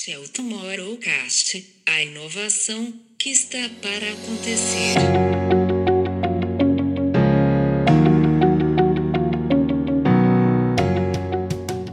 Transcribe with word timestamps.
Este 0.00 0.12
é 0.12 0.18
o 0.18 0.26
Tomorrowcast, 0.26 1.82
a 1.86 2.00
inovação 2.00 2.90
que 3.18 3.28
está 3.28 3.58
para 3.82 4.12
acontecer. 4.12 4.94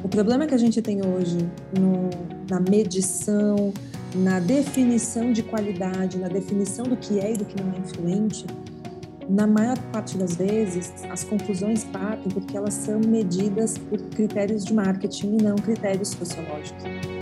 O 0.01 0.07
problema 0.07 0.47
que 0.47 0.53
a 0.53 0.57
gente 0.57 0.81
tem 0.81 1.05
hoje 1.05 1.37
no, 1.77 2.09
na 2.49 2.61
medição, 2.61 3.73
na 4.15 4.39
definição 4.39 5.33
de 5.33 5.43
qualidade, 5.43 6.17
na 6.17 6.29
definição 6.29 6.85
do 6.85 6.95
que 6.95 7.19
é 7.19 7.33
e 7.33 7.37
do 7.37 7.43
que 7.43 7.61
não 7.61 7.73
é 7.73 7.77
influente, 7.79 8.45
na 9.27 9.45
maior 9.45 9.77
parte 9.91 10.17
das 10.17 10.37
vezes, 10.37 10.93
as 11.09 11.25
conclusões 11.25 11.83
partem 11.83 12.31
porque 12.31 12.55
elas 12.55 12.73
são 12.73 13.01
medidas 13.01 13.77
por 13.77 13.99
critérios 14.11 14.63
de 14.63 14.73
marketing 14.73 15.39
e 15.39 15.43
não 15.43 15.57
critérios 15.57 16.07
sociológicos. 16.07 17.16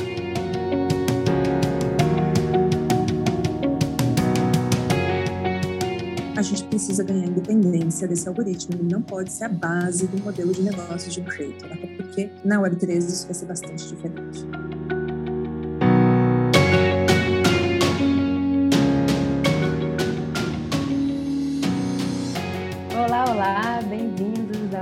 A 6.38 6.42
gente 6.42 6.66
precisa 6.66 7.02
ganhar 7.02 7.28
independência 7.28 8.08
desse 8.08 8.28
algoritmo, 8.28 8.76
ele 8.76 8.92
não 8.92 9.02
pode 9.02 9.32
ser 9.32 9.46
a 9.46 9.50
base 9.50 10.06
do 10.08 10.22
modelo 10.22 10.52
de 10.52 10.64
negócio 10.64 11.10
de 11.10 11.22
um 11.22 11.24
creator, 11.24 11.72
até 11.72 11.88
porque 11.88 12.30
na 12.44 12.60
Web3 12.60 12.98
isso 12.98 13.26
vai 13.26 13.34
ser 13.34 13.46
bastante 13.46 13.88
diferente. 13.88 14.46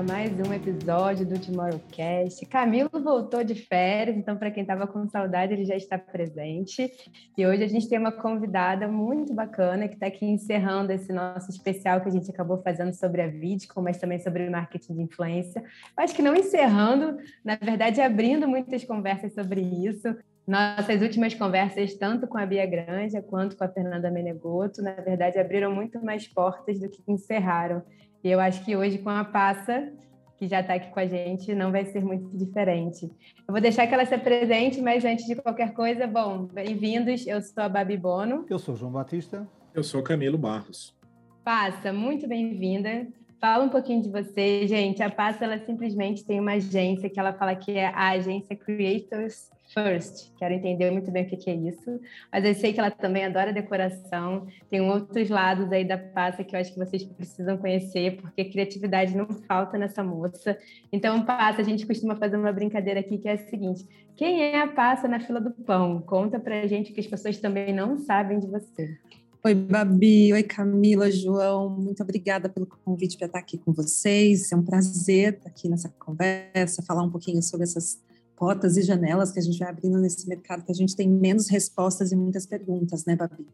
Mais 0.02 0.32
um 0.40 0.52
episódio 0.52 1.24
do 1.24 1.40
Tomorrowcast. 1.40 2.44
Camilo 2.48 2.90
voltou 3.04 3.44
de 3.44 3.54
férias, 3.54 4.18
então, 4.18 4.36
para 4.36 4.50
quem 4.50 4.62
estava 4.62 4.88
com 4.88 5.08
saudade, 5.08 5.54
ele 5.54 5.66
já 5.66 5.76
está 5.76 6.00
presente. 6.00 6.92
E 7.38 7.46
hoje 7.46 7.64
a 7.64 7.68
gente 7.68 7.88
tem 7.88 8.00
uma 8.00 8.12
convidada 8.12 8.88
muito 8.88 9.34
bacana 9.34 9.88
que 9.88 9.94
está 9.94 10.08
aqui 10.08 10.26
encerrando 10.26 10.92
esse 10.92 11.14
nosso 11.14 11.52
especial 11.52 12.02
que 12.02 12.10
a 12.10 12.12
gente 12.12 12.30
acabou 12.32 12.62
fazendo 12.64 12.92
sobre 12.94 13.22
a 13.22 13.28
Vidco, 13.28 13.82
mas 13.84 13.98
também 13.98 14.20
sobre 14.20 14.50
marketing 14.50 14.96
de 14.96 15.02
influência. 15.04 15.64
acho 15.96 16.16
que 16.16 16.24
não 16.24 16.36
encerrando, 16.36 17.18
na 17.46 17.56
verdade, 17.56 18.02
abrindo 18.02 18.48
muitas 18.48 18.84
conversas 18.84 19.34
sobre 19.34 19.62
isso. 19.62 20.16
Nossas 20.46 21.02
últimas 21.02 21.36
conversas, 21.36 21.94
tanto 21.94 22.28
com 22.28 22.38
a 22.38 22.46
Bia 22.46 22.66
Granja 22.66 23.22
quanto 23.22 23.56
com 23.56 23.64
a 23.64 23.70
Fernanda 23.70 24.10
Menegoto, 24.10 24.82
na 24.82 24.94
verdade, 24.94 25.40
abriram 25.40 25.74
muito 25.74 26.04
mais 26.04 26.28
portas 26.28 26.80
do 26.80 26.90
que 26.90 27.02
encerraram. 27.08 27.84
E 28.24 28.32
eu 28.32 28.40
acho 28.40 28.64
que 28.64 28.74
hoje, 28.74 29.00
com 29.00 29.10
a 29.10 29.26
Passa, 29.26 29.92
que 30.38 30.48
já 30.48 30.62
está 30.62 30.76
aqui 30.76 30.90
com 30.92 31.00
a 31.02 31.06
gente, 31.06 31.54
não 31.54 31.74
vai 31.74 31.84
ser 31.84 32.02
muito 32.02 32.30
diferente. 32.38 33.12
Eu 33.46 33.52
vou 33.52 33.60
deixar 33.60 33.86
que 33.86 33.94
ela 33.94 34.06
se 34.06 34.16
apresente, 34.16 34.82
mas 34.82 35.04
antes 35.04 35.26
de 35.26 35.36
qualquer 35.36 35.74
coisa, 35.74 36.08
bom, 36.08 36.46
bem-vindos. 36.46 37.28
Eu 37.28 37.42
sou 37.42 37.62
a 37.62 37.68
Babi 37.68 37.98
Bono. 37.98 38.46
Eu 38.50 38.58
sou 38.58 38.78
João 38.78 38.94
Batista. 38.94 39.46
Eu 39.74 39.84
sou 39.84 40.02
Camilo 40.02 40.38
Barros. 40.38 40.96
Passa, 41.44 41.92
muito 41.92 42.26
bem-vinda. 42.26 43.06
Fala 43.42 43.66
um 43.66 43.70
pouquinho 43.70 44.02
de 44.02 44.10
você, 44.10 44.66
gente. 44.68 45.04
A 45.04 45.10
Passa, 45.10 45.44
ela 45.44 45.60
simplesmente 45.60 46.24
tem 46.24 46.40
uma 46.40 46.54
agência 46.54 47.10
que 47.10 47.20
ela 47.20 47.34
fala 47.34 47.54
que 47.56 47.74
é 47.74 47.88
a 47.88 48.12
agência 48.12 48.56
Creators 48.56 49.50
First. 49.74 50.32
Quero 50.38 50.54
entender 50.54 50.92
muito 50.92 51.10
bem 51.10 51.24
o 51.24 51.28
que, 51.28 51.50
é 51.50 51.56
isso. 51.56 52.00
Mas 52.32 52.46
eu 52.46 52.54
sei 52.54 52.72
que 52.72 52.80
ela 52.80 52.92
também 52.92 53.26
adora 53.26 53.52
decoração. 53.52 54.46
Tem 54.70 54.80
outros 54.82 55.30
lados 55.30 55.72
aí 55.72 55.84
da 55.84 55.98
Passa 55.98 56.44
que 56.44 56.56
eu 56.56 56.60
acho 56.60 56.72
que 56.72 56.80
vocês 56.80 57.04
precisam 57.04 57.58
conhecer, 57.58 58.18
porque 58.22 58.46
criatividade 58.46 59.18
não 59.18 59.28
falta 59.28 59.78
nessa 59.78 60.04
moça. 60.04 60.58
Então, 60.92 61.26
Passa, 61.26 61.62
a 61.62 61.64
gente 61.64 61.88
costuma 61.88 62.16
fazer 62.16 62.38
uma 62.38 62.52
brincadeira 62.52 63.00
aqui 63.00 63.18
que 63.18 63.28
é 63.28 63.34
a 63.34 63.38
seguinte: 63.38 63.86
quem 64.16 64.44
é 64.44 64.62
a 64.62 64.68
Passa 64.68 65.08
na 65.08 65.20
fila 65.20 65.42
do 65.42 65.52
pão? 65.52 66.02
Conta 66.02 66.40
pra 66.40 66.68
gente 66.68 66.94
que 66.94 67.00
as 67.00 67.08
pessoas 67.08 67.40
também 67.40 67.74
não 67.74 67.98
sabem 67.98 68.40
de 68.40 68.48
você. 68.48 68.96
Oi, 69.44 69.56
Babi. 69.56 70.32
Oi, 70.32 70.44
Camila, 70.44 71.12
João. 71.12 71.70
Muito 71.70 72.02
obrigada 72.02 72.48
pelo 72.48 72.66
convite 72.66 73.18
para 73.18 73.26
estar 73.26 73.40
aqui 73.40 73.58
com 73.58 73.74
vocês. 73.74 74.52
É 74.52 74.56
um 74.56 74.64
prazer 74.64 75.34
estar 75.34 75.50
aqui 75.50 75.68
nessa 75.68 75.90
conversa, 76.00 76.82
falar 76.84 77.04
um 77.04 77.10
pouquinho 77.10 77.42
sobre 77.42 77.66
essas 77.66 78.02
portas 78.36 78.78
e 78.78 78.82
janelas 78.82 79.32
que 79.32 79.40
a 79.40 79.42
gente 79.42 79.60
vai 79.60 79.70
abrindo 79.70 80.00
nesse 80.00 80.28
mercado, 80.28 80.64
que 80.64 80.72
a 80.72 80.76
gente 80.76 80.96
tem 80.96 81.10
menos 81.10 81.48
respostas 81.48 82.12
e 82.12 82.16
muitas 82.16 82.46
perguntas, 82.46 83.06
né, 83.06 83.16
Babi? 83.16 83.46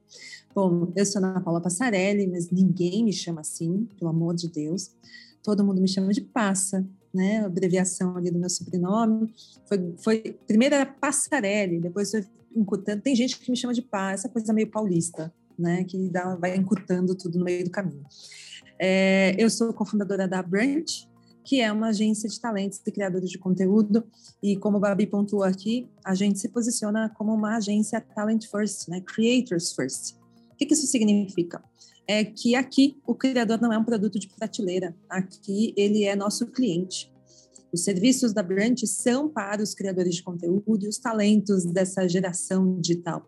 Bom, 0.54 0.92
eu 0.96 1.06
sou 1.06 1.24
Ana 1.24 1.42
Paula 1.42 1.62
Passarelli, 1.62 2.28
mas 2.28 2.50
ninguém 2.50 3.04
me 3.04 3.14
chama 3.14 3.42
assim, 3.42 3.88
pelo 3.98 4.10
amor 4.10 4.36
de 4.36 4.48
Deus. 4.48 4.92
Todo 5.44 5.64
mundo 5.64 5.82
me 5.82 5.88
chama 5.88 6.12
de 6.12 6.22
Passa, 6.22 6.86
né? 7.14 7.46
Abreviação 7.46 8.16
ali 8.18 8.32
do 8.32 8.40
meu 8.40 8.50
sobrenome. 8.50 9.34
Foi, 9.68 9.94
foi 9.98 10.38
primeiro 10.48 10.76
era 10.76 10.86
Passarelli, 10.86 11.80
depois 11.80 12.12
foi 12.12 12.26
encurtando. 12.56 13.02
Tem 13.02 13.16
gente 13.16 13.38
que 13.38 13.50
me 13.52 13.58
chama 13.58 13.74
de 13.74 13.82
Passa, 13.82 14.28
essa 14.28 14.30
coisa 14.30 14.54
meio 14.54 14.70
paulista, 14.70 15.34
né, 15.58 15.84
que 15.84 16.10
dá, 16.10 16.36
vai 16.36 16.56
encurtando 16.56 17.14
tudo 17.16 17.38
no 17.38 17.46
meio 17.46 17.66
do 17.66 17.70
caminho. 17.70 18.06
É, 18.80 19.36
eu 19.38 19.50
sou 19.50 19.74
cofundadora 19.74 20.28
da 20.28 20.42
Branch, 20.42 21.09
que 21.50 21.62
é 21.62 21.72
uma 21.72 21.88
agência 21.88 22.30
de 22.30 22.40
talentos 22.40 22.80
e 22.86 22.92
criadores 22.92 23.28
de 23.28 23.40
conteúdo, 23.40 24.04
e 24.40 24.56
como 24.56 24.78
o 24.78 24.80
Babi 24.80 25.08
pontuou 25.08 25.42
aqui, 25.42 25.90
a 26.06 26.14
gente 26.14 26.38
se 26.38 26.48
posiciona 26.48 27.10
como 27.18 27.34
uma 27.34 27.58
agência 27.58 28.00
talent 28.00 28.46
first, 28.46 28.88
né, 28.88 29.02
creators 29.02 29.72
first. 29.72 30.14
O 30.52 30.56
que, 30.56 30.72
isso 30.72 30.86
significa? 30.86 31.60
É 32.08 32.24
que 32.24 32.54
aqui 32.54 33.00
o 33.04 33.16
criador 33.16 33.60
não 33.60 33.74
é 33.74 33.78
um 33.80 33.84
produto 33.84 34.20
de 34.20 34.30
prateleira, 34.30 34.96
aqui 35.10 35.74
ele 35.76 36.04
é 36.04 36.16
nosso 36.16 36.46
cliente. 36.46 37.12
Os 37.74 37.84
serviços 37.84 38.32
da 38.32 38.44
Branch 38.44 38.86
são 38.86 39.28
para 39.28 39.64
os 39.64 39.74
criadores 39.74 40.14
de 40.14 40.22
conteúdo 40.22 40.86
e 40.86 40.88
os 40.88 41.00
talentos 41.00 41.66
dessa 41.66 42.08
geração 42.08 42.80
digital. 42.80 43.28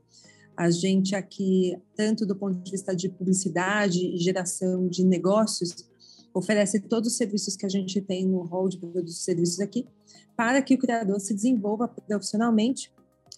A 0.56 0.70
gente 0.70 1.16
aqui, 1.16 1.76
tanto 1.96 2.24
do 2.24 2.36
ponto 2.36 2.62
de 2.62 2.70
vista 2.70 2.96
de 2.96 3.10
publicidade 3.10 3.98
e 3.98 4.18
geração 4.18 4.88
de 4.88 5.04
negócios, 5.04 5.90
oferece 6.34 6.80
todos 6.80 7.12
os 7.12 7.18
serviços 7.18 7.56
que 7.56 7.66
a 7.66 7.70
gente 7.70 8.00
tem 8.02 8.26
no 8.26 8.42
hall 8.44 8.70
de 8.70 8.78
produtos 8.78 9.18
e 9.18 9.24
serviços 9.24 9.60
aqui, 9.60 9.88
para 10.36 10.62
que 10.62 10.74
o 10.74 10.78
criador 10.78 11.20
se 11.20 11.34
desenvolva 11.34 11.88
profissionalmente 11.88 12.92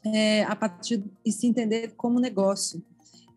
é, 0.05 0.43
a 0.43 0.55
partir 0.55 1.03
e 1.25 1.31
se 1.31 1.47
entender 1.47 1.93
como 1.95 2.19
negócio 2.19 2.83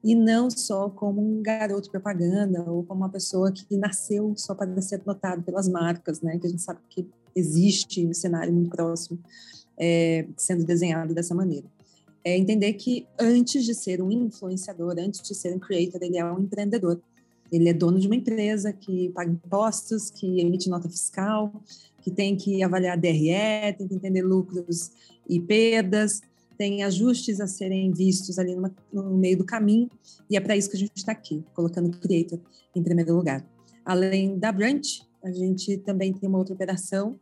e 0.02 0.14
não 0.14 0.50
só 0.50 0.88
como 0.90 1.20
um 1.20 1.42
garoto 1.42 1.90
propaganda 1.90 2.62
ou 2.70 2.84
como 2.84 3.00
uma 3.00 3.08
pessoa 3.08 3.50
que 3.50 3.76
nasceu 3.76 4.34
só 4.36 4.54
para 4.54 4.80
ser 4.80 5.02
notado 5.04 5.42
pelas 5.42 5.68
marcas, 5.68 6.20
né? 6.20 6.38
Que 6.38 6.46
a 6.46 6.50
gente 6.50 6.62
sabe 6.62 6.80
que 6.88 7.08
existe 7.34 8.06
um 8.06 8.14
cenário 8.14 8.52
muito 8.52 8.70
próximo 8.70 9.18
é, 9.78 10.26
sendo 10.36 10.64
desenhado 10.64 11.14
dessa 11.14 11.34
maneira 11.34 11.66
é 12.26 12.36
entender 12.36 12.72
que 12.72 13.06
antes 13.20 13.64
de 13.64 13.72
ser 13.72 14.02
um 14.02 14.10
influenciador, 14.10 14.96
antes 14.98 15.22
de 15.22 15.32
ser 15.32 15.54
um 15.54 15.60
creator, 15.60 16.02
ele 16.02 16.18
é 16.18 16.24
um 16.24 16.40
empreendedor. 16.40 17.00
Ele 17.50 17.68
é 17.68 17.72
dono 17.72 17.98
de 17.98 18.06
uma 18.06 18.16
empresa 18.16 18.72
que 18.72 19.10
paga 19.10 19.30
impostos, 19.30 20.10
que 20.10 20.40
emite 20.40 20.68
nota 20.68 20.88
fiscal, 20.88 21.52
que 22.02 22.10
tem 22.10 22.36
que 22.36 22.62
avaliar 22.62 22.96
DRE, 22.96 23.74
tem 23.76 23.88
que 23.88 23.94
entender 23.94 24.22
lucros 24.22 24.90
e 25.28 25.40
perdas, 25.40 26.22
tem 26.56 26.82
ajustes 26.82 27.40
a 27.40 27.46
serem 27.46 27.92
vistos 27.92 28.38
ali 28.38 28.54
numa, 28.54 28.74
no 28.92 29.16
meio 29.16 29.38
do 29.38 29.44
caminho, 29.44 29.90
e 30.30 30.36
é 30.36 30.40
para 30.40 30.56
isso 30.56 30.70
que 30.70 30.76
a 30.76 30.78
gente 30.78 30.96
está 30.96 31.12
aqui, 31.12 31.44
colocando 31.54 31.88
o 31.88 31.98
creator 31.98 32.38
em 32.74 32.82
primeiro 32.82 33.14
lugar. 33.14 33.44
Além 33.84 34.38
da 34.38 34.50
Brunch, 34.50 35.02
a 35.22 35.30
gente 35.30 35.76
também 35.78 36.12
tem 36.12 36.28
uma 36.28 36.38
outra 36.38 36.54
operação 36.54 37.18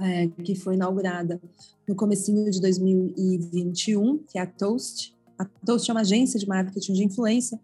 é, 0.00 0.28
que 0.42 0.54
foi 0.54 0.74
inaugurada 0.74 1.40
no 1.86 1.94
comecinho 1.94 2.50
de 2.50 2.60
2021, 2.60 4.18
que 4.18 4.38
é 4.38 4.42
a 4.42 4.46
Toast. 4.46 5.14
A 5.38 5.44
Toast 5.44 5.90
é 5.90 5.94
uma 5.94 6.00
agência 6.00 6.38
de 6.38 6.46
marketing 6.46 6.92
de 6.92 7.04
influência 7.04 7.58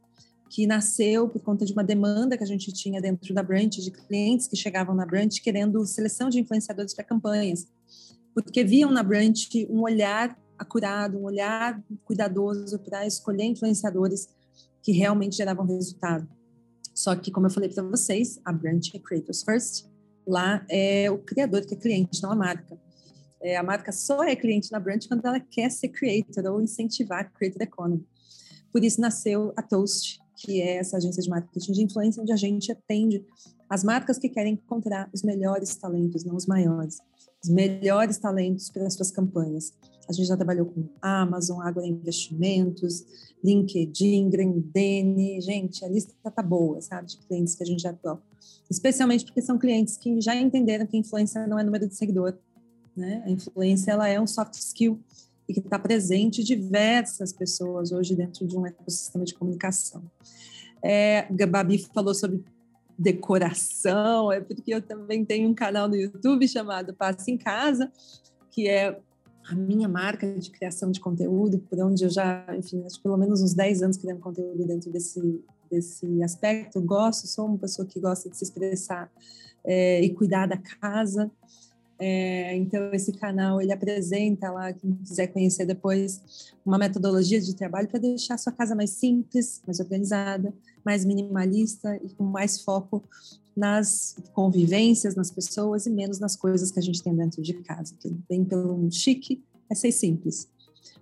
que 0.49 0.67
nasceu 0.67 1.29
por 1.29 1.43
conta 1.43 1.65
de 1.65 1.73
uma 1.73 1.85
demanda 1.85 2.37
que 2.37 2.45
a 2.45 2.47
gente 2.47 2.73
tinha 2.73 3.01
dentro 3.01 3.35
da 3.35 3.43
Branch, 3.43 3.71
de 3.71 3.91
clientes 3.91 4.47
que 4.47 4.57
chegavam 4.57 4.95
na 4.95 5.05
Branch 5.05 5.41
querendo 5.43 5.85
seleção 5.87 6.29
de 6.29 6.41
influenciadores 6.41 6.95
para 6.95 7.05
campanhas, 7.05 7.67
porque 8.35 8.65
viam 8.65 8.91
na 8.91 9.03
Branch 9.03 9.49
um 9.71 9.83
olhar 9.83 10.39
acurado, 10.59 11.19
um 11.19 11.25
olhar 11.25 11.83
cuidadoso 12.05 12.79
para 12.79 13.07
escolher 13.07 13.45
influenciadores 13.45 14.29
que 14.83 14.93
realmente 14.93 15.37
geravam 15.37 15.67
resultado. 15.67 16.29
Só 16.95 17.15
que, 17.15 17.31
como 17.31 17.47
eu 17.47 17.51
falei 17.51 17.69
para 17.69 17.83
vocês, 17.83 18.41
a 18.45 18.53
Branch 18.53 18.91
é 18.95 18.99
Creators 18.99 19.43
First, 19.43 19.87
lá 20.27 20.65
é 20.69 21.11
o 21.11 21.19
criador 21.19 21.65
que 21.65 21.75
é 21.75 21.77
cliente, 21.77 22.23
não 22.23 22.33
a 22.33 22.37
marca. 22.37 22.79
É, 23.41 23.57
a 23.57 23.63
marca 23.63 23.93
só 23.93 24.25
é 24.25 24.35
cliente 24.35 24.73
na 24.73 24.81
Brand 24.81 25.07
quando 25.07 25.25
ela 25.25 25.39
quer 25.39 25.71
ser 25.71 25.89
creator 25.89 26.45
ou 26.53 26.61
incentivar 26.61 27.21
a 27.21 27.25
creator 27.25 27.63
economy. 27.63 28.05
Por 28.73 28.85
isso 28.85 29.01
nasceu 29.01 29.53
a 29.57 29.63
Toast, 29.63 30.19
que 30.39 30.63
é 30.63 30.77
essa 30.77 30.97
agência 30.97 31.23
de 31.23 31.29
marketing 31.29 31.73
de 31.73 31.83
influência, 31.83 32.23
onde 32.23 32.33
a 32.33 32.37
gente 32.37 32.71
atende 32.71 33.25
as 33.69 33.83
marcas 33.85 34.19
que 34.19 34.29
querem 34.29 34.55
encontrar 34.55 35.11
os 35.13 35.23
melhores 35.23 35.75
talentos, 35.77 36.25
não 36.25 36.37
os 36.37 36.47
maiores, 36.47 36.99
os 37.43 37.51
melhores 37.51 38.19
talentos 38.19 38.71
para 38.71 38.87
as 38.87 38.95
suas 38.95 39.11
campanhas. 39.11 39.73
A 40.09 40.13
gente 40.13 40.27
já 40.27 40.37
trabalhou 40.37 40.67
com 40.67 40.89
Amazon, 41.03 41.61
Agro 41.61 41.85
Investimentos, 41.85 43.05
LinkedIn, 43.45 44.31
Grandene, 44.31 45.41
gente, 45.41 45.85
a 45.85 45.89
lista 45.89 46.15
tá 46.31 46.43
boa, 46.43 46.81
sabe, 46.81 47.09
de 47.09 47.19
clientes 47.19 47.55
que 47.55 47.63
a 47.63 47.67
gente 47.67 47.83
já 47.83 47.91
atuou. 47.91 48.19
Especialmente 48.71 49.25
porque 49.25 49.43
são 49.43 49.59
clientes 49.59 49.99
que 49.99 50.21
já 50.21 50.35
entenderam 50.35 50.87
que 50.87 50.97
a 50.97 51.01
influência 51.01 51.47
não 51.47 51.59
é 51.59 51.63
número 51.63 51.87
de 51.87 51.95
seguidor, 51.95 52.39
né? 52.97 53.23
A 53.27 53.31
influência 53.31 53.91
ela 53.91 54.09
é 54.09 54.19
um 54.21 54.27
soft 54.27 54.55
skill 54.55 54.99
e 55.49 55.55
que 55.55 55.61
está 55.61 55.79
presente 55.79 56.45
diversas 56.45 57.33
pessoas 57.33 57.91
hoje 57.91 58.15
dentro 58.15 58.47
de 58.47 58.57
um 58.57 58.67
ecossistema 58.67 59.25
de 59.25 59.35
comunicação. 59.35 60.03
É, 60.83 61.27
Babi 61.47 61.79
falou 61.79 62.15
sobre 62.15 62.45
decoração, 62.99 64.31
é 64.31 64.41
porque 64.41 64.75
eu 64.75 64.83
também 64.83 65.25
tenho 65.25 65.49
um 65.49 65.55
canal 65.55 65.89
no 65.89 65.97
YouTube 65.97 66.47
chamado 66.49 66.93
Passe 66.93 67.31
em 67.31 67.39
Casa, 67.39 67.91
que 68.51 68.69
é 68.69 69.01
a 69.49 69.55
minha 69.55 69.89
marca 69.89 70.31
de 70.35 70.51
criação 70.51 70.91
de 70.91 71.01
conteúdo, 71.01 71.59
por 71.59 71.81
onde 71.81 72.05
eu 72.05 72.11
já, 72.11 72.45
enfim, 72.57 72.85
acho 72.85 73.01
pelo 73.01 73.17
menos 73.17 73.41
uns 73.41 73.55
10 73.55 73.83
anos 73.83 73.97
criando 73.97 74.21
conteúdo 74.21 74.67
dentro 74.67 74.91
desse, 74.91 75.43
desse 75.71 76.23
aspecto. 76.23 76.81
Gosto, 76.83 77.27
sou 77.27 77.47
uma 77.47 77.57
pessoa 77.57 77.87
que 77.87 77.99
gosta 77.99 78.29
de 78.29 78.37
se 78.37 78.45
expressar 78.45 79.11
é, 79.65 80.03
e 80.03 80.13
cuidar 80.13 80.47
da 80.47 80.59
casa. 80.59 81.31
É, 81.99 82.55
então, 82.57 82.93
esse 82.93 83.13
canal 83.13 83.61
ele 83.61 83.73
apresenta 83.73 84.51
lá, 84.51 84.73
quem 84.73 84.95
quiser 84.95 85.27
conhecer 85.29 85.67
depois, 85.67 86.55
uma 86.65 86.79
metodologia 86.79 87.41
de 87.41 87.55
trabalho 87.57 87.89
para 87.89 87.99
deixar 87.99 88.35
a 88.35 88.39
sua 88.39 88.53
casa 88.53 88.75
mais 88.75 88.91
simples, 88.91 89.61
mais 89.67 89.81
organizada, 89.81 90.55
mais 90.85 91.05
minimalista 91.05 91.97
e 92.05 92.09
com 92.11 92.25
mais 92.25 92.61
foco 92.61 93.03
nas 93.57 94.17
convivências, 94.33 95.17
nas 95.17 95.31
pessoas 95.33 95.87
e 95.87 95.91
menos 95.91 96.21
nas 96.21 96.37
coisas 96.37 96.71
que 96.71 96.79
a 96.79 96.83
gente 96.83 97.03
tem 97.03 97.15
dentro 97.15 97.43
de 97.43 97.55
casa. 97.55 97.95
Que 97.99 98.15
vem 98.29 98.45
pelo 98.45 98.89
chique, 98.93 99.43
é 99.69 99.75
ser 99.75 99.91
simples. 99.91 100.49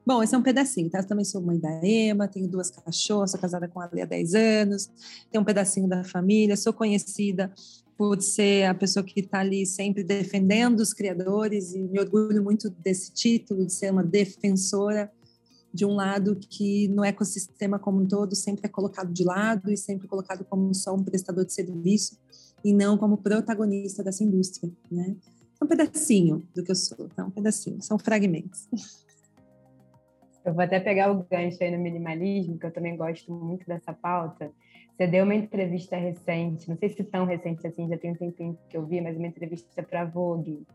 Bom, 0.07 0.23
esse 0.23 0.35
é 0.35 0.39
um 0.39 0.43
pedacinho, 0.43 0.89
tá? 0.89 1.01
Eu 1.01 1.07
também 1.07 1.25
sou 1.25 1.43
mãe 1.43 1.59
da 1.59 1.85
Ema, 1.85 2.29
tenho 2.29 2.49
duas 2.49 2.71
cachorras, 2.71 3.33
sou 3.33 3.41
casada 3.41 3.69
com 3.69 3.81
a 3.81 3.85
Ale 3.85 4.01
há 4.01 4.07
10 4.07 4.35
anos, 4.35 4.89
tenho 5.31 5.43
um 5.43 5.45
pedacinho 5.45 5.89
da 5.89 6.05
família, 6.05 6.57
sou 6.57 6.73
conhecida 6.73 7.53
por 7.97 8.21
ser 8.21 8.65
a 8.65 8.75
pessoa 8.75 9.05
que 9.05 9.21
está 9.21 9.41
ali 9.41 9.65
sempre 9.65 10.05
defendendo 10.05 10.81
os 10.81 10.93
criadores 10.93 11.73
e 11.73 11.79
me 11.79 11.99
orgulho 11.99 12.43
muito 12.43 12.69
desse 12.69 13.13
título 13.13 13.65
de 13.65 13.73
ser 13.73 13.91
uma 13.91 14.05
defensora 14.05 15.11
de 15.73 15.85
um 15.85 15.95
lado 15.95 16.37
que 16.37 16.89
no 16.89 17.05
ecossistema 17.05 17.79
como 17.79 18.01
um 18.01 18.07
todo 18.07 18.35
sempre 18.35 18.67
é 18.67 18.69
colocado 18.69 19.13
de 19.13 19.25
lado 19.25 19.71
e 19.71 19.77
sempre 19.77 20.07
colocado 20.07 20.45
como 20.45 20.75
só 20.75 20.95
um 20.95 21.03
prestador 21.03 21.45
de 21.45 21.53
serviço 21.53 22.19
e 22.65 22.73
não 22.73 22.97
como 22.97 23.19
protagonista 23.19 24.03
dessa 24.03 24.25
indústria, 24.25 24.73
né? 24.91 25.17
É 25.61 25.65
um 25.65 25.69
pedacinho 25.69 26.47
do 26.55 26.63
que 26.63 26.71
eu 26.71 26.75
sou, 26.75 27.09
tá? 27.09 27.25
Um 27.25 27.31
pedacinho, 27.31 27.83
são 27.83 27.99
fragmentos. 27.99 28.69
Eu 30.45 30.55
vou 30.55 30.63
até 30.63 30.79
pegar 30.79 31.11
o 31.11 31.27
gancho 31.29 31.63
aí 31.63 31.77
no 31.77 31.83
minimalismo, 31.83 32.59
que 32.59 32.67
eu 32.67 32.73
também 32.73 32.97
gosto 32.97 33.33
muito 33.33 33.67
dessa 33.67 33.93
pauta, 33.93 34.53
você 34.97 35.07
deu 35.07 35.25
uma 35.25 35.35
entrevista 35.35 35.95
recente, 35.95 36.71
não 36.71 36.77
sei 36.77 36.89
se 36.89 37.05
tão 37.05 37.27
recente 37.27 37.67
assim, 37.67 37.87
já 37.87 37.99
tem 37.99 38.13
um 38.13 38.15
tempinho 38.15 38.59
que 38.69 38.77
eu 38.77 38.87
vi, 38.87 39.01
mas 39.03 39.17
uma 39.17 39.27
entrevista 39.27 39.83
para 39.83 40.07
Vogue, 40.07 40.67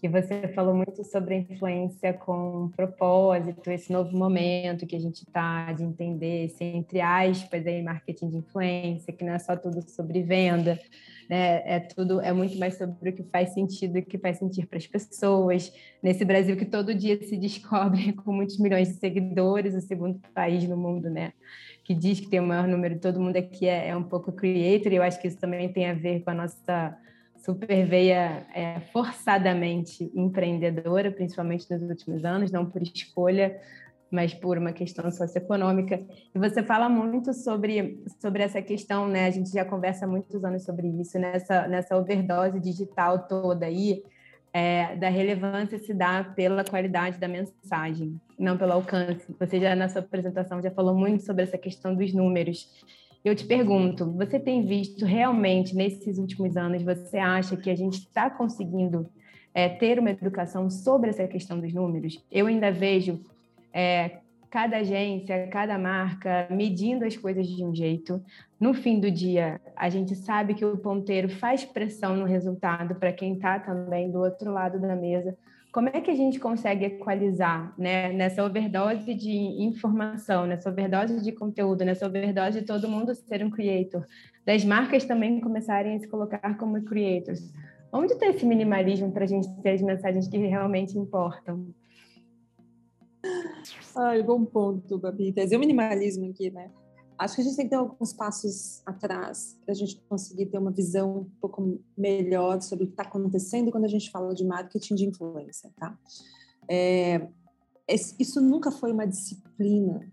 que 0.00 0.08
você 0.08 0.48
falou 0.48 0.74
muito 0.74 1.04
sobre 1.04 1.34
a 1.34 1.38
influência 1.38 2.14
com 2.14 2.70
propósito, 2.74 3.70
esse 3.70 3.92
novo 3.92 4.16
momento 4.16 4.86
que 4.86 4.96
a 4.96 4.98
gente 4.98 5.18
está 5.18 5.70
de 5.74 5.84
entender 5.84 6.46
esse, 6.46 6.64
entre 6.64 7.02
aspas, 7.02 7.66
aí, 7.66 7.82
marketing 7.82 8.30
de 8.30 8.36
influência, 8.38 9.12
que 9.12 9.22
não 9.22 9.34
é 9.34 9.38
só 9.38 9.54
tudo 9.54 9.82
sobre 9.90 10.22
venda, 10.22 10.80
né? 11.28 11.62
É 11.66 11.80
tudo, 11.80 12.18
é 12.18 12.32
muito 12.32 12.58
mais 12.58 12.78
sobre 12.78 13.10
o 13.10 13.12
que 13.12 13.22
faz 13.24 13.52
sentido 13.52 13.98
e 13.98 14.00
o 14.00 14.06
que 14.06 14.16
faz 14.16 14.38
sentido 14.38 14.66
para 14.66 14.78
as 14.78 14.86
pessoas. 14.86 15.70
Nesse 16.02 16.24
Brasil 16.24 16.56
que 16.56 16.64
todo 16.64 16.94
dia 16.94 17.22
se 17.22 17.36
descobre 17.36 18.14
com 18.24 18.32
muitos 18.32 18.58
milhões 18.58 18.88
de 18.88 18.94
seguidores, 18.94 19.74
o 19.74 19.82
segundo 19.82 20.18
país 20.34 20.66
no 20.66 20.78
mundo, 20.78 21.10
né? 21.10 21.34
Que 21.90 21.94
diz 21.96 22.20
que 22.20 22.28
tem 22.28 22.38
o 22.38 22.46
maior 22.46 22.68
número, 22.68 23.00
todo 23.00 23.20
mundo 23.20 23.36
aqui 23.36 23.66
é, 23.66 23.88
é 23.88 23.96
um 23.96 24.04
pouco 24.04 24.30
creator, 24.30 24.92
e 24.92 24.94
eu 24.94 25.02
acho 25.02 25.20
que 25.20 25.26
isso 25.26 25.36
também 25.38 25.72
tem 25.72 25.90
a 25.90 25.92
ver 25.92 26.22
com 26.22 26.30
a 26.30 26.34
nossa 26.34 26.96
super 27.44 27.84
veia 27.84 28.46
é, 28.54 28.78
forçadamente 28.92 30.08
empreendedora, 30.14 31.10
principalmente 31.10 31.68
nos 31.68 31.82
últimos 31.82 32.24
anos, 32.24 32.52
não 32.52 32.64
por 32.64 32.80
escolha, 32.80 33.58
mas 34.08 34.32
por 34.32 34.56
uma 34.56 34.72
questão 34.72 35.10
socioeconômica. 35.10 36.00
E 36.32 36.38
você 36.38 36.62
fala 36.62 36.88
muito 36.88 37.34
sobre, 37.34 38.04
sobre 38.20 38.44
essa 38.44 38.62
questão, 38.62 39.08
né? 39.08 39.26
A 39.26 39.30
gente 39.30 39.50
já 39.50 39.64
conversa 39.64 40.04
há 40.04 40.08
muitos 40.08 40.44
anos 40.44 40.62
sobre 40.62 40.86
isso, 40.86 41.18
nessa, 41.18 41.66
nessa 41.66 41.96
overdose 41.96 42.60
digital 42.60 43.26
toda 43.26 43.66
aí, 43.66 44.00
é, 44.52 44.96
da 44.96 45.08
relevância 45.08 45.78
se 45.78 45.94
dá 45.94 46.24
pela 46.24 46.64
qualidade 46.64 47.18
da 47.18 47.28
mensagem, 47.28 48.20
não 48.38 48.56
pelo 48.56 48.72
alcance. 48.72 49.34
Você 49.38 49.60
já 49.60 49.76
na 49.76 49.88
sua 49.88 50.00
apresentação 50.00 50.60
já 50.62 50.70
falou 50.70 50.94
muito 50.94 51.24
sobre 51.24 51.44
essa 51.44 51.56
questão 51.56 51.94
dos 51.94 52.12
números. 52.12 52.68
Eu 53.24 53.34
te 53.36 53.44
pergunto, 53.44 54.10
você 54.12 54.40
tem 54.40 54.64
visto 54.64 55.04
realmente 55.04 55.76
nesses 55.76 56.18
últimos 56.18 56.56
anos, 56.56 56.82
você 56.82 57.18
acha 57.18 57.56
que 57.56 57.70
a 57.70 57.76
gente 57.76 57.98
está 57.98 58.30
conseguindo 58.30 59.08
é, 59.54 59.68
ter 59.68 59.98
uma 59.98 60.10
educação 60.10 60.70
sobre 60.70 61.10
essa 61.10 61.26
questão 61.28 61.60
dos 61.60 61.72
números? 61.72 62.24
Eu 62.30 62.46
ainda 62.46 62.72
vejo 62.72 63.20
é, 63.72 64.18
cada 64.50 64.78
agência, 64.78 65.46
cada 65.46 65.78
marca 65.78 66.48
medindo 66.50 67.04
as 67.04 67.16
coisas 67.16 67.46
de 67.46 67.64
um 67.64 67.74
jeito. 67.74 68.20
No 68.58 68.74
fim 68.74 68.98
do 68.98 69.10
dia, 69.10 69.60
a 69.76 69.88
gente 69.88 70.16
sabe 70.16 70.54
que 70.54 70.64
o 70.64 70.76
ponteiro 70.76 71.28
faz 71.28 71.64
pressão 71.64 72.16
no 72.16 72.24
resultado 72.24 72.96
para 72.96 73.12
quem 73.12 73.34
está 73.34 73.60
também 73.60 74.10
do 74.10 74.18
outro 74.18 74.52
lado 74.52 74.80
da 74.80 74.96
mesa. 74.96 75.36
Como 75.72 75.88
é 75.88 76.00
que 76.00 76.10
a 76.10 76.16
gente 76.16 76.40
consegue 76.40 76.84
equalizar 76.84 77.72
né, 77.78 78.12
nessa 78.12 78.44
overdose 78.44 79.14
de 79.14 79.30
informação, 79.62 80.44
nessa 80.44 80.68
overdose 80.68 81.22
de 81.22 81.30
conteúdo, 81.30 81.84
nessa 81.84 82.06
overdose 82.06 82.60
de 82.60 82.66
todo 82.66 82.88
mundo 82.88 83.14
ser 83.14 83.44
um 83.44 83.50
creator, 83.50 84.04
das 84.44 84.64
marcas 84.64 85.04
também 85.04 85.40
começarem 85.40 85.94
a 85.94 85.98
se 86.00 86.08
colocar 86.08 86.58
como 86.58 86.82
creators? 86.82 87.52
Onde 87.92 88.14
está 88.14 88.26
esse 88.26 88.44
minimalismo 88.44 89.12
para 89.12 89.24
a 89.24 89.28
gente 89.28 89.48
ter 89.62 89.70
as 89.70 89.82
mensagens 89.82 90.26
que 90.26 90.38
realmente 90.38 90.98
importam? 90.98 91.72
Ai, 93.96 94.22
bom 94.22 94.44
ponto, 94.44 94.98
Babi. 94.98 95.32
Trazer 95.32 95.56
o 95.56 95.60
minimalismo 95.60 96.30
aqui, 96.30 96.50
né? 96.50 96.70
Acho 97.18 97.34
que 97.34 97.42
a 97.42 97.44
gente 97.44 97.56
tem 97.56 97.66
que 97.66 97.70
ter 97.70 97.76
alguns 97.76 98.14
passos 98.14 98.80
atrás 98.86 99.58
para 99.62 99.72
a 99.72 99.76
gente 99.76 100.00
conseguir 100.08 100.46
ter 100.46 100.58
uma 100.58 100.70
visão 100.70 101.18
um 101.18 101.30
pouco 101.38 101.78
melhor 101.96 102.62
sobre 102.62 102.84
o 102.84 102.86
que 102.86 102.94
está 102.94 103.02
acontecendo 103.02 103.70
quando 103.70 103.84
a 103.84 103.88
gente 103.88 104.10
fala 104.10 104.34
de 104.34 104.42
marketing 104.42 104.94
de 104.94 105.06
influência, 105.06 105.70
tá? 105.76 105.98
É, 106.66 107.28
isso 108.18 108.40
nunca 108.40 108.70
foi 108.70 108.90
uma 108.90 109.06
disciplina 109.06 110.10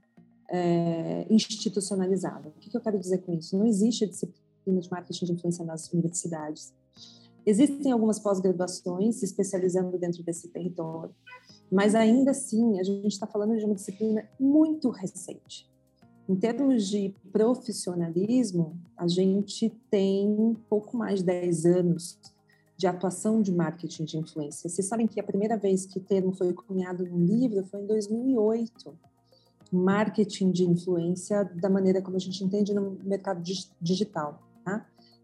é, 0.50 1.26
institucionalizada. 1.30 2.50
O 2.50 2.60
que, 2.60 2.70
que 2.70 2.76
eu 2.76 2.82
quero 2.82 3.00
dizer 3.00 3.20
com 3.20 3.34
isso? 3.34 3.58
Não 3.58 3.66
existe 3.66 4.04
a 4.04 4.08
disciplina 4.08 4.82
de 4.82 4.92
marketing 4.92 5.26
de 5.26 5.32
influência 5.32 5.64
nas 5.64 5.92
universidades. 5.94 6.74
Existem 7.46 7.94
algumas 7.94 8.20
pós-graduações 8.20 9.16
se 9.16 9.26
especializando 9.26 9.98
dentro 9.98 10.22
desse 10.24 10.50
território, 10.50 11.16
mas 11.72 11.96
ainda 11.96 12.32
assim 12.32 12.80
a 12.80 12.84
gente 12.84 13.08
está 13.08 13.28
falando 13.28 13.58
de 13.58 13.66
uma 13.66 13.76
disciplina 13.76 14.28
muito 14.40 14.90
recente. 14.90 15.70
Em 16.30 16.36
termos 16.36 16.88
de 16.88 17.16
profissionalismo, 17.32 18.78
a 18.98 19.08
gente 19.08 19.70
tem 19.90 20.58
pouco 20.70 20.98
mais 20.98 21.20
de 21.20 21.26
10 21.26 21.66
anos 21.66 22.20
de 22.76 22.86
atuação 22.86 23.42
de 23.42 23.52
marketing 23.52 24.04
de 24.04 24.18
influência. 24.18 24.70
Vocês 24.70 24.88
sabem 24.88 25.08
que 25.08 25.20
a 25.20 25.24
primeira 25.24 25.58
vez 25.58 25.86
que 25.86 25.98
o 25.98 26.02
termo 26.02 26.34
foi 26.34 26.54
cunhado 26.54 27.06
num 27.06 27.26
livro 27.26 27.66
foi 27.66 27.82
em 27.82 27.88
2008. 27.88 28.94
Marketing 29.72 30.52
de 30.52 30.64
influência 30.64 31.44
da 31.44 31.70
maneira 31.70 32.02
como 32.02 32.16
a 32.16 32.20
gente 32.20 32.44
entende 32.44 32.74
no 32.74 32.98
mercado 33.04 33.42
digital. 33.82 34.47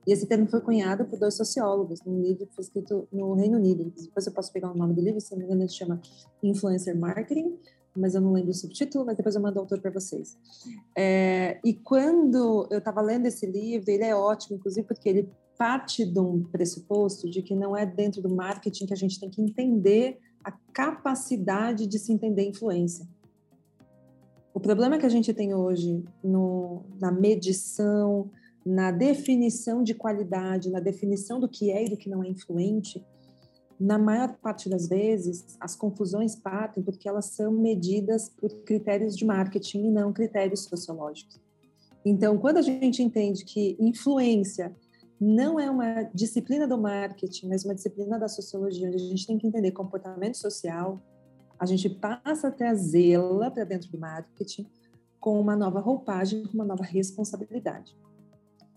E 0.05 0.11
esse 0.11 0.25
termo 0.25 0.47
foi 0.47 0.61
cunhado 0.61 1.05
por 1.05 1.17
dois 1.17 1.35
sociólogos, 1.35 2.01
num 2.05 2.21
livro 2.21 2.45
que 2.45 2.53
foi 2.53 2.63
escrito 2.63 3.07
no 3.11 3.33
Reino 3.33 3.57
Unido. 3.57 3.91
Depois 3.97 4.25
eu 4.25 4.33
posso 4.33 4.51
pegar 4.51 4.71
o 4.71 4.77
nome 4.77 4.93
do 4.93 5.01
livro, 5.01 5.21
se 5.21 5.31
não 5.31 5.39
me 5.39 5.45
engano, 5.45 5.61
ele 5.61 5.69
chama 5.69 6.01
Influencer 6.41 6.97
Marketing 6.97 7.57
mas 7.95 8.15
eu 8.15 8.21
não 8.21 8.33
lembro 8.33 8.51
o 8.51 8.53
subtítulo, 8.53 9.05
mas 9.05 9.15
depois 9.15 9.35
eu 9.35 9.41
mando 9.41 9.57
o 9.57 9.61
autor 9.61 9.79
para 9.79 9.91
vocês. 9.91 10.37
É, 10.97 11.59
e 11.63 11.73
quando 11.73 12.67
eu 12.71 12.79
estava 12.79 13.01
lendo 13.01 13.27
esse 13.27 13.45
livro, 13.45 13.89
ele 13.89 14.03
é 14.03 14.15
ótimo, 14.15 14.55
inclusive 14.55 14.85
porque 14.87 15.07
ele 15.07 15.29
parte 15.57 16.03
de 16.03 16.19
um 16.19 16.43
pressuposto 16.43 17.29
de 17.29 17.41
que 17.41 17.55
não 17.55 17.77
é 17.77 17.85
dentro 17.85 18.21
do 18.21 18.35
marketing 18.35 18.87
que 18.87 18.93
a 18.93 18.97
gente 18.97 19.19
tem 19.19 19.29
que 19.29 19.41
entender 19.41 20.19
a 20.43 20.51
capacidade 20.73 21.87
de 21.87 21.99
se 21.99 22.11
entender 22.11 22.43
influência. 22.43 23.07
O 24.53 24.59
problema 24.59 24.97
que 24.97 25.05
a 25.05 25.09
gente 25.09 25.33
tem 25.33 25.53
hoje 25.53 26.03
no, 26.23 26.83
na 26.99 27.11
medição, 27.11 28.29
na 28.65 28.91
definição 28.91 29.83
de 29.83 29.93
qualidade, 29.93 30.69
na 30.69 30.79
definição 30.79 31.39
do 31.39 31.49
que 31.49 31.71
é 31.71 31.85
e 31.85 31.89
do 31.89 31.97
que 31.97 32.09
não 32.09 32.23
é 32.23 32.29
influente, 32.29 33.03
na 33.79 33.97
maior 33.97 34.37
parte 34.37 34.69
das 34.69 34.87
vezes, 34.87 35.57
as 35.59 35.75
confusões 35.75 36.35
partem 36.35 36.83
porque 36.83 37.09
elas 37.09 37.25
são 37.25 37.51
medidas 37.51 38.29
por 38.29 38.49
critérios 38.63 39.17
de 39.17 39.25
marketing 39.25 39.87
e 39.87 39.91
não 39.91 40.13
critérios 40.13 40.63
sociológicos. 40.63 41.41
Então, 42.05 42.37
quando 42.37 42.57
a 42.57 42.61
gente 42.61 43.01
entende 43.01 43.43
que 43.43 43.75
influência 43.79 44.75
não 45.19 45.59
é 45.59 45.69
uma 45.69 46.03
disciplina 46.13 46.67
do 46.67 46.77
marketing, 46.77 47.47
mas 47.47 47.63
uma 47.63 47.73
disciplina 47.73 48.19
da 48.19 48.27
sociologia, 48.27 48.87
onde 48.87 48.97
a 48.97 48.99
gente 48.99 49.25
tem 49.25 49.37
que 49.37 49.47
entender 49.47 49.71
comportamento 49.71 50.35
social, 50.35 51.01
a 51.57 51.65
gente 51.65 51.89
passa 51.89 52.49
a 52.49 52.51
trazê-la 52.51 53.49
para 53.49 53.63
dentro 53.63 53.89
do 53.89 53.97
marketing 53.97 54.65
com 55.19 55.39
uma 55.39 55.55
nova 55.55 55.79
roupagem, 55.79 56.43
com 56.43 56.53
uma 56.53 56.65
nova 56.65 56.83
responsabilidade. 56.83 57.95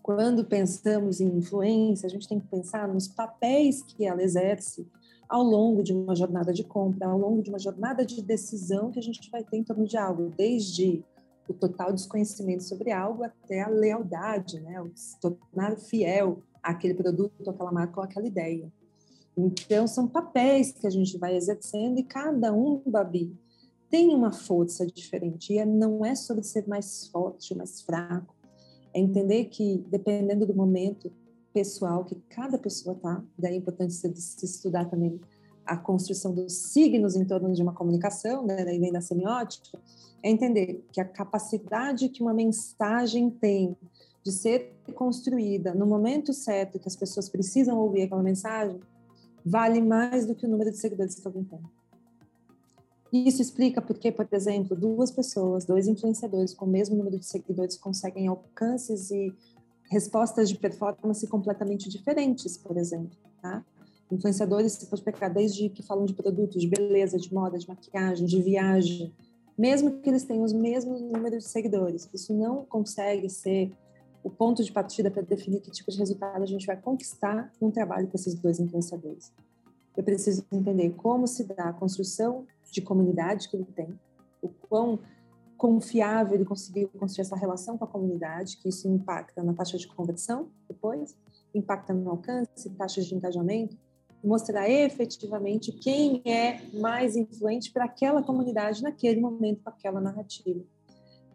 Quando 0.07 0.45
pensamos 0.45 1.19
em 1.19 1.27
influência, 1.37 2.07
a 2.07 2.09
gente 2.09 2.29
tem 2.29 2.39
que 2.39 2.47
pensar 2.47 2.87
nos 2.87 3.09
papéis 3.09 3.83
que 3.83 4.05
ela 4.05 4.23
exerce 4.23 4.87
ao 5.27 5.43
longo 5.43 5.83
de 5.83 5.91
uma 5.91 6.15
jornada 6.15 6.53
de 6.53 6.63
compra, 6.63 7.07
ao 7.07 7.19
longo 7.19 7.41
de 7.41 7.49
uma 7.49 7.59
jornada 7.59 8.05
de 8.05 8.21
decisão 8.21 8.89
que 8.89 8.99
a 8.99 9.03
gente 9.03 9.29
vai 9.29 9.43
ter 9.43 9.57
em 9.57 9.65
torno 9.65 9.85
de 9.85 9.97
algo, 9.97 10.31
desde 10.37 11.03
o 11.45 11.53
total 11.53 11.91
desconhecimento 11.91 12.63
sobre 12.63 12.89
algo 12.89 13.21
até 13.21 13.59
a 13.61 13.67
lealdade, 13.67 14.61
né? 14.61 14.79
O 14.79 14.89
se 14.95 15.19
tornar 15.19 15.75
fiel 15.75 16.41
àquele 16.63 16.93
produto, 16.93 17.49
àquela 17.49 17.73
marca 17.73 17.99
ou 17.99 18.05
àquela 18.05 18.27
ideia. 18.27 18.71
Então, 19.35 19.85
são 19.87 20.07
papéis 20.07 20.71
que 20.71 20.87
a 20.87 20.89
gente 20.89 21.17
vai 21.17 21.35
exercendo 21.35 21.99
e 21.99 22.03
cada 22.03 22.53
um, 22.53 22.81
Babi, 22.85 23.37
tem 23.89 24.15
uma 24.15 24.31
força 24.31 24.87
diferente. 24.87 25.51
E 25.51 25.59
é, 25.59 25.65
não 25.65 26.05
é 26.05 26.15
sobre 26.15 26.45
ser 26.45 26.65
mais 26.65 27.07
forte 27.07 27.51
ou 27.51 27.57
mais 27.57 27.81
fraco. 27.81 28.36
É 28.97 28.99
entender 28.99 29.45
que, 29.45 29.85
dependendo 29.91 30.43
do 30.43 30.55
momento 30.55 31.11
pessoal 31.53 32.03
que 32.03 32.15
cada 32.27 32.57
pessoa 32.57 32.95
está, 32.95 33.23
daí 33.37 33.53
é 33.53 33.57
importante 33.57 33.93
se, 33.93 34.11
se 34.15 34.43
estudar 34.43 34.85
também 34.85 35.21
a 35.63 35.77
construção 35.77 36.33
dos 36.33 36.53
signos 36.53 37.15
em 37.15 37.23
torno 37.23 37.53
de 37.53 37.61
uma 37.61 37.73
comunicação, 37.73 38.43
né, 38.43 38.65
daí 38.65 38.79
vem 38.79 38.91
da 38.91 38.99
semiótica, 38.99 39.77
é 40.23 40.31
entender 40.31 40.83
que 40.91 40.99
a 40.99 41.05
capacidade 41.05 42.09
que 42.09 42.23
uma 42.23 42.33
mensagem 42.33 43.29
tem 43.29 43.77
de 44.23 44.31
ser 44.31 44.75
construída 44.95 45.75
no 45.75 45.85
momento 45.85 46.33
certo 46.33 46.79
que 46.79 46.87
as 46.87 46.95
pessoas 46.95 47.29
precisam 47.29 47.77
ouvir 47.77 48.01
aquela 48.01 48.23
mensagem 48.23 48.79
vale 49.45 49.79
mais 49.79 50.25
do 50.25 50.33
que 50.33 50.47
o 50.47 50.49
número 50.49 50.71
de 50.71 50.77
seguidores 50.77 51.13
que 51.13 51.27
alguém 51.27 51.43
tem. 51.43 51.59
Isso 53.11 53.41
explica 53.41 53.81
porque, 53.81 54.11
por 54.11 54.27
exemplo, 54.31 54.75
duas 54.75 55.11
pessoas, 55.11 55.65
dois 55.65 55.87
influenciadores 55.87 56.53
com 56.53 56.65
o 56.65 56.69
mesmo 56.69 56.95
número 56.95 57.17
de 57.17 57.25
seguidores 57.25 57.77
conseguem 57.77 58.27
alcances 58.27 59.11
e 59.11 59.33
respostas 59.89 60.49
de 60.49 60.57
performance 60.57 61.25
completamente 61.27 61.89
diferentes, 61.89 62.57
por 62.57 62.77
exemplo, 62.77 63.17
tá? 63.41 63.63
Influenciadores, 64.11 64.73
você 64.73 64.85
pode 64.85 65.01
pegar 65.01 65.29
desde 65.29 65.69
que 65.69 65.83
falam 65.83 66.05
de 66.05 66.13
produtos, 66.13 66.61
de 66.61 66.67
beleza, 66.67 67.17
de 67.17 67.33
moda, 67.33 67.57
de 67.57 67.67
maquiagem, 67.67 68.25
de 68.25 68.41
viagem, 68.41 69.13
mesmo 69.57 69.99
que 69.99 70.09
eles 70.09 70.23
tenham 70.23 70.43
os 70.43 70.53
mesmos 70.53 71.01
números 71.01 71.43
de 71.43 71.49
seguidores. 71.49 72.09
Isso 72.13 72.33
não 72.33 72.63
consegue 72.65 73.29
ser 73.29 73.71
o 74.23 74.29
ponto 74.29 74.63
de 74.63 74.71
partida 74.71 75.09
para 75.09 75.21
definir 75.21 75.61
que 75.61 75.71
tipo 75.71 75.91
de 75.91 75.97
resultado 75.97 76.41
a 76.41 76.45
gente 76.45 76.65
vai 76.65 76.77
conquistar 76.77 77.51
num 77.59 77.71
trabalho 77.71 78.07
com 78.07 78.15
esses 78.15 78.35
dois 78.35 78.59
influenciadores. 78.59 79.31
Eu 79.95 80.03
preciso 80.03 80.45
entender 80.51 80.91
como 80.91 81.27
se 81.27 81.43
dá 81.43 81.69
a 81.69 81.73
construção 81.73 82.45
de 82.71 82.81
comunidade 82.81 83.49
que 83.49 83.55
ele 83.55 83.65
tem, 83.75 83.99
o 84.41 84.49
quão 84.49 84.99
confiável 85.57 86.35
ele 86.35 86.45
conseguiu 86.45 86.87
construir 86.89 87.23
essa 87.23 87.35
relação 87.35 87.77
com 87.77 87.85
a 87.85 87.87
comunidade, 87.87 88.57
que 88.57 88.69
isso 88.69 88.87
impacta 88.87 89.43
na 89.43 89.53
taxa 89.53 89.77
de 89.77 89.87
conversão 89.87 90.49
depois, 90.69 91.17
impacta 91.53 91.93
no 91.93 92.09
alcance, 92.09 92.69
taxas 92.71 93.07
de 93.07 93.15
engajamento, 93.15 93.75
mostrar 94.23 94.69
efetivamente 94.69 95.71
quem 95.71 96.21
é 96.25 96.61
mais 96.73 97.15
influente 97.15 97.71
para 97.71 97.85
aquela 97.85 98.21
comunidade 98.21 98.83
naquele 98.83 99.19
momento 99.19 99.63
com 99.63 99.69
aquela 99.69 99.99
narrativa. 99.99 100.63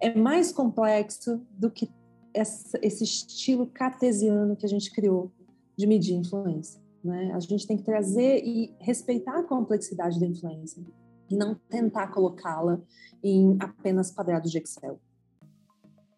É 0.01 0.15
mais 0.15 0.53
complexo 0.53 1.41
do 1.51 1.71
que 1.71 1.91
esse 2.35 3.05
estilo 3.05 3.67
cartesiano 3.67 4.57
que 4.57 4.67
a 4.67 4.69
gente 4.69 4.91
criou 4.91 5.31
de 5.77 5.87
medir 5.87 6.15
influência. 6.15 6.81
Né? 7.05 7.33
A 7.35 7.41
gente 7.41 7.67
tem 7.67 7.77
que 7.77 7.83
trazer 7.83 8.43
e 8.45 8.75
respeitar 8.79 9.39
a 9.39 9.43
complexidade 9.43 10.19
da 10.19 10.27
influência 10.27 10.83
e 11.33 11.37
não 11.37 11.55
tentar 11.55 12.09
colocá-la 12.09 12.79
em 13.25 13.57
apenas 13.59 14.11
quadrados 14.11 14.51
de 14.51 14.59
Excel. 14.59 15.01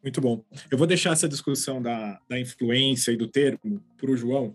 Muito 0.03 0.21
bom. 0.21 0.45
Eu 0.71 0.77
vou 0.77 0.87
deixar 0.87 1.13
essa 1.13 1.29
discussão 1.29 1.81
da, 1.81 2.21
da 2.29 2.39
influência 2.39 3.13
e 3.13 3.17
do 3.17 3.29
termo 3.29 3.81
para 3.97 4.11
o 4.11 4.17
João, 4.17 4.55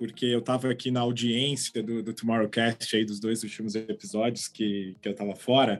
porque 0.00 0.24
eu 0.24 0.38
estava 0.38 0.70
aqui 0.70 0.90
na 0.90 1.00
audiência 1.00 1.82
do, 1.82 2.02
do 2.02 2.14
Tomorrowcast 2.14 2.96
aí 2.96 3.04
dos 3.04 3.20
dois 3.20 3.42
últimos 3.42 3.74
episódios 3.74 4.48
que, 4.48 4.96
que 4.98 5.06
eu 5.06 5.12
estava 5.12 5.36
fora 5.36 5.78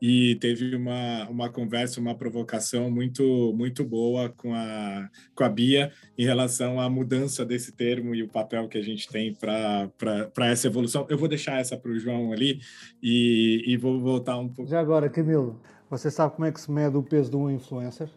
e 0.00 0.34
teve 0.34 0.76
uma, 0.76 1.26
uma 1.30 1.48
conversa, 1.48 1.98
uma 1.98 2.14
provocação 2.14 2.90
muito 2.90 3.54
muito 3.56 3.82
boa 3.82 4.28
com 4.28 4.54
a, 4.54 5.08
com 5.34 5.42
a 5.42 5.48
Bia 5.48 5.90
em 6.18 6.24
relação 6.26 6.78
à 6.78 6.90
mudança 6.90 7.46
desse 7.46 7.72
termo 7.72 8.14
e 8.14 8.22
o 8.22 8.28
papel 8.28 8.68
que 8.68 8.76
a 8.76 8.82
gente 8.82 9.08
tem 9.08 9.34
para 9.34 9.90
essa 10.50 10.66
evolução. 10.66 11.06
Eu 11.08 11.16
vou 11.16 11.26
deixar 11.26 11.58
essa 11.58 11.74
para 11.74 11.92
o 11.92 11.98
João 11.98 12.30
ali 12.30 12.60
e, 13.02 13.64
e 13.66 13.78
vou 13.78 13.98
voltar 13.98 14.36
um 14.36 14.50
pouco. 14.50 14.70
Já 14.70 14.80
agora, 14.80 15.08
Camilo, 15.08 15.58
você 15.88 16.10
sabe 16.10 16.34
como 16.34 16.44
é 16.44 16.52
que 16.52 16.60
se 16.60 16.70
mede 16.70 16.94
o 16.98 17.02
peso 17.02 17.30
de 17.30 17.36
um 17.38 17.48
influencer? 17.48 18.10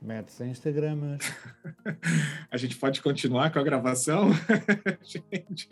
Mete-se 0.00 0.44
em 0.44 0.50
Instagram. 0.50 1.18
a 2.50 2.56
gente 2.56 2.76
pode 2.76 3.02
continuar 3.02 3.52
com 3.52 3.58
a 3.58 3.64
gravação? 3.64 4.30
gente. 5.02 5.68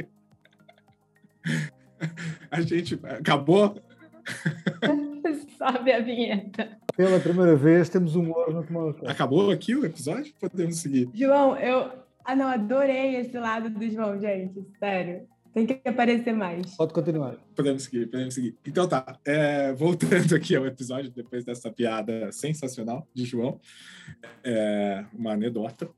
A 2.50 2.60
gente. 2.60 2.98
Acabou? 3.04 3.80
Sabe 5.56 5.92
a 5.92 6.00
vinheta. 6.00 6.76
Pela 6.96 7.20
primeira 7.20 7.56
vez 7.56 7.88
temos 7.88 8.16
um 8.16 8.30
ouro 8.30 8.52
no 8.52 8.64
Tomorrow 8.64 8.96
Acabou 9.06 9.50
aqui 9.50 9.74
o 9.74 9.84
episódio? 9.84 10.34
Podemos 10.40 10.76
seguir. 10.76 11.08
João, 11.14 11.56
eu. 11.56 11.92
Ah, 12.24 12.34
não, 12.34 12.48
adorei 12.48 13.16
esse 13.16 13.38
lado 13.38 13.70
do 13.70 13.88
João, 13.88 14.18
gente. 14.18 14.66
Sério. 14.78 15.28
Tem 15.56 15.64
que 15.64 15.88
aparecer 15.88 16.34
mais. 16.34 16.76
Pode 16.76 16.92
continuar. 16.92 17.34
Podemos 17.54 17.84
seguir, 17.84 18.06
podemos 18.10 18.34
seguir. 18.34 18.54
Então 18.66 18.86
tá, 18.86 19.18
é, 19.24 19.72
voltando 19.72 20.34
aqui 20.36 20.54
ao 20.54 20.66
episódio, 20.66 21.10
depois 21.10 21.46
dessa 21.46 21.72
piada 21.72 22.30
sensacional 22.30 23.08
de 23.14 23.24
João, 23.24 23.58
é, 24.44 25.06
uma 25.14 25.32
anedota. 25.32 25.88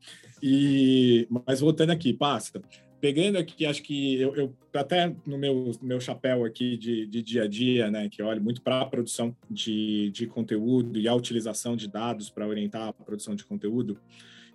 E, 0.41 1.27
mas 1.45 1.59
voltando 1.59 1.91
aqui, 1.91 2.13
passa. 2.13 2.63
Pegando 3.01 3.37
aqui, 3.37 3.67
acho 3.67 3.83
que 3.83 4.21
eu, 4.21 4.37
eu 4.37 4.57
até 4.73 5.13
no 5.27 5.37
meu, 5.37 5.73
meu 5.83 6.01
chapéu 6.01 6.45
aqui 6.45 6.77
de, 6.77 7.05
de 7.07 7.21
dia 7.21 7.43
a 7.43 7.49
dia, 7.49 7.91
né, 7.91 8.09
que 8.09 8.23
olho 8.23 8.41
muito 8.41 8.63
para 8.63 8.83
a 8.83 8.87
produção 8.87 9.37
de, 9.51 10.13
de 10.13 10.29
conteúdo 10.29 11.01
e 11.01 11.09
a 11.09 11.15
utilização 11.15 11.75
de 11.75 11.89
dados 11.89 12.31
para 12.31 12.47
orientar 12.47 12.87
a 12.87 12.93
produção 12.93 13.35
de 13.35 13.45
conteúdo, 13.45 13.99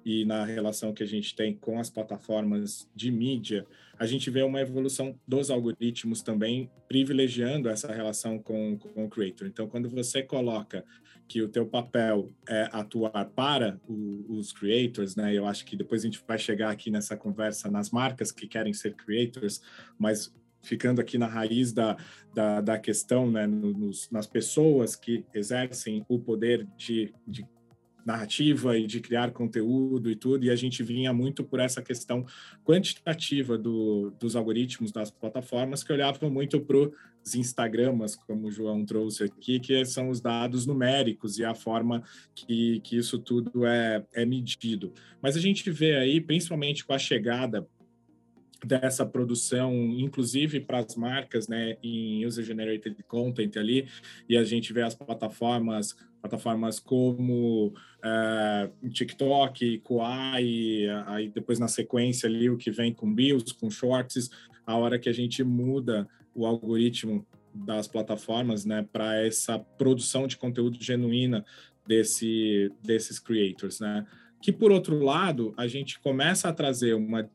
e 0.05 0.25
na 0.25 0.43
relação 0.43 0.93
que 0.93 1.03
a 1.03 1.07
gente 1.07 1.36
tem 1.36 1.55
com 1.55 1.79
as 1.79 1.89
plataformas 1.89 2.89
de 2.93 3.12
mídia, 3.12 3.65
a 4.03 4.05
gente 4.05 4.29
vê 4.29 4.43
uma 4.43 4.60
evolução 4.60 5.17
dos 5.25 5.50
algoritmos 5.50 6.22
também 6.22 6.69
privilegiando 6.89 7.69
essa 7.69 7.89
relação 7.89 8.38
com, 8.38 8.77
com 8.77 9.05
o 9.05 9.10
creator. 9.10 9.48
Então, 9.48 9.65
quando 9.65 9.89
você 9.89 10.22
coloca 10.22 10.83
que 11.25 11.41
o 11.41 11.48
teu 11.48 11.65
papel 11.65 12.29
é 12.45 12.67
atuar 12.74 13.24
para 13.33 13.79
o, 13.88 14.25
os 14.38 14.51
creators, 14.51 15.15
né? 15.15 15.33
Eu 15.33 15.45
acho 15.45 15.63
que 15.63 15.77
depois 15.77 16.01
a 16.01 16.05
gente 16.05 16.22
vai 16.27 16.38
chegar 16.38 16.69
aqui 16.69 16.91
nessa 16.91 17.15
conversa 17.15 17.72
nas 17.72 17.91
marcas 17.91 18.29
que 18.29 18.45
querem 18.45 18.74
ser 18.74 18.93
creators, 18.93 19.62
mas 19.98 20.36
ficando 20.62 21.00
aqui 21.00 21.17
na 21.17 21.27
raiz 21.27 21.72
da, 21.72 21.95
da, 22.36 22.60
da 22.60 22.77
questão, 22.77 23.31
né, 23.31 23.48
nos, 23.48 24.10
nas 24.12 24.27
pessoas 24.27 24.98
que 24.98 25.25
exercem 25.33 26.05
o 26.10 26.19
poder 26.19 26.67
de, 26.75 27.13
de 27.25 27.45
narrativa 28.05 28.77
e 28.77 28.86
de 28.86 29.00
criar 29.00 29.31
conteúdo 29.31 30.10
e 30.10 30.15
tudo, 30.15 30.45
e 30.45 30.50
a 30.50 30.55
gente 30.55 30.83
vinha 30.83 31.13
muito 31.13 31.43
por 31.43 31.60
essa 31.60 31.81
questão 31.81 32.25
quantitativa 32.63 33.57
do, 33.57 34.12
dos 34.19 34.36
algoritmos 34.36 34.91
das 34.91 35.10
plataformas, 35.12 35.83
que 35.83 35.93
olhavam 35.93 36.29
muito 36.29 36.60
para 36.60 36.77
os 36.77 37.36
Instagramas, 37.36 38.15
como 38.15 38.48
o 38.48 38.51
João 38.51 38.86
trouxe 38.86 39.24
aqui, 39.24 39.60
que 39.60 39.86
são 39.86 40.10
os 40.10 40.19
dados 40.19 40.65
numéricos 40.65 41.38
e 41.38 41.45
a 41.45 41.55
forma 41.55 42.03
que, 42.36 42.79
que 42.81 42.98
isso 42.98 43.17
tudo 43.17 43.65
é, 43.65 44.03
é 44.13 44.25
medido. 44.25 44.91
Mas 45.22 45.38
a 45.38 45.39
gente 45.39 45.69
vê 45.72 45.95
aí, 45.95 46.19
principalmente 46.19 46.86
com 46.86 46.93
a 46.93 47.00
chegada 47.00 47.67
dessa 48.65 49.05
produção, 49.05 49.74
inclusive 49.74 50.60
para 50.60 50.79
as 50.79 50.96
marcas, 50.96 51.48
né, 51.48 51.77
em 51.84 52.25
user 52.25 52.43
generated 52.43 52.96
content 53.03 53.58
ali, 53.58 53.88
e 54.27 54.38
a 54.38 54.43
gente 54.43 54.72
vê 54.72 54.82
as 54.82 54.96
plataformas, 54.96 55.96
plataformas 56.22 56.79
como 56.79 57.67
uh, 57.67 58.89
TikTok, 58.89 59.79
Kuai, 59.79 60.88
aí 61.08 61.29
depois 61.29 61.60
na 61.60 61.67
sequência 61.67 62.27
ali 62.27 62.50
o 62.50 62.58
que 62.58 62.72
vem 62.72 62.93
com 62.93 63.13
Reels, 63.13 63.51
com 63.51 63.70
Shorts, 63.70 64.29
a 64.65 64.77
hora 64.77 64.98
que 64.98 65.10
a 65.10 65.13
gente 65.13 65.43
muda 65.43 66.08
o 66.34 66.46
algoritmo 66.46 67.25
das 67.53 67.88
plataformas, 67.88 68.65
né, 68.65 68.88
para 68.91 69.24
essa 69.24 69.60
produção 69.60 70.25
de 70.25 70.38
conteúdo 70.38 70.77
genuína 70.82 71.46
desse 71.86 72.72
desses 72.82 73.20
creators, 73.20 73.79
né? 73.79 74.05
Que 74.41 74.51
por 74.51 74.72
outro 74.72 75.00
lado, 75.00 75.53
a 75.55 75.67
gente 75.67 76.00
começa 76.00 76.50
a 76.50 76.53
trazer 76.53 76.93
uma 76.96 77.29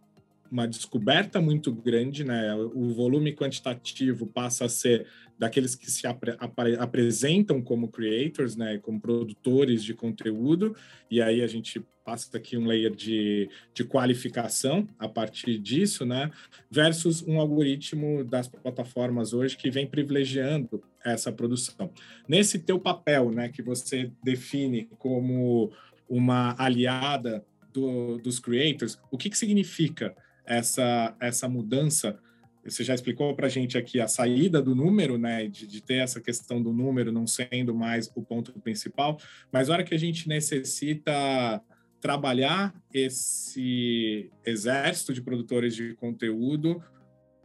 uma 0.50 0.66
descoberta 0.66 1.40
muito 1.40 1.72
grande, 1.72 2.24
né? 2.24 2.54
O 2.54 2.92
volume 2.92 3.34
quantitativo 3.34 4.26
passa 4.26 4.64
a 4.64 4.68
ser 4.68 5.06
daqueles 5.38 5.74
que 5.74 5.90
se 5.90 6.06
apre 6.06 6.36
apresentam 6.78 7.62
como 7.62 7.88
creators, 7.88 8.56
né? 8.56 8.78
Como 8.78 9.00
produtores 9.00 9.84
de 9.84 9.94
conteúdo, 9.94 10.74
e 11.10 11.20
aí 11.20 11.42
a 11.42 11.46
gente 11.46 11.84
passa 12.04 12.38
aqui 12.38 12.56
um 12.56 12.66
layer 12.66 12.94
de, 12.94 13.50
de 13.74 13.84
qualificação 13.84 14.88
a 14.98 15.06
partir 15.08 15.58
disso, 15.58 16.06
né? 16.06 16.30
Versus 16.70 17.22
um 17.22 17.38
algoritmo 17.38 18.24
das 18.24 18.48
plataformas 18.48 19.34
hoje 19.34 19.56
que 19.56 19.70
vem 19.70 19.86
privilegiando 19.86 20.82
essa 21.04 21.30
produção. 21.30 21.92
Nesse 22.26 22.58
teu 22.58 22.80
papel, 22.80 23.30
né? 23.30 23.48
Que 23.48 23.62
você 23.62 24.10
define 24.24 24.88
como 24.98 25.70
uma 26.08 26.56
aliada 26.58 27.44
do, 27.72 28.18
dos 28.18 28.38
creators, 28.38 28.98
o 29.10 29.18
que, 29.18 29.28
que 29.28 29.36
significa 29.36 30.16
essa, 30.48 31.14
essa 31.20 31.48
mudança. 31.48 32.18
Você 32.64 32.84
já 32.84 32.94
explicou 32.94 33.34
para 33.34 33.46
a 33.46 33.50
gente 33.50 33.78
aqui 33.78 34.00
a 34.00 34.08
saída 34.08 34.60
do 34.60 34.74
número, 34.74 35.16
né, 35.16 35.46
de, 35.46 35.66
de, 35.66 35.80
ter 35.80 36.02
essa 36.02 36.20
questão 36.20 36.62
do 36.62 36.72
número 36.72 37.12
não 37.12 37.26
sendo 37.26 37.74
mais 37.74 38.10
o 38.14 38.22
ponto 38.22 38.52
principal, 38.60 39.18
mas 39.50 39.70
a 39.70 39.74
hora 39.74 39.84
que 39.84 39.94
a 39.94 39.98
gente 39.98 40.28
necessita 40.28 41.62
trabalhar 42.00 42.74
esse 42.92 44.30
exército 44.44 45.12
de 45.14 45.22
produtores 45.22 45.74
de 45.74 45.94
conteúdo 45.94 46.82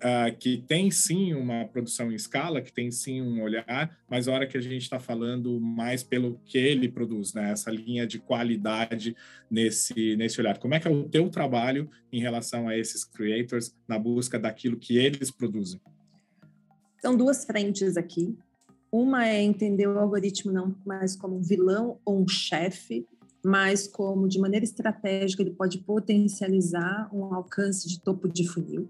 uh, 0.03 0.36
que 0.38 0.57
tem 0.57 0.91
sim 0.91 1.33
uma 1.33 1.65
produção 1.65 2.12
em 2.12 2.15
escala, 2.15 2.62
que 2.62 2.72
tem 2.72 2.91
sim 2.91 3.22
um 3.22 3.41
olhar, 3.41 3.98
mas 4.10 4.27
a 4.27 4.33
hora 4.33 4.48
que 4.48 4.57
a 4.57 4.62
gente 4.62 4.81
está 4.81 5.00
falando 5.00 5.60
mais 5.60 6.03
pelo 6.03 6.39
que 6.45 6.57
ele 6.57 6.89
produz, 6.89 7.33
né? 7.33 7.51
Essa 7.51 7.72
linha 7.72 8.05
de 8.05 8.19
qualidade 8.19 9.15
nesse, 9.50 10.15
nesse 10.17 10.39
olhar. 10.39 10.57
Como 10.57 10.74
é 10.74 10.79
que 10.79 10.88
é 10.88 10.91
o 10.91 11.07
teu 11.07 11.29
trabalho 11.29 11.89
em 12.12 12.19
relação 12.19 12.67
a 12.67 12.77
esses 12.77 13.05
creators 13.05 13.74
na 13.88 13.98
busca 13.98 14.38
daquilo 14.38 14.77
que 14.77 14.98
eles 14.98 15.31
produzem? 15.31 15.79
São 17.01 17.15
duas 17.15 17.45
frentes 17.45 17.98
aqui. 17.98 18.38
Uma 18.91 19.27
é 19.27 19.41
entender 19.41 19.88
o 19.88 19.98
algoritmo 19.98 20.51
não 20.51 20.75
mais 20.86 21.15
como 21.15 21.38
um 21.38 21.41
vilão 21.41 21.98
ou 22.05 22.22
um 22.22 22.27
chefe, 22.27 23.07
mas 23.43 23.88
como 23.88 24.27
de 24.27 24.39
maneira 24.39 24.63
estratégica 24.63 25.41
ele 25.41 25.51
pode 25.51 25.79
potencializar 25.79 27.10
um 27.12 27.33
alcance 27.33 27.89
de 27.89 28.00
topo 28.00 28.29
de 28.29 28.48
funil. 28.48 28.88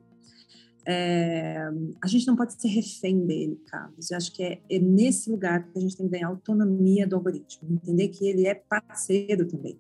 É, 0.86 1.58
a 2.02 2.08
gente 2.08 2.28
não 2.28 2.36
pode 2.36 2.60
ser 2.60 2.68
refém 2.68 3.25
dele, 3.25 3.60
Carlos. 3.68 4.12
Eu 4.12 4.18
acho 4.18 4.34
que 4.34 4.44
é, 4.44 4.62
é, 4.70 4.80
nesse 4.80 5.30
lugar 5.30 5.63
que 5.72 5.78
a 5.78 5.82
gente 5.82 5.96
tem 5.96 6.08
que 6.08 6.12
ganhar 6.12 6.28
autonomia 6.28 7.08
do 7.08 7.16
algoritmo, 7.16 7.72
entender 7.72 8.10
que 8.10 8.28
ele 8.28 8.46
é 8.48 8.54
parceiro 8.54 9.48
também. 9.48 9.80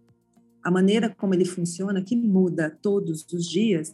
A 0.63 0.71
maneira 0.71 1.09
como 1.09 1.33
ele 1.33 1.45
funciona, 1.45 2.01
que 2.01 2.15
muda 2.15 2.69
todos 2.81 3.25
os 3.33 3.49
dias, 3.49 3.93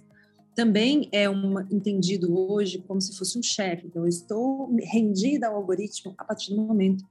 também 0.56 1.10
é 1.12 1.24
entendido 1.72 2.38
hoje 2.38 2.84
como 2.88 3.02
se 3.02 3.18
fosse 3.18 3.40
um 3.40 3.44
chefe. 3.44 3.88
Então, 3.88 4.04
eu 4.04 4.10
estou 4.10 4.76
rendida 4.84 5.48
ao 5.48 5.56
algoritmo 5.56 6.14
a 6.18 6.24
partir 6.24 6.54
do 6.54 6.62
momento 6.62 7.04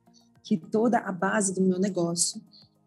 que 0.44 0.56
toda 0.56 0.98
a 0.98 1.10
base 1.10 1.54
do 1.54 1.60
meu 1.60 1.78
negócio 1.78 2.40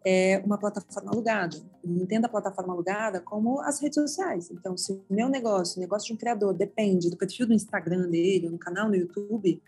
é 0.04 0.42
uma 0.44 0.58
plataforma 0.58 1.10
alugada. 1.12 1.56
Entenda 1.84 2.26
a 2.26 2.30
plataforma 2.30 2.72
alugada 2.72 3.20
como 3.20 3.60
as 3.60 3.80
redes 3.80 3.94
sociais. 3.94 4.50
Então, 4.50 4.76
se 4.76 4.92
o 4.92 5.04
meu 5.08 5.28
negócio, 5.28 5.78
o 5.78 5.80
negócio 5.80 6.08
de 6.08 6.14
um 6.14 6.16
criador, 6.16 6.54
depende 6.54 7.10
do 7.10 7.16
perfil 7.16 7.46
do 7.46 7.54
Instagram 7.54 8.08
dele, 8.08 8.48
no 8.48 8.58
canal 8.58 8.88
no 8.88 8.96
YouTube, 8.96 9.62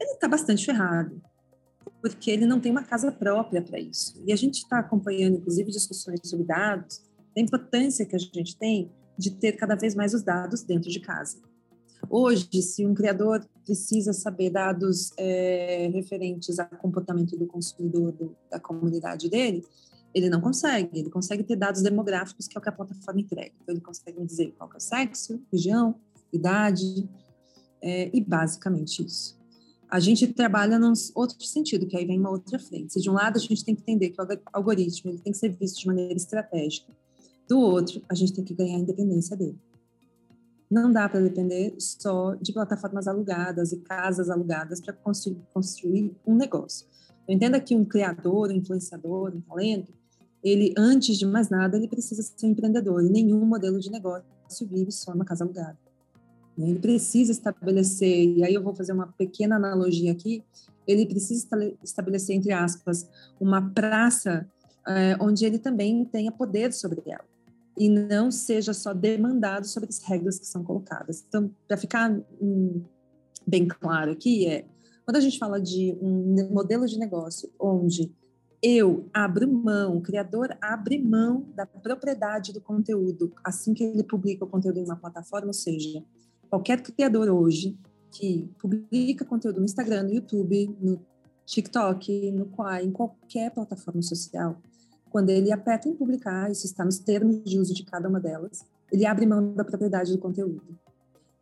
ele 0.00 0.10
está 0.10 0.28
bastante 0.28 0.66
ferrado, 0.66 1.22
porque 2.00 2.30
ele 2.30 2.46
não 2.46 2.60
tem 2.60 2.72
uma 2.72 2.82
casa 2.82 3.12
própria 3.12 3.62
para 3.62 3.78
isso. 3.78 4.20
E 4.26 4.32
a 4.32 4.36
gente 4.36 4.58
está 4.58 4.78
acompanhando, 4.80 5.36
inclusive, 5.36 5.70
discussões 5.70 6.20
sobre 6.24 6.46
dados, 6.46 7.00
da 7.34 7.40
importância 7.40 8.04
que 8.04 8.16
a 8.16 8.18
gente 8.18 8.56
tem 8.56 8.90
de 9.16 9.30
ter 9.30 9.52
cada 9.52 9.74
vez 9.74 9.94
mais 9.94 10.12
os 10.14 10.22
dados 10.22 10.62
dentro 10.62 10.90
de 10.90 11.00
casa. 11.00 11.38
Hoje, 12.14 12.60
se 12.60 12.84
um 12.84 12.92
criador 12.92 13.42
precisa 13.64 14.12
saber 14.12 14.50
dados 14.50 15.12
é, 15.16 15.88
referentes 15.94 16.58
ao 16.58 16.68
comportamento 16.68 17.38
do 17.38 17.46
consumidor 17.46 18.12
do, 18.12 18.36
da 18.50 18.60
comunidade 18.60 19.30
dele, 19.30 19.64
ele 20.14 20.28
não 20.28 20.38
consegue. 20.38 20.90
Ele 20.92 21.08
consegue 21.08 21.42
ter 21.42 21.56
dados 21.56 21.80
demográficos, 21.80 22.46
que 22.46 22.54
é 22.54 22.60
o 22.60 22.62
que 22.62 22.68
a 22.68 22.72
plataforma 22.72 23.18
entrega. 23.18 23.54
Então, 23.62 23.74
ele 23.74 23.80
consegue 23.80 24.22
dizer 24.26 24.52
qual 24.58 24.68
é 24.74 24.76
o 24.76 24.78
sexo, 24.80 25.40
região, 25.50 25.94
idade, 26.30 27.08
é, 27.80 28.10
e 28.14 28.20
basicamente 28.20 29.02
isso. 29.02 29.40
A 29.88 29.98
gente 29.98 30.26
trabalha 30.34 30.78
num 30.78 30.92
outro 31.14 31.42
sentido, 31.42 31.86
que 31.86 31.96
aí 31.96 32.04
vem 32.04 32.20
uma 32.20 32.30
outra 32.30 32.58
frente. 32.58 33.00
De 33.00 33.08
um 33.08 33.14
lado 33.14 33.38
a 33.38 33.40
gente 33.40 33.64
tem 33.64 33.74
que 33.74 33.80
entender 33.80 34.10
que 34.10 34.20
o 34.20 34.26
algoritmo 34.52 35.12
ele 35.12 35.18
tem 35.18 35.32
que 35.32 35.38
ser 35.38 35.48
visto 35.48 35.80
de 35.80 35.86
maneira 35.86 36.12
estratégica, 36.12 36.92
do 37.48 37.58
outro 37.58 38.02
a 38.06 38.14
gente 38.14 38.34
tem 38.34 38.44
que 38.44 38.52
ganhar 38.52 38.76
a 38.76 38.80
independência 38.80 39.34
dele 39.34 39.58
não 40.72 40.90
dá 40.90 41.06
para 41.06 41.20
depender 41.20 41.74
só 41.78 42.34
de 42.36 42.50
plataformas 42.50 43.06
alugadas 43.06 43.72
e 43.72 43.76
casas 43.80 44.30
alugadas 44.30 44.80
para 44.80 44.94
construir, 44.94 45.36
construir, 45.52 46.16
um 46.26 46.34
negócio. 46.34 46.86
Eu 47.28 47.34
entenda 47.34 47.60
que 47.60 47.76
um 47.76 47.84
criador, 47.84 48.48
um 48.48 48.52
influenciador, 48.52 49.36
um 49.36 49.40
talento, 49.42 49.92
ele, 50.42 50.72
antes 50.76 51.18
de 51.18 51.26
mais 51.26 51.50
nada, 51.50 51.76
ele 51.76 51.86
precisa 51.86 52.22
ser 52.22 52.46
um 52.46 52.50
empreendedor, 52.50 53.04
e 53.04 53.10
nenhum 53.10 53.44
modelo 53.44 53.78
de 53.78 53.90
negócio 53.90 54.24
vive 54.62 54.90
só 54.90 55.12
numa 55.12 55.26
casa 55.26 55.44
alugada. 55.44 55.78
Ele 56.56 56.78
precisa 56.78 57.30
estabelecer, 57.30 58.38
e 58.38 58.42
aí 58.42 58.54
eu 58.54 58.62
vou 58.62 58.74
fazer 58.74 58.92
uma 58.92 59.08
pequena 59.08 59.56
analogia 59.56 60.10
aqui, 60.10 60.42
ele 60.86 61.04
precisa 61.04 61.46
estabelecer, 61.82 62.34
entre 62.34 62.50
aspas, 62.50 63.06
uma 63.38 63.70
praça 63.70 64.48
é, 64.88 65.16
onde 65.20 65.44
ele 65.44 65.58
também 65.58 66.02
tenha 66.06 66.32
poder 66.32 66.72
sobre 66.72 67.02
ela 67.06 67.31
e 67.76 67.88
não 67.88 68.30
seja 68.30 68.74
só 68.74 68.92
demandado 68.92 69.66
sobre 69.66 69.88
as 69.88 69.98
regras 70.02 70.38
que 70.38 70.46
são 70.46 70.62
colocadas. 70.62 71.24
Então, 71.26 71.50
para 71.66 71.76
ficar 71.76 72.10
hum, 72.40 72.82
bem 73.46 73.66
claro 73.66 74.12
aqui, 74.12 74.46
é 74.46 74.66
quando 75.04 75.16
a 75.16 75.20
gente 75.20 75.38
fala 75.38 75.60
de 75.60 75.96
um 76.00 76.48
modelo 76.50 76.86
de 76.86 76.98
negócio 76.98 77.50
onde 77.58 78.12
eu 78.62 79.08
abro 79.12 79.50
mão, 79.50 79.96
o 79.96 80.00
criador 80.00 80.56
abre 80.60 81.02
mão 81.02 81.44
da 81.54 81.66
propriedade 81.66 82.52
do 82.52 82.60
conteúdo 82.60 83.32
assim 83.42 83.74
que 83.74 83.82
ele 83.82 84.04
publica 84.04 84.44
o 84.44 84.48
conteúdo 84.48 84.78
em 84.78 84.84
uma 84.84 84.96
plataforma, 84.96 85.48
ou 85.48 85.52
seja, 85.52 86.04
qualquer 86.48 86.80
criador 86.80 87.28
hoje 87.28 87.76
que 88.12 88.48
publica 88.60 89.24
conteúdo 89.24 89.58
no 89.58 89.64
Instagram, 89.64 90.04
no 90.04 90.12
YouTube, 90.12 90.76
no 90.80 91.00
TikTok, 91.44 92.30
no 92.30 92.46
Quai, 92.46 92.84
em 92.84 92.92
qualquer 92.92 93.50
plataforma 93.50 94.02
social, 94.02 94.60
quando 95.12 95.28
ele 95.28 95.52
aperta 95.52 95.88
em 95.88 95.94
publicar, 95.94 96.50
isso 96.50 96.64
está 96.64 96.84
nos 96.84 96.98
termos 96.98 97.44
de 97.44 97.60
uso 97.60 97.74
de 97.74 97.84
cada 97.84 98.08
uma 98.08 98.18
delas, 98.18 98.64
ele 98.90 99.04
abre 99.04 99.26
mão 99.26 99.52
da 99.52 99.62
propriedade 99.62 100.10
do 100.10 100.18
conteúdo. 100.18 100.62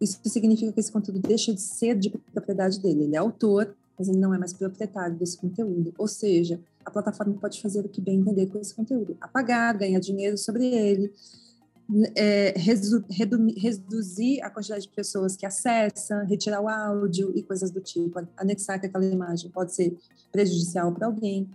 Isso 0.00 0.18
significa 0.24 0.72
que 0.72 0.80
esse 0.80 0.90
conteúdo 0.90 1.20
deixa 1.20 1.54
de 1.54 1.60
ser 1.60 1.96
de 1.96 2.10
propriedade 2.10 2.80
dele. 2.80 3.04
Ele 3.04 3.14
é 3.14 3.18
autor, 3.18 3.74
mas 3.96 4.08
ele 4.08 4.18
não 4.18 4.34
é 4.34 4.38
mais 4.38 4.52
proprietário 4.52 5.16
desse 5.16 5.36
conteúdo. 5.36 5.94
Ou 5.96 6.08
seja, 6.08 6.60
a 6.84 6.90
plataforma 6.90 7.34
pode 7.34 7.60
fazer 7.60 7.84
o 7.84 7.88
que 7.88 8.00
bem 8.00 8.18
entender 8.18 8.46
com 8.46 8.58
esse 8.58 8.74
conteúdo: 8.74 9.16
apagar, 9.20 9.76
ganhar 9.76 10.00
dinheiro 10.00 10.36
sobre 10.38 10.66
ele, 10.66 11.12
é, 12.16 12.54
redu 12.56 13.04
reduzir 13.56 14.40
a 14.42 14.50
quantidade 14.50 14.82
de 14.82 14.88
pessoas 14.88 15.36
que 15.36 15.44
acessam, 15.44 16.24
retirar 16.24 16.60
o 16.60 16.68
áudio 16.68 17.32
e 17.36 17.42
coisas 17.42 17.70
do 17.70 17.80
tipo, 17.80 18.18
anexar 18.36 18.80
que 18.80 18.86
aquela 18.86 19.04
imagem 19.04 19.50
pode 19.50 19.74
ser 19.74 19.96
prejudicial 20.32 20.92
para 20.92 21.06
alguém. 21.06 21.48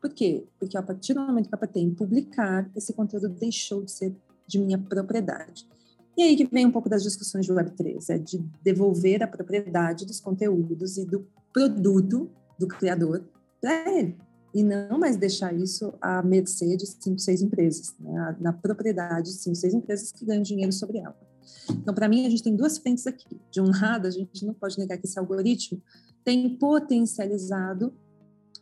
Por 0.00 0.12
quê? 0.12 0.44
Porque 0.58 0.76
a 0.76 0.82
partir 0.82 1.14
do 1.14 1.20
momento 1.20 1.48
que 1.48 1.54
apertei 1.54 1.82
em 1.82 1.94
publicar, 1.94 2.70
esse 2.76 2.92
conteúdo 2.92 3.28
deixou 3.28 3.82
de 3.82 3.90
ser 3.90 4.14
de 4.46 4.58
minha 4.58 4.78
propriedade. 4.78 5.66
E 6.16 6.22
aí 6.22 6.36
que 6.36 6.46
vem 6.46 6.64
um 6.64 6.72
pouco 6.72 6.88
das 6.88 7.02
discussões 7.02 7.44
de 7.44 7.52
Web3, 7.52 8.08
é 8.08 8.18
de 8.18 8.38
devolver 8.62 9.22
a 9.22 9.26
propriedade 9.26 10.06
dos 10.06 10.20
conteúdos 10.20 10.96
e 10.96 11.04
do 11.04 11.26
produto 11.52 12.30
do 12.58 12.66
criador 12.66 13.22
para 13.60 13.90
ele. 13.90 14.16
E 14.54 14.62
não 14.62 14.98
mais 14.98 15.16
deixar 15.16 15.54
isso 15.54 15.92
à 16.00 16.22
mercê 16.22 16.76
de 16.76 16.86
cinco, 16.86 17.18
seis 17.18 17.42
empresas, 17.42 17.94
né? 18.00 18.36
na 18.40 18.52
propriedade 18.52 19.30
de 19.30 19.38
cinco, 19.38 19.56
seis 19.56 19.74
empresas 19.74 20.10
que 20.10 20.24
ganham 20.24 20.42
dinheiro 20.42 20.72
sobre 20.72 20.98
ela. 20.98 21.16
Então, 21.70 21.92
para 21.92 22.08
mim, 22.08 22.26
a 22.26 22.30
gente 22.30 22.42
tem 22.42 22.56
duas 22.56 22.78
frentes 22.78 23.06
aqui. 23.06 23.38
De 23.50 23.60
um 23.60 23.70
lado, 23.70 24.06
a 24.06 24.10
gente 24.10 24.46
não 24.46 24.54
pode 24.54 24.78
negar 24.78 24.96
que 24.96 25.06
esse 25.06 25.18
algoritmo 25.18 25.82
tem 26.24 26.56
potencializado 26.56 27.92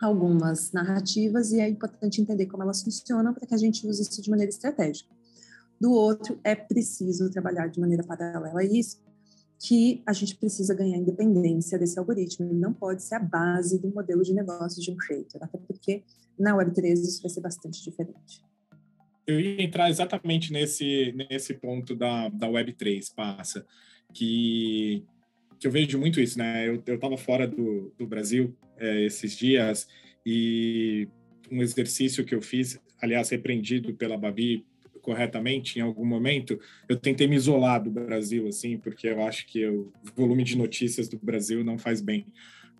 algumas 0.07 0.73
narrativas 0.73 1.53
e 1.53 1.61
é 1.61 1.69
importante 1.69 2.21
entender 2.21 2.47
como 2.47 2.62
elas 2.62 2.83
funcionam 2.83 3.33
para 3.35 3.47
que 3.47 3.55
a 3.55 3.59
gente 3.59 3.87
use 3.87 4.03
isso 4.03 4.23
de 4.23 4.31
maneira 4.31 4.51
estratégica. 4.51 5.09
Do 5.81 5.93
outro, 5.93 6.38
é 6.45 6.55
preciso 6.55 7.31
trabalhar 7.31 7.69
de 7.69 7.81
maneira 7.81 8.05
paralela 8.05 8.61
a 8.61 8.64
isso, 8.64 9.03
que 9.59 10.03
a 10.07 10.12
gente 10.12 10.37
precisa 10.37 10.75
ganhar 10.75 10.99
independência 10.99 11.79
desse 11.79 11.99
algoritmo. 11.99 12.47
Ele 12.47 12.59
não 12.59 12.73
pode 12.73 13.03
ser 13.03 13.17
a 13.17 13.21
base 13.21 13.79
do 13.79 13.93
modelo 13.93 14.23
de 14.23 14.33
negócio 14.33 14.83
de 14.83 14.90
um 14.90 14.97
creator, 14.97 15.43
até 15.43 15.59
porque 15.59 16.03
na 16.38 16.57
Web3 16.57 16.93
isso 16.95 17.23
vai 17.23 17.31
ser 17.31 17.40
bastante 17.40 17.83
diferente. 17.83 18.45
Eu 19.27 19.40
ia 19.40 19.62
entrar 19.62 19.88
exatamente 19.88 20.53
nesse, 20.53 21.12
nesse 21.12 21.55
ponto 21.55 21.97
da, 21.97 22.29
da 22.29 22.47
Web3, 22.47 23.14
passa, 23.14 23.64
que, 24.12 25.05
que 25.64 25.68
eu 25.68 25.72
vejo 25.72 25.98
muito 25.98 26.20
isso, 26.20 26.38
né? 26.38 26.68
Eu 26.68 26.74
estava 26.77 27.16
fora 27.16 27.48
do, 27.48 27.90
do 27.96 28.07
Brasil 28.07 28.55
é, 28.77 29.07
esses 29.07 29.35
dias 29.35 29.88
e 30.24 31.09
um 31.50 31.62
exercício 31.62 32.22
que 32.22 32.35
eu 32.35 32.42
fiz, 32.42 32.79
aliás, 33.00 33.31
repreendido 33.31 33.94
pela 33.94 34.18
Babi 34.18 34.66
corretamente 35.00 35.79
em 35.79 35.83
algum 35.83 36.05
momento, 36.05 36.61
eu 36.87 36.98
tentei 36.98 37.27
me 37.27 37.37
isolar 37.37 37.83
do 37.83 37.90
Brasil, 37.90 38.46
assim, 38.46 38.77
porque 38.77 39.09
eu 39.09 39.22
acho 39.22 39.46
que 39.46 39.66
o 39.66 39.90
volume 40.14 40.44
de 40.44 40.55
notícias 40.55 41.09
do 41.09 41.18
Brasil 41.18 41.64
não 41.64 41.79
faz 41.79 42.03
bem 42.03 42.27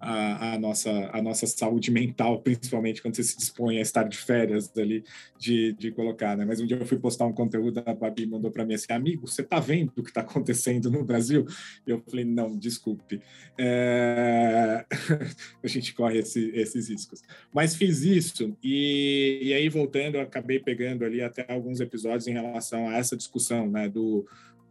a, 0.05 0.55
a, 0.55 0.59
nossa, 0.59 0.91
a 1.13 1.23
nossa 1.23 1.47
saúde 1.47 1.91
mental, 1.91 2.41
principalmente 2.41 3.01
quando 3.01 3.17
você 3.17 3.23
se 3.23 3.37
dispõe 3.37 3.79
a 3.79 3.81
estar 3.81 4.05
de 4.05 4.17
férias 4.17 4.71
ali, 4.77 5.05
de, 5.39 5.73
de 5.73 5.91
colocar, 5.91 6.37
né? 6.37 6.45
Mas 6.45 6.61
um 6.61 6.67
dia 6.67 6.77
eu 6.77 6.87
fui 6.87 6.99
postar 6.99 7.27
um 7.27 7.33
conteúdo, 7.33 7.83
a 7.85 7.95
Babi 7.95 8.27
mandou 8.27 8.51
para 8.51 8.65
mim 8.65 8.75
assim, 8.75 8.93
amigo, 8.93 9.27
você 9.27 9.43
está 9.43 9.59
vendo 9.59 9.93
o 9.97 10.03
que 10.03 10.11
está 10.11 10.21
acontecendo 10.21 10.91
no 10.91 11.03
Brasil? 11.03 11.47
E 11.87 11.91
eu 11.91 12.03
falei, 12.07 12.25
não, 12.25 12.57
desculpe. 12.57 13.21
É... 13.59 14.85
a 15.63 15.67
gente 15.67 15.95
corre 15.95 16.19
esse, 16.19 16.51
esses 16.55 16.89
riscos. 16.89 17.23
Mas 17.53 17.75
fiz 17.75 18.03
isso, 18.03 18.57
e, 18.63 19.41
e 19.43 19.55
aí 19.55 19.69
voltando, 19.69 20.17
eu 20.17 20.21
acabei 20.21 20.59
pegando 20.59 21.05
ali 21.05 21.23
até 21.23 21.51
alguns 21.51 21.81
episódios 21.81 22.27
em 22.27 22.33
relação 22.33 22.89
a 22.89 22.97
essa 22.97 23.17
discussão, 23.17 23.69
né, 23.71 23.89
do 23.89 24.27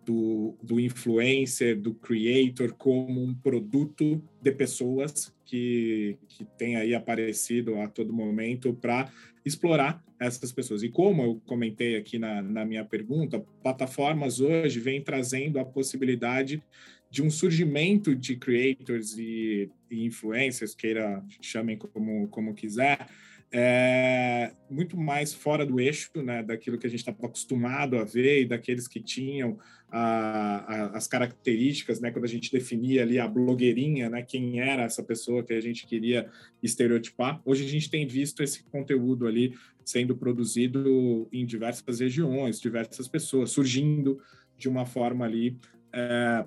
do, 0.05 0.55
do 0.61 0.79
influencer, 0.79 1.79
do 1.79 1.93
creator, 1.93 2.73
como 2.73 3.23
um 3.23 3.33
produto 3.33 4.21
de 4.41 4.51
pessoas 4.51 5.33
que, 5.45 6.17
que 6.27 6.45
tem 6.57 6.75
aí 6.75 6.93
aparecido 6.93 7.79
a 7.79 7.87
todo 7.87 8.13
momento 8.13 8.73
para 8.73 9.11
explorar 9.45 10.03
essas 10.19 10.51
pessoas. 10.51 10.83
E 10.83 10.89
como 10.89 11.21
eu 11.21 11.41
comentei 11.45 11.95
aqui 11.95 12.17
na, 12.17 12.41
na 12.41 12.65
minha 12.65 12.85
pergunta, 12.85 13.43
plataformas 13.61 14.39
hoje 14.39 14.79
vêm 14.79 15.01
trazendo 15.01 15.59
a 15.59 15.65
possibilidade 15.65 16.63
de 17.09 17.21
um 17.21 17.29
surgimento 17.29 18.15
de 18.15 18.35
creators 18.35 19.17
e, 19.17 19.69
e 19.91 20.05
influencers, 20.05 20.73
queira 20.73 21.23
chamem 21.41 21.77
como, 21.77 22.27
como 22.29 22.55
quiser, 22.55 23.07
é, 23.55 24.51
muito 24.67 24.97
mais 24.97 25.31
fora 25.31 25.63
do 25.63 25.79
eixo, 25.79 26.09
né, 26.15 26.41
daquilo 26.41 26.75
que 26.75 26.87
a 26.87 26.89
gente 26.89 27.01
estava 27.01 27.27
acostumado 27.27 27.97
a 27.99 28.03
ver 28.03 28.41
e 28.41 28.45
daqueles 28.47 28.87
que 28.87 28.99
tinham 28.99 29.59
a, 29.95 30.65
a, 30.67 30.97
as 30.97 31.05
características, 31.05 32.01
né, 32.01 32.09
quando 32.09 32.25
a 32.25 32.27
gente 32.27 32.51
definia 32.51 33.03
ali 33.03 33.19
a 33.19 33.27
blogueirinha, 33.27 34.09
né, 34.09 34.23
quem 34.23 34.59
era 34.59 34.81
essa 34.81 35.03
pessoa 35.03 35.43
que 35.43 35.53
a 35.53 35.61
gente 35.61 35.85
queria 35.85 36.27
estereotipar. 36.63 37.39
Hoje 37.45 37.63
a 37.63 37.69
gente 37.69 37.91
tem 37.91 38.07
visto 38.07 38.41
esse 38.41 38.63
conteúdo 38.63 39.27
ali 39.27 39.53
sendo 39.85 40.17
produzido 40.17 41.29
em 41.31 41.45
diversas 41.45 41.99
regiões, 41.99 42.59
diversas 42.59 43.07
pessoas, 43.07 43.51
surgindo 43.51 44.19
de 44.57 44.67
uma 44.67 44.83
forma 44.83 45.25
ali 45.25 45.59
é, 45.93 46.43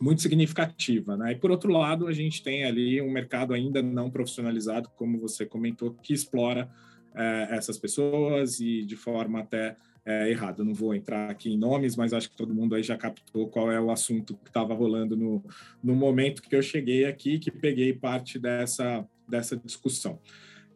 muito 0.00 0.22
significativa, 0.22 1.16
né? 1.16 1.32
E 1.32 1.36
por 1.36 1.50
outro 1.50 1.72
lado, 1.72 2.06
a 2.06 2.12
gente 2.12 2.40
tem 2.40 2.64
ali 2.64 3.02
um 3.02 3.10
mercado 3.10 3.52
ainda 3.52 3.82
não 3.82 4.08
profissionalizado, 4.08 4.88
como 4.94 5.18
você 5.18 5.44
comentou, 5.44 5.92
que 5.94 6.12
explora 6.12 6.70
é, 7.16 7.48
essas 7.50 7.78
pessoas 7.78 8.60
e 8.60 8.84
de 8.84 8.94
forma 8.94 9.40
até 9.40 9.76
é, 10.04 10.30
errada. 10.30 10.60
Eu 10.60 10.66
não 10.66 10.74
vou 10.74 10.94
entrar 10.94 11.30
aqui 11.30 11.52
em 11.52 11.58
nomes, 11.58 11.96
mas 11.96 12.12
acho 12.12 12.30
que 12.30 12.36
todo 12.36 12.54
mundo 12.54 12.74
aí 12.74 12.82
já 12.82 12.96
captou 12.96 13.48
qual 13.48 13.72
é 13.72 13.80
o 13.80 13.90
assunto 13.90 14.36
que 14.36 14.50
estava 14.50 14.74
rolando 14.74 15.16
no, 15.16 15.42
no 15.82 15.94
momento 15.94 16.42
que 16.42 16.54
eu 16.54 16.62
cheguei 16.62 17.04
aqui, 17.04 17.38
que 17.38 17.50
peguei 17.50 17.92
parte 17.92 18.38
dessa, 18.38 19.06
dessa 19.28 19.56
discussão. 19.56 20.18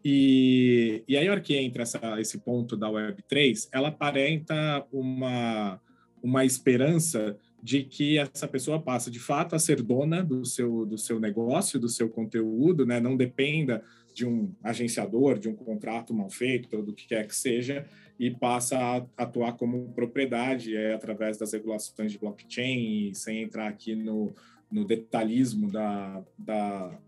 E, 0.05 1.03
e 1.09 1.17
aí, 1.17 1.29
a 1.29 1.33
hora 1.33 1.41
que 1.41 1.57
entra 1.57 1.83
essa, 1.83 2.21
esse 2.21 2.39
ponto 2.39 2.77
da 2.77 2.89
Web3, 2.89 3.69
ela 3.73 3.89
aparenta 3.89 4.87
uma, 4.93 5.81
uma 6.23 6.45
esperança 6.45 7.37
de 7.63 7.83
que 7.83 8.19
essa 8.19 8.47
pessoa 8.47 8.81
passa 8.81 9.11
de 9.11 9.19
fato 9.19 9.57
a 9.57 9.59
ser 9.59 9.83
dona 9.83 10.23
do 10.23 10.45
seu, 10.45 10.87
do 10.87 10.97
seu 10.97 11.19
negócio, 11.19 11.81
do 11.81 11.89
seu 11.89 12.09
conteúdo, 12.09 12.87
né? 12.87 13.01
não 13.01 13.17
dependa 13.17 13.83
de 14.15 14.25
um 14.25 14.53
agenciador, 14.63 15.39
de 15.39 15.49
um 15.49 15.55
contrato 15.55 16.15
mal 16.15 16.31
feito, 16.31 16.75
ou 16.77 16.83
do 16.83 16.93
que 16.93 17.07
quer 17.07 17.27
que 17.27 17.35
seja, 17.35 17.87
e 18.19 18.31
passa 18.31 18.77
a 18.77 19.23
atuar 19.23 19.53
como 19.53 19.93
propriedade 19.93 20.77
é, 20.77 20.95
através 20.95 21.39
das 21.39 21.53
regulações 21.53 22.13
de 22.13 22.19
blockchain, 22.19 23.13
sem 23.15 23.43
entrar 23.43 23.69
aqui 23.69 23.95
no, 23.95 24.35
no 24.71 24.85
detalhismo 24.85 25.71
da, 25.71 26.23
da, 26.37 26.99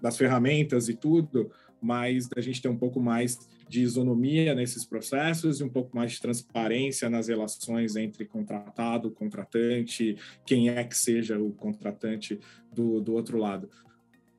das 0.00 0.16
ferramentas 0.16 0.88
e 0.88 0.94
tudo, 0.94 1.50
mas 1.80 2.28
a 2.36 2.40
gente 2.40 2.60
ter 2.60 2.68
um 2.68 2.76
pouco 2.76 3.00
mais 3.00 3.38
de 3.68 3.82
isonomia 3.82 4.54
nesses 4.54 4.84
processos 4.84 5.60
e 5.60 5.64
um 5.64 5.68
pouco 5.68 5.96
mais 5.96 6.12
de 6.12 6.20
transparência 6.20 7.08
nas 7.08 7.28
relações 7.28 7.96
entre 7.96 8.26
contratado, 8.26 9.10
contratante, 9.12 10.16
quem 10.44 10.68
é 10.68 10.82
que 10.84 10.96
seja 10.96 11.38
o 11.38 11.52
contratante 11.52 12.38
do, 12.72 13.00
do 13.00 13.14
outro 13.14 13.38
lado. 13.38 13.70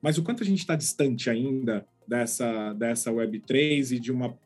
Mas 0.02 0.18
o 0.18 0.22
quanto 0.22 0.42
a 0.42 0.46
gente 0.46 0.58
está 0.58 0.76
distante 0.76 1.30
ainda 1.30 1.86
dessa, 2.06 2.72
dessa 2.74 3.10
Web3 3.10 3.92
e 3.92 3.98
de 3.98 4.12
uma 4.12 4.36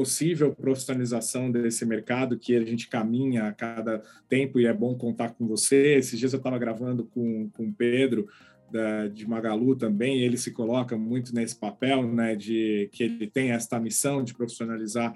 possível 0.00 0.54
profissionalização 0.54 1.50
desse 1.50 1.84
mercado 1.84 2.38
que 2.38 2.56
a 2.56 2.64
gente 2.64 2.88
caminha 2.88 3.48
a 3.48 3.52
cada 3.52 4.02
tempo 4.30 4.58
e 4.58 4.64
é 4.64 4.72
bom 4.72 4.94
contar 4.94 5.34
com 5.34 5.46
você. 5.46 5.96
Esses 5.96 6.18
dias 6.18 6.32
eu 6.32 6.38
estava 6.38 6.58
gravando 6.58 7.04
com, 7.04 7.50
com 7.50 7.66
o 7.66 7.72
Pedro 7.74 8.26
da, 8.72 9.08
de 9.08 9.28
Magalu 9.28 9.76
também, 9.76 10.22
ele 10.22 10.38
se 10.38 10.52
coloca 10.52 10.96
muito 10.96 11.34
nesse 11.34 11.54
papel, 11.54 12.02
né, 12.10 12.34
de 12.34 12.88
que 12.92 13.02
ele 13.02 13.26
tem 13.26 13.50
esta 13.50 13.78
missão 13.78 14.24
de 14.24 14.32
profissionalizar 14.32 15.14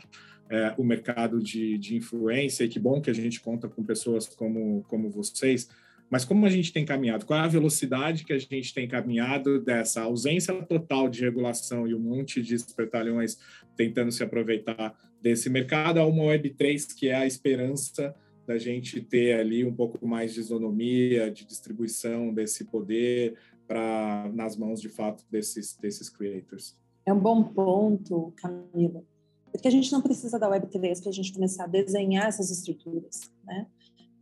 é, 0.51 0.75
o 0.77 0.85
mercado 0.85 1.43
de, 1.43 1.79
de 1.79 1.97
influência, 1.97 2.65
e 2.65 2.69
que 2.69 2.79
bom 2.79 3.01
que 3.01 3.09
a 3.09 3.15
gente 3.15 3.41
conta 3.41 3.67
com 3.71 3.83
pessoas 3.83 4.29
como, 4.29 4.85
como 4.87 5.09
vocês, 5.09 5.67
mas 6.11 6.25
como 6.25 6.47
a 6.47 6.51
gente 6.51 6.73
tem 6.73 6.85
caminhado? 6.85 7.27
Qual 7.27 7.39
é 7.39 7.43
a 7.43 7.49
velocidade 7.49 8.25
que 8.25 8.33
a 8.33 8.39
gente 8.39 8.73
tem 8.73 8.87
caminhado 8.87 9.61
dessa 9.61 10.03
ausência 10.03 10.55
total 10.63 11.09
de 11.09 11.23
regulação 11.23 11.89
e 11.89 11.95
um 11.95 11.99
monte 11.99 12.43
de 12.43 12.55
espertalhões 12.55 13.39
tentando 13.77 14.13
se 14.13 14.23
aproveitar 14.23 14.97
desse 15.21 15.49
mercado 15.49 15.99
a 15.99 16.07
uma 16.07 16.25
Web3 16.25 16.95
que 16.95 17.09
é 17.09 17.15
a 17.15 17.27
esperança 17.27 18.15
da 18.47 18.59
gente 18.59 19.01
ter 19.01 19.39
ali 19.41 19.65
um 19.65 19.75
pouco 19.75 20.07
mais 20.07 20.35
de 20.35 20.41
isonomia, 20.41 21.31
de 21.31 21.45
distribuição 21.47 22.33
desse 22.33 22.65
poder 22.67 23.35
para 23.67 24.31
nas 24.35 24.57
mãos 24.57 24.81
de 24.81 24.89
fato 24.89 25.25
desses 25.31 25.77
desses 25.77 26.11
creators. 26.11 26.77
É 27.07 27.13
um 27.13 27.19
bom 27.19 27.43
ponto, 27.43 28.33
Camila, 28.37 29.03
porque 29.51 29.69
a 29.69 29.71
gente 29.71 29.91
não 29.93 30.03
precisa 30.03 30.39
da 30.39 30.49
Web3 30.49 31.01
para 31.01 31.11
a 31.11 31.13
gente 31.13 31.33
começar 31.33 31.65
a 31.65 31.69
desenhar 31.69 32.27
essas 32.27 32.51
estruturas, 32.51 33.21
né? 33.45 33.67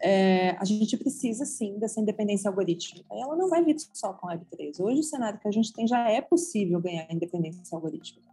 É, 0.02 0.50
a 0.58 0.64
gente 0.64 0.96
precisa 0.96 1.44
sim 1.44 1.78
dessa 1.78 2.00
independência 2.00 2.48
algorítmica. 2.48 3.06
Ela 3.12 3.36
não 3.36 3.48
vai 3.48 3.64
vir 3.64 3.76
só 3.92 4.12
com 4.12 4.28
a 4.28 4.36
Web3. 4.36 4.80
Hoje 4.80 4.98
o 4.98 5.04
cenário 5.04 5.38
que 5.38 5.46
a 5.46 5.52
gente 5.52 5.72
tem 5.72 5.86
já 5.86 6.10
é 6.10 6.20
possível 6.20 6.80
ganhar 6.80 7.06
independência 7.08 7.76
algorítmica. 7.76 8.28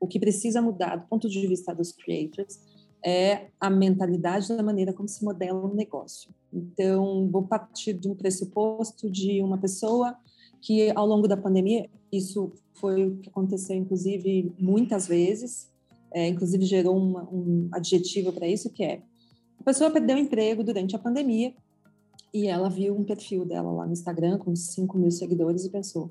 O 0.00 0.08
que 0.08 0.18
precisa 0.18 0.60
mudar 0.60 0.96
do 0.96 1.06
ponto 1.06 1.28
de 1.28 1.46
vista 1.46 1.72
dos 1.72 1.92
creators 1.92 2.58
é 3.04 3.46
a 3.60 3.70
mentalidade 3.70 4.48
da 4.48 4.62
maneira 4.64 4.92
como 4.92 5.08
se 5.08 5.24
modela 5.24 5.64
um 5.64 5.74
negócio. 5.74 6.34
Então, 6.52 7.28
vou 7.30 7.42
partir 7.42 7.92
de 7.92 8.08
um 8.08 8.14
pressuposto 8.16 9.08
de 9.08 9.40
uma 9.40 9.58
pessoa 9.58 10.16
que, 10.60 10.90
ao 10.90 11.06
longo 11.06 11.28
da 11.28 11.36
pandemia, 11.36 11.88
isso 12.10 12.52
foi 12.74 13.06
o 13.06 13.16
que 13.18 13.28
aconteceu, 13.28 13.76
inclusive, 13.76 14.52
muitas 14.58 15.06
vezes, 15.06 15.70
é, 16.12 16.28
inclusive 16.28 16.64
gerou 16.64 16.96
uma, 16.96 17.22
um 17.32 17.68
adjetivo 17.72 18.32
para 18.32 18.46
isso, 18.46 18.70
que 18.70 18.82
é 18.82 19.02
a 19.62 19.64
pessoa 19.64 19.92
perdeu 19.92 20.16
o 20.16 20.18
emprego 20.18 20.64
durante 20.64 20.96
a 20.96 20.98
pandemia 20.98 21.54
e 22.34 22.48
ela 22.48 22.68
viu 22.68 22.96
um 22.96 23.04
perfil 23.04 23.44
dela 23.44 23.70
lá 23.70 23.86
no 23.86 23.92
Instagram 23.92 24.36
com 24.36 24.56
5 24.56 24.98
mil 24.98 25.10
seguidores 25.12 25.64
e 25.64 25.70
pensou, 25.70 26.10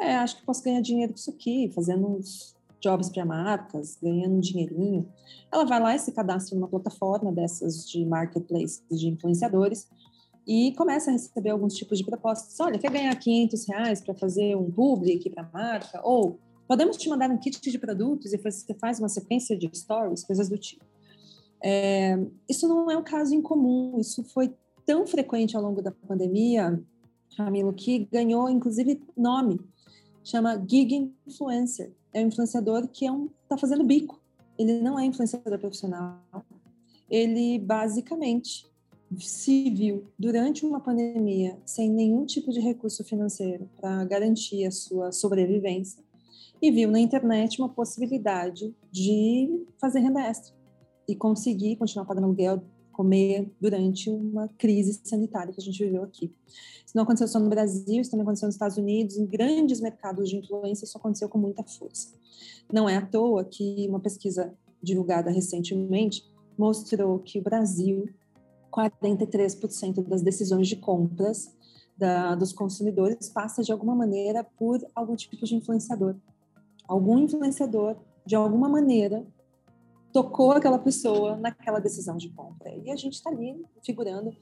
é, 0.00 0.16
acho 0.16 0.38
que 0.38 0.44
posso 0.44 0.64
ganhar 0.64 0.80
dinheiro 0.80 1.12
com 1.12 1.18
isso 1.18 1.30
aqui, 1.30 1.70
fazendo 1.72 2.08
uns 2.08 2.56
jobs 2.80 3.08
para 3.08 3.24
marcas, 3.24 3.96
ganhando 4.02 4.34
um 4.34 4.40
dinheirinho. 4.40 5.08
Ela 5.52 5.64
vai 5.64 5.80
lá 5.80 5.94
e 5.94 5.98
se 6.00 6.10
cadastra 6.10 6.56
numa 6.56 6.66
plataforma 6.66 7.30
dessas 7.30 7.88
de 7.88 8.04
marketplace 8.04 8.82
de 8.90 9.06
influenciadores 9.06 9.88
e 10.44 10.74
começa 10.76 11.10
a 11.10 11.12
receber 11.12 11.50
alguns 11.50 11.74
tipos 11.74 11.98
de 11.98 12.04
propostas. 12.04 12.58
Olha, 12.58 12.80
quer 12.80 12.90
ganhar 12.90 13.14
500 13.14 13.68
reais 13.68 14.00
para 14.00 14.12
fazer 14.12 14.56
um 14.56 14.68
public 14.68 15.30
para 15.30 15.48
marca? 15.52 16.00
Ou 16.02 16.36
podemos 16.66 16.96
te 16.96 17.08
mandar 17.08 17.30
um 17.30 17.38
kit 17.38 17.60
de 17.60 17.78
produtos 17.78 18.32
e 18.32 18.38
você 18.38 18.74
faz 18.74 18.98
uma 18.98 19.08
sequência 19.08 19.56
de 19.56 19.70
stories, 19.72 20.24
coisas 20.24 20.48
do 20.48 20.58
tipo. 20.58 20.91
É, 21.62 22.18
isso 22.48 22.66
não 22.66 22.90
é 22.90 22.96
um 22.96 23.04
caso 23.04 23.34
incomum, 23.34 23.98
isso 23.98 24.24
foi 24.24 24.52
tão 24.84 25.06
frequente 25.06 25.56
ao 25.56 25.62
longo 25.62 25.80
da 25.80 25.92
pandemia, 25.92 26.82
Camilo, 27.36 27.72
que 27.72 28.08
ganhou 28.10 28.48
inclusive 28.50 29.00
nome, 29.16 29.60
chama 30.24 30.62
gig 30.68 31.12
influencer 31.26 31.92
é 32.12 32.22
um 32.22 32.28
influenciador 32.28 32.86
que 32.88 33.06
é 33.06 33.12
um 33.12 33.28
está 33.42 33.56
fazendo 33.56 33.84
bico. 33.84 34.20
Ele 34.58 34.80
não 34.80 34.98
é 34.98 35.04
influenciador 35.04 35.58
profissional. 35.58 36.20
Ele 37.08 37.58
basicamente 37.58 38.66
se 39.18 39.70
viu 39.70 40.06
durante 40.18 40.64
uma 40.64 40.80
pandemia 40.80 41.58
sem 41.66 41.90
nenhum 41.90 42.24
tipo 42.24 42.50
de 42.50 42.60
recurso 42.60 43.04
financeiro 43.04 43.68
para 43.78 44.04
garantir 44.04 44.64
a 44.64 44.70
sua 44.70 45.12
sobrevivência 45.12 46.02
e 46.60 46.70
viu 46.70 46.90
na 46.90 47.00
internet 47.00 47.58
uma 47.58 47.68
possibilidade 47.68 48.74
de 48.90 49.66
fazer 49.78 50.00
renda 50.00 50.20
extra 50.22 50.54
e 51.12 51.16
conseguir 51.16 51.76
continuar 51.76 52.06
pagando 52.06 52.24
aluguel, 52.24 52.62
comer 52.90 53.50
durante 53.60 54.10
uma 54.10 54.48
crise 54.48 55.00
sanitária 55.04 55.52
que 55.52 55.60
a 55.60 55.62
gente 55.62 55.82
viveu 55.82 56.02
aqui. 56.02 56.32
Isso 56.84 56.96
não 56.96 57.04
aconteceu 57.04 57.28
só 57.28 57.38
no 57.38 57.48
Brasil, 57.48 58.00
isso 58.00 58.10
também 58.10 58.22
aconteceu 58.22 58.46
nos 58.46 58.54
Estados 58.54 58.76
Unidos, 58.76 59.16
em 59.16 59.26
grandes 59.26 59.80
mercados 59.80 60.28
de 60.28 60.36
influência, 60.36 60.84
isso 60.84 60.96
aconteceu 60.96 61.28
com 61.28 61.38
muita 61.38 61.62
força. 61.62 62.08
Não 62.72 62.88
é 62.88 62.96
à 62.96 63.04
toa 63.04 63.44
que 63.44 63.86
uma 63.88 64.00
pesquisa 64.00 64.52
divulgada 64.82 65.30
recentemente 65.30 66.24
mostrou 66.58 67.18
que 67.18 67.38
o 67.38 67.42
Brasil, 67.42 68.08
43% 68.70 70.02
das 70.06 70.22
decisões 70.22 70.66
de 70.66 70.76
compras 70.76 71.54
da, 71.96 72.34
dos 72.34 72.52
consumidores 72.52 73.28
passa 73.28 73.62
de 73.62 73.70
alguma 73.70 73.94
maneira 73.94 74.44
por 74.58 74.80
algum 74.94 75.14
tipo 75.14 75.44
de 75.44 75.54
influenciador. 75.54 76.16
Algum 76.88 77.18
influenciador, 77.18 77.96
de 78.24 78.34
alguma 78.34 78.68
maneira, 78.68 79.24
tocou 80.12 80.52
aquela 80.52 80.78
pessoa 80.78 81.36
naquela 81.36 81.78
decisão 81.78 82.16
de 82.16 82.28
compra. 82.30 82.70
E 82.84 82.90
a 82.90 82.96
gente 82.96 83.14
está 83.14 83.30
ali 83.30 83.56
figurando 83.84 84.36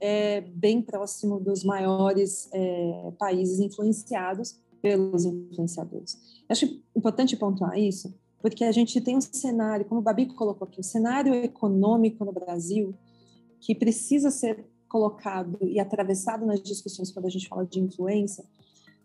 é, 0.00 0.40
bem 0.40 0.80
próximo 0.80 1.40
dos 1.40 1.64
maiores 1.64 2.48
é, 2.52 3.12
países 3.18 3.58
influenciados 3.58 4.58
pelos 4.80 5.24
influenciadores. 5.24 6.42
Acho 6.48 6.66
importante 6.94 7.36
pontuar 7.36 7.78
isso, 7.78 8.14
porque 8.40 8.64
a 8.64 8.72
gente 8.72 9.00
tem 9.00 9.16
um 9.16 9.20
cenário, 9.20 9.84
como 9.84 10.00
o 10.00 10.04
Babi 10.04 10.26
colocou 10.26 10.68
aqui, 10.68 10.80
um 10.80 10.84
cenário 10.84 11.34
econômico 11.34 12.24
no 12.24 12.32
Brasil 12.32 12.94
que 13.60 13.74
precisa 13.74 14.30
ser 14.30 14.64
colocado 14.88 15.58
e 15.60 15.80
atravessado 15.80 16.46
nas 16.46 16.62
discussões 16.62 17.10
quando 17.10 17.26
a 17.26 17.30
gente 17.30 17.48
fala 17.48 17.66
de 17.66 17.80
influência, 17.80 18.44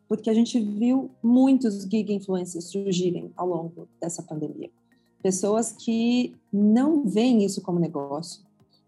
porque 0.08 0.30
a 0.30 0.34
gente 0.34 0.60
viu 0.60 1.10
muitos 1.24 1.84
gig 1.84 2.14
influencers 2.14 2.66
surgirem 2.66 3.32
ao 3.36 3.48
longo 3.48 3.88
dessa 4.00 4.22
pandemia. 4.22 4.70
Pessoas 5.22 5.72
que 5.72 6.36
não 6.52 7.06
veem 7.06 7.44
isso 7.44 7.62
como 7.62 7.80
negócio, 7.80 8.44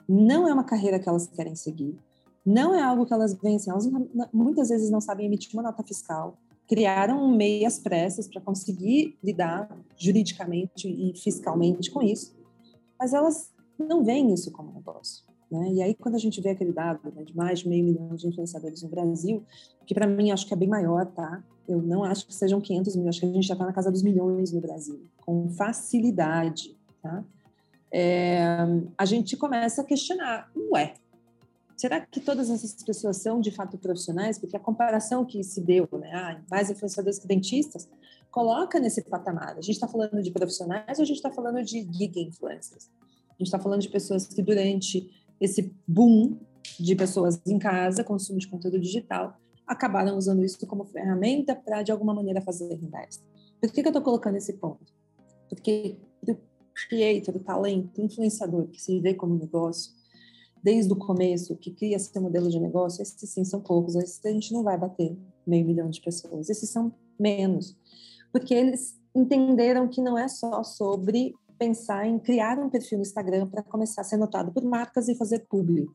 não 0.08 0.48
é 0.48 0.54
uma 0.54 0.64
carreira 0.64 1.00
que 1.00 1.08
elas 1.08 1.28
querem 1.28 1.56
seguir, 1.56 1.98
não 2.46 2.76
é 2.76 2.82
algo 2.82 3.06
que 3.06 3.14
elas 3.14 3.34
vencem, 3.34 3.72
elas 3.72 3.90
muitas 4.34 4.70
vezes 4.70 4.90
não 4.90 5.00
sabem 5.00 5.26
emitir 5.26 5.54
uma 5.54 5.64
nota 5.64 5.84
fiscal, 5.84 6.38
criaram 6.68 7.30
meias 7.30 7.80
pressas 7.80 8.28
para 8.28 8.42
conseguir 8.42 9.18
lidar 9.24 9.70
juridicamente 9.98 10.88
e 10.88 11.18
fiscalmente 11.18 11.92
com 11.92 12.02
isso, 12.02 12.36
mas 13.00 13.14
elas 13.14 13.52
não 13.78 14.04
veem 14.04 14.34
isso 14.34 14.52
como 14.52 14.74
negócio. 14.74 15.24
Né? 15.52 15.74
E 15.74 15.82
aí, 15.84 15.94
quando 15.94 16.16
a 16.16 16.20
gente 16.20 16.42
vê 16.42 16.50
aquele 16.50 16.72
dado 16.72 17.00
né, 17.14 17.24
de 17.24 17.36
mais 17.36 17.60
de 17.60 17.70
meio 17.70 17.84
milhão 17.84 18.16
de 18.16 18.28
influenciadores 18.28 18.82
no 18.82 18.90
Brasil, 18.90 19.44
que 19.86 19.94
para 19.94 20.08
mim 20.08 20.32
acho 20.32 20.48
que 20.48 20.54
é 20.54 20.58
bem 20.58 20.68
maior, 20.68 21.06
tá? 21.06 21.44
Eu 21.68 21.82
não 21.82 22.04
acho 22.04 22.26
que 22.26 22.34
sejam 22.34 22.60
500 22.60 22.96
mil, 22.96 23.08
acho 23.08 23.20
que 23.20 23.26
a 23.26 23.32
gente 23.32 23.48
já 23.48 23.54
está 23.54 23.66
na 23.66 23.72
casa 23.72 23.92
dos 23.92 24.02
milhões 24.02 24.52
no 24.52 24.60
Brasil, 24.60 25.00
com 25.26 25.50
facilidade, 25.50 26.78
tá? 27.02 27.24
É, 27.92 28.48
a 28.98 29.06
gente 29.06 29.38
começa 29.38 29.82
a 29.82 29.86
questionar, 29.86 30.52
ué, 30.72 30.96
será 31.78 32.02
que 32.02 32.20
todas 32.20 32.50
essas 32.50 32.82
pessoas 32.84 33.18
são 33.18 33.40
de 33.40 33.52
fato 33.52 33.78
profissionais? 33.78 34.40
Porque 34.40 34.58
a 34.58 34.60
comparação 34.60 35.24
que 35.24 35.44
se 35.44 35.62
deu, 35.62 35.88
né, 35.94 36.12
ah, 36.14 36.42
mais 36.50 36.72
influenciadores 36.72 37.20
que 37.20 37.28
dentistas, 37.28 37.88
coloca 38.32 38.80
nesse 38.80 39.04
patamar. 39.04 39.52
A 39.52 39.62
gente 39.62 39.76
está 39.76 39.88
falando 39.88 40.22
de 40.24 40.32
profissionais 40.32 40.98
ou 40.98 41.04
a 41.04 41.06
gente 41.06 41.18
está 41.18 41.30
falando 41.30 41.64
de 41.64 41.88
gig 41.92 42.20
influencers? 42.20 42.90
A 43.30 43.34
gente 43.34 43.48
está 43.48 43.60
falando 43.60 43.82
de 43.82 43.90
pessoas 43.90 44.26
que 44.26 44.42
durante 44.42 45.12
esse 45.40 45.72
boom 45.88 46.40
de 46.80 46.96
pessoas 46.96 47.40
em 47.46 47.60
casa, 47.60 48.04
consumo 48.04 48.40
de 48.40 48.48
conteúdo 48.48 48.80
digital, 48.80 49.38
acabaram 49.68 50.18
usando 50.18 50.44
isso 50.44 50.66
como 50.66 50.86
ferramenta 50.86 51.56
para, 51.56 51.84
de 51.84 51.92
alguma 51.92 52.14
maneira, 52.14 52.42
fazer 52.42 52.74
renda 52.74 53.00
extra. 53.02 53.26
Por 53.62 53.72
que, 53.72 53.82
que 53.82 53.88
eu 53.88 53.92
estou 53.92 54.02
colocando 54.02 54.36
esse 54.36 54.54
ponto? 54.54 54.93
Porque 55.56 55.98
o 56.28 56.36
creator, 56.90 57.36
o 57.36 57.40
talento, 57.40 58.02
influenciador 58.02 58.68
que 58.68 58.82
se 58.82 59.00
vê 59.00 59.14
como 59.14 59.36
negócio, 59.36 59.94
desde 60.64 60.92
o 60.94 60.96
começo, 60.96 61.58
que 61.58 61.72
cria 61.72 62.00
seu 62.00 62.22
modelo 62.22 62.50
de 62.50 62.60
negócio, 62.60 63.02
esses 63.02 63.30
sim 63.30 63.44
são 63.44 63.60
poucos, 63.60 63.96
esses 63.96 64.26
a 64.26 64.32
gente 64.32 64.54
não 64.54 64.64
vai 64.64 64.78
bater 64.78 65.16
meio 65.46 65.66
milhão 65.66 65.90
de 65.90 66.02
pessoas, 66.02 66.50
esses 66.50 66.70
são 66.70 66.94
menos, 67.20 67.78
porque 68.32 68.54
eles 68.54 68.98
entenderam 69.14 69.88
que 69.88 70.02
não 70.02 70.18
é 70.18 70.28
só 70.28 70.64
sobre 70.64 71.36
pensar 71.60 72.08
em 72.08 72.18
criar 72.18 72.58
um 72.58 72.70
perfil 72.70 72.98
no 72.98 73.04
Instagram 73.04 73.48
para 73.48 73.62
começar 73.62 74.02
a 74.02 74.06
ser 74.06 74.18
notado 74.18 74.52
por 74.52 74.64
marcas 74.64 75.08
e 75.08 75.16
fazer 75.16 75.46
publi. 75.50 75.88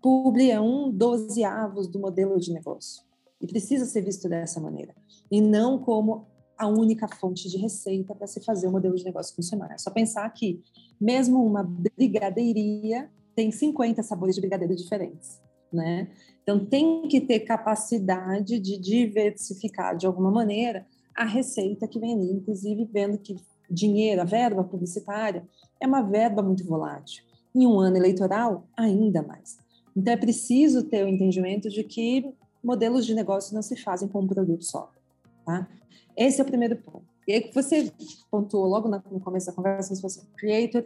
Publi 0.00 0.50
é 0.50 0.60
um 0.60 0.90
dozeavos 0.90 1.88
do 1.88 1.98
modelo 1.98 2.38
de 2.38 2.52
negócio 2.52 3.04
e 3.40 3.46
precisa 3.46 3.84
ser 3.84 4.02
visto 4.02 4.28
dessa 4.28 4.60
maneira, 4.60 4.94
e 5.30 5.40
não 5.40 5.78
como 5.78 6.28
a 6.58 6.66
única 6.66 7.06
fonte 7.08 7.48
de 7.48 7.58
receita 7.58 8.14
para 8.14 8.26
se 8.26 8.42
fazer 8.42 8.66
o 8.66 8.72
modelo 8.72 8.94
de 8.94 9.04
negócio 9.04 9.34
funcionar. 9.34 9.72
É 9.72 9.78
só 9.78 9.90
pensar 9.90 10.28
que 10.30 10.62
mesmo 11.00 11.44
uma 11.44 11.62
brigadeiria 11.62 13.10
tem 13.34 13.50
50 13.50 14.02
sabores 14.02 14.34
de 14.34 14.40
brigadeiro 14.40 14.74
diferentes, 14.74 15.40
né? 15.72 16.08
Então 16.42 16.64
tem 16.64 17.06
que 17.08 17.20
ter 17.20 17.40
capacidade 17.40 18.58
de 18.58 18.78
diversificar 18.78 19.96
de 19.96 20.06
alguma 20.06 20.30
maneira 20.30 20.86
a 21.14 21.24
receita 21.24 21.88
que 21.88 21.98
vem 21.98 22.14
ali, 22.14 22.30
inclusive 22.30 22.84
vendo 22.84 23.18
que 23.18 23.36
dinheiro, 23.70 24.20
a 24.20 24.24
verba 24.24 24.62
publicitária 24.62 25.46
é 25.80 25.86
uma 25.86 26.02
verba 26.02 26.42
muito 26.42 26.64
volátil. 26.64 27.24
Em 27.54 27.66
um 27.66 27.80
ano 27.80 27.96
eleitoral, 27.96 28.66
ainda 28.76 29.22
mais. 29.22 29.58
Então 29.96 30.12
é 30.12 30.16
preciso 30.16 30.84
ter 30.84 31.04
o 31.04 31.08
entendimento 31.08 31.68
de 31.68 31.82
que 31.82 32.32
modelos 32.62 33.06
de 33.06 33.14
negócio 33.14 33.54
não 33.54 33.62
se 33.62 33.76
fazem 33.76 34.08
com 34.08 34.20
um 34.20 34.26
produto 34.26 34.64
só, 34.64 34.92
tá? 35.46 35.66
Esse 36.14 36.40
é 36.40 36.44
o 36.44 36.46
primeiro 36.46 36.76
ponto. 36.76 37.06
E 37.26 37.32
aí 37.32 37.50
você 37.54 37.90
pontuou 38.30 38.66
logo 38.66 38.88
no 38.88 39.20
começo 39.20 39.46
da 39.46 39.52
conversa, 39.52 39.94
se 39.94 40.02
fosse 40.02 40.26
creator, 40.36 40.84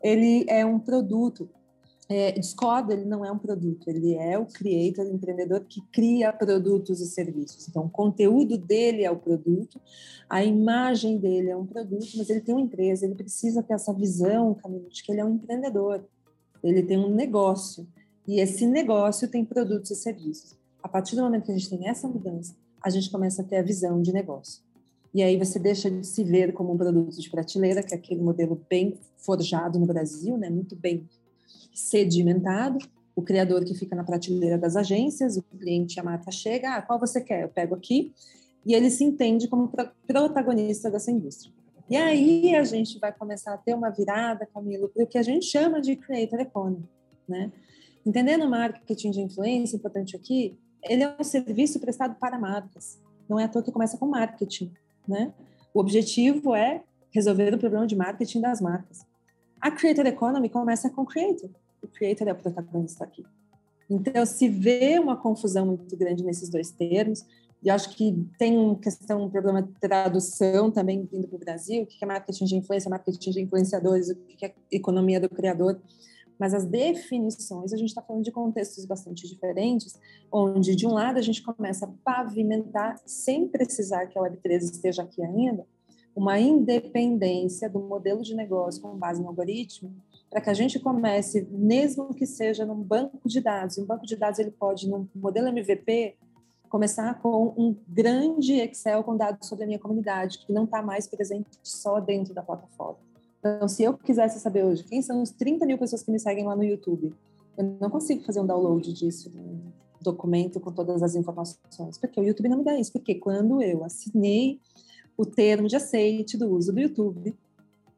ele 0.00 0.44
é 0.48 0.64
um 0.64 0.78
produto 0.78 1.48
é, 2.12 2.32
Discord 2.32 2.92
ele 2.92 3.04
não 3.04 3.24
é 3.24 3.32
um 3.32 3.38
produto, 3.38 3.88
ele 3.88 4.14
é 4.14 4.38
o 4.38 4.44
creator, 4.44 5.06
o 5.06 5.14
empreendedor 5.14 5.60
que 5.60 5.80
cria 5.92 6.32
produtos 6.32 7.00
e 7.00 7.06
serviços. 7.06 7.68
Então, 7.68 7.86
o 7.86 7.90
conteúdo 7.90 8.58
dele 8.58 9.04
é 9.04 9.10
o 9.10 9.16
produto, 9.16 9.80
a 10.28 10.44
imagem 10.44 11.16
dele 11.18 11.50
é 11.50 11.56
um 11.56 11.66
produto, 11.66 12.06
mas 12.16 12.28
ele 12.28 12.40
tem 12.40 12.54
uma 12.54 12.60
empresa, 12.60 13.06
ele 13.06 13.14
precisa 13.14 13.62
ter 13.62 13.74
essa 13.74 13.92
visão, 13.92 14.54
Camilo, 14.54 14.88
de 14.90 15.02
que 15.02 15.10
ele 15.10 15.20
é 15.20 15.24
um 15.24 15.34
empreendedor, 15.34 16.04
ele 16.62 16.82
tem 16.82 16.98
um 16.98 17.08
negócio, 17.08 17.86
e 18.28 18.40
esse 18.40 18.66
negócio 18.66 19.28
tem 19.28 19.44
produtos 19.44 19.90
e 19.90 19.96
serviços. 19.96 20.54
A 20.82 20.88
partir 20.88 21.16
do 21.16 21.22
momento 21.22 21.46
que 21.46 21.52
a 21.52 21.56
gente 21.56 21.70
tem 21.70 21.88
essa 21.88 22.06
mudança, 22.06 22.54
a 22.82 22.90
gente 22.90 23.10
começa 23.10 23.42
a 23.42 23.44
ter 23.44 23.56
a 23.56 23.62
visão 23.62 24.00
de 24.02 24.12
negócio. 24.12 24.62
E 25.14 25.22
aí 25.22 25.36
você 25.36 25.58
deixa 25.58 25.90
de 25.90 26.06
se 26.06 26.24
ver 26.24 26.52
como 26.52 26.72
um 26.72 26.76
produto 26.76 27.20
de 27.20 27.30
prateleira, 27.30 27.82
que 27.82 27.94
é 27.94 27.96
aquele 27.96 28.22
modelo 28.22 28.60
bem 28.68 28.98
forjado 29.18 29.78
no 29.78 29.86
Brasil, 29.86 30.38
né, 30.38 30.48
muito 30.48 30.74
bem 30.74 31.06
sedimentado, 31.74 32.78
o 33.14 33.22
criador 33.22 33.64
que 33.64 33.74
fica 33.74 33.94
na 33.94 34.04
prateleira 34.04 34.56
das 34.56 34.74
agências, 34.74 35.36
o 35.36 35.42
cliente, 35.42 36.00
a 36.00 36.02
marca 36.02 36.30
chega, 36.30 36.76
ah, 36.76 36.82
qual 36.82 36.98
você 36.98 37.20
quer? 37.20 37.42
Eu 37.42 37.48
pego 37.48 37.74
aqui, 37.74 38.12
e 38.64 38.74
ele 38.74 38.90
se 38.90 39.04
entende 39.04 39.48
como 39.48 39.70
protagonista 40.06 40.90
dessa 40.90 41.10
indústria. 41.10 41.52
E 41.90 41.96
aí 41.96 42.54
a 42.54 42.64
gente 42.64 42.98
vai 42.98 43.12
começar 43.12 43.52
a 43.52 43.58
ter 43.58 43.74
uma 43.74 43.90
virada, 43.90 44.46
Camilo, 44.46 44.88
para 44.88 45.04
o 45.04 45.06
que 45.06 45.18
a 45.18 45.22
gente 45.22 45.44
chama 45.44 45.80
de 45.80 45.96
creator 45.96 46.40
economy, 46.40 46.88
né? 47.28 47.52
Entendendo 48.06 48.48
marketing 48.48 49.10
de 49.10 49.20
influência, 49.20 49.76
importante 49.76 50.16
aqui, 50.16 50.56
ele 50.84 51.02
é 51.02 51.16
um 51.18 51.24
serviço 51.24 51.78
prestado 51.80 52.14
para 52.18 52.38
marcas. 52.38 53.00
Não 53.28 53.38
é 53.38 53.44
à 53.44 53.48
toa 53.48 53.62
que 53.62 53.72
começa 53.72 53.96
com 53.96 54.06
marketing, 54.06 54.72
né? 55.06 55.32
O 55.72 55.80
objetivo 55.80 56.54
é 56.54 56.82
resolver 57.10 57.54
o 57.54 57.58
problema 57.58 57.86
de 57.86 57.96
marketing 57.96 58.40
das 58.40 58.60
marcas. 58.60 59.06
A 59.60 59.70
creator 59.70 60.06
economy 60.06 60.48
começa 60.48 60.90
com 60.90 61.04
creator 61.04 61.50
o 61.82 61.88
creator 61.88 62.28
é 62.28 62.32
o 62.32 62.36
protagonista 62.36 63.04
aqui. 63.04 63.24
Então, 63.90 64.24
se 64.24 64.48
vê 64.48 64.98
uma 64.98 65.16
confusão 65.16 65.66
muito 65.66 65.96
grande 65.96 66.24
nesses 66.24 66.48
dois 66.48 66.70
termos, 66.70 67.26
e 67.62 67.68
acho 67.68 67.90
que 67.90 68.26
tem 68.38 68.74
questão, 68.76 69.24
um 69.24 69.30
problema 69.30 69.62
de 69.62 69.72
tradução 69.74 70.70
também 70.70 71.06
vindo 71.10 71.28
para 71.28 71.36
o 71.36 71.38
Brasil, 71.38 71.82
o 71.82 71.86
que 71.86 72.02
é 72.02 72.06
marketing 72.06 72.44
de 72.44 72.56
influência, 72.56 72.88
marketing 72.88 73.30
de 73.30 73.40
influenciadores, 73.40 74.08
o 74.08 74.16
que 74.16 74.46
é 74.46 74.54
economia 74.70 75.20
do 75.20 75.28
criador. 75.28 75.78
Mas 76.42 76.54
as 76.54 76.64
definições, 76.64 77.72
a 77.72 77.76
gente 77.76 77.90
está 77.90 78.02
falando 78.02 78.24
de 78.24 78.32
contextos 78.32 78.84
bastante 78.84 79.28
diferentes, 79.28 79.96
onde, 80.32 80.74
de 80.74 80.84
um 80.84 80.92
lado, 80.92 81.16
a 81.16 81.22
gente 81.22 81.40
começa 81.40 81.86
a 81.86 81.90
pavimentar, 82.04 83.00
sem 83.06 83.46
precisar 83.46 84.06
que 84.06 84.18
a 84.18 84.22
Web3 84.22 84.56
esteja 84.62 85.04
aqui 85.04 85.22
ainda, 85.22 85.64
uma 86.16 86.40
independência 86.40 87.70
do 87.70 87.78
modelo 87.78 88.22
de 88.22 88.34
negócio 88.34 88.82
com 88.82 88.98
base 88.98 89.22
no 89.22 89.28
algoritmo, 89.28 89.94
para 90.28 90.40
que 90.40 90.50
a 90.50 90.54
gente 90.54 90.80
comece, 90.80 91.46
mesmo 91.48 92.12
que 92.12 92.26
seja 92.26 92.66
num 92.66 92.82
banco 92.82 93.28
de 93.28 93.40
dados, 93.40 93.78
um 93.78 93.86
banco 93.86 94.04
de 94.04 94.16
dados 94.16 94.40
ele 94.40 94.50
pode, 94.50 94.90
num 94.90 95.06
modelo 95.14 95.46
MVP, 95.46 96.16
começar 96.68 97.22
com 97.22 97.54
um 97.56 97.76
grande 97.86 98.54
Excel 98.54 99.04
com 99.04 99.16
dados 99.16 99.46
sobre 99.46 99.62
a 99.62 99.66
minha 99.68 99.78
comunidade, 99.78 100.38
que 100.38 100.52
não 100.52 100.64
está 100.64 100.82
mais 100.82 101.06
presente 101.06 101.50
só 101.62 102.00
dentro 102.00 102.34
da 102.34 102.42
plataforma. 102.42 103.11
Então, 103.44 103.66
se 103.66 103.82
eu 103.82 103.94
quisesse 103.94 104.38
saber 104.38 104.64
hoje 104.64 104.84
quem 104.84 105.02
são 105.02 105.20
os 105.20 105.30
30 105.32 105.66
mil 105.66 105.76
pessoas 105.76 106.02
que 106.02 106.12
me 106.12 106.18
seguem 106.20 106.44
lá 106.44 106.54
no 106.54 106.62
YouTube, 106.62 107.12
eu 107.58 107.76
não 107.80 107.90
consigo 107.90 108.22
fazer 108.22 108.40
um 108.40 108.46
download 108.46 108.92
disso, 108.92 109.32
um 109.34 109.72
documento 110.00 110.60
com 110.60 110.70
todas 110.70 111.02
as 111.02 111.16
informações, 111.16 111.98
porque 111.98 112.20
o 112.20 112.22
YouTube 112.22 112.48
não 112.48 112.58
me 112.58 112.64
dá 112.64 112.78
isso. 112.78 112.92
Porque 112.92 113.16
quando 113.16 113.60
eu 113.60 113.84
assinei 113.84 114.60
o 115.16 115.26
termo 115.26 115.66
de 115.66 115.74
aceite 115.74 116.38
do 116.38 116.48
uso 116.48 116.72
do 116.72 116.80
YouTube, 116.80 117.34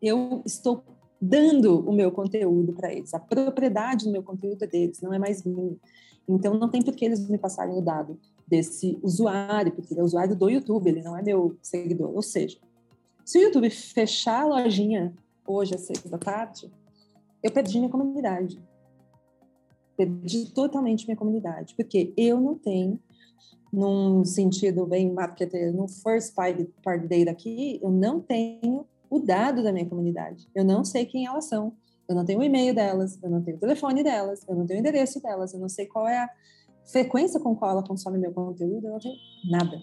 eu 0.01 0.41
estou 0.47 0.83
dando 1.21 1.81
o 1.81 1.93
meu 1.93 2.11
conteúdo 2.11 2.73
para 2.73 2.93
eles. 2.93 3.13
A 3.13 3.21
propriedade 3.21 4.07
do 4.07 4.13
meu 4.13 4.23
conteúdo 4.23 4.63
é 4.63 4.67
deles, 4.67 5.03
não 5.03 5.13
é 5.13 5.19
mais 5.19 5.45
minha. 5.45 5.77
Então, 6.27 6.55
não 6.55 6.71
tem 6.71 6.83
por 6.83 6.95
que 6.95 7.05
eles 7.05 7.29
me 7.29 7.37
passarem 7.37 7.77
o 7.77 7.83
dado 7.83 8.19
desse 8.49 8.99
usuário, 9.03 9.73
porque 9.73 9.93
ele 9.93 10.01
é 10.01 10.05
usuário 10.05 10.35
do 10.35 10.49
YouTube, 10.49 10.89
ele 10.89 11.03
não 11.03 11.17
é 11.17 11.23
meu 11.23 11.57
seguidor. 11.63 12.11
Ou 12.15 12.23
seja, 12.23 12.59
se 13.25 13.39
o 13.39 13.43
YouTube 13.43 13.69
fechar 13.69 14.43
a 14.43 14.47
lojinha 14.47 15.15
hoje 15.47 15.75
às 15.75 15.83
seis 15.83 16.03
da 16.05 16.19
tarde, 16.19 16.71
eu 17.43 17.51
perdi 17.51 17.79
minha 17.79 17.91
comunidade. 17.91 18.61
Perdi 19.97 20.51
totalmente 20.53 21.07
minha 21.07 21.17
comunidade, 21.17 21.75
porque 21.77 22.13
eu 22.17 22.41
não 22.41 22.57
tenho, 22.57 22.99
num 23.73 24.25
sentido 24.25 24.87
bem 24.87 25.13
marketer, 25.13 25.73
no 25.73 25.87
first 25.87 26.35
party, 26.35 26.65
party 26.83 27.07
data 27.07 27.31
aqui, 27.31 27.79
eu 27.83 27.91
não 27.91 28.21
tenho 28.21 28.87
o 29.11 29.19
dado 29.21 29.63
da 29.63 29.73
minha 29.73 29.87
comunidade. 29.87 30.49
Eu 30.55 30.65
não 30.65 30.85
sei 30.85 31.07
quem 31.07 31.27
elas 31.27 31.45
são, 31.45 31.73
eu 32.09 32.15
não 32.15 32.25
tenho 32.25 32.41
o 32.41 32.43
e-mail 32.43 32.75
delas, 32.75 33.19
eu 33.23 33.31
não 33.31 33.43
tenho 33.43 33.57
o 33.57 33.61
telefone 33.61 34.03
delas, 34.03 34.45
eu 34.49 34.55
não 34.55 34.67
tenho 34.67 34.79
o 34.79 34.81
endereço 34.81 35.21
delas, 35.23 35.55
eu 35.55 35.61
não 35.61 35.69
sei 35.69 35.87
qual 35.87 36.09
é 36.09 36.19
a 36.19 36.31
frequência 36.85 37.41
com 37.41 37.55
qual 37.55 37.71
ela 37.73 37.83
consome 37.83 38.19
meu 38.19 38.33
conteúdo, 38.33 38.87
eu 38.87 38.93
não 38.93 38.99
tenho 38.99 39.17
nada. 39.51 39.81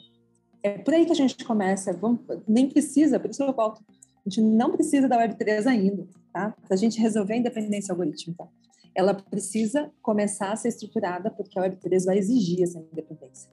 É 0.63 0.77
por 0.77 0.93
aí 0.93 1.05
que 1.05 1.11
a 1.11 1.15
gente 1.15 1.43
começa, 1.43 1.91
vamos, 1.93 2.19
nem 2.47 2.69
precisa, 2.69 3.19
por 3.19 3.31
isso 3.31 3.41
eu 3.41 3.53
volto, 3.53 3.81
a 4.25 4.29
gente 4.29 4.41
não 4.41 4.71
precisa 4.71 5.07
da 5.07 5.17
Web3 5.17 5.65
ainda, 5.65 6.07
tá? 6.31 6.51
Para 6.51 6.75
a 6.75 6.77
gente 6.77 6.99
resolver 6.99 7.33
a 7.33 7.37
independência 7.37 7.91
algorítmica. 7.91 8.47
ela 8.95 9.13
precisa 9.13 9.89
começar 10.01 10.51
a 10.51 10.55
ser 10.55 10.67
estruturada 10.67 11.31
porque 11.31 11.57
a 11.57 11.63
Web3 11.63 12.05
vai 12.05 12.17
exigir 12.17 12.63
essa 12.63 12.79
independência. 12.79 13.49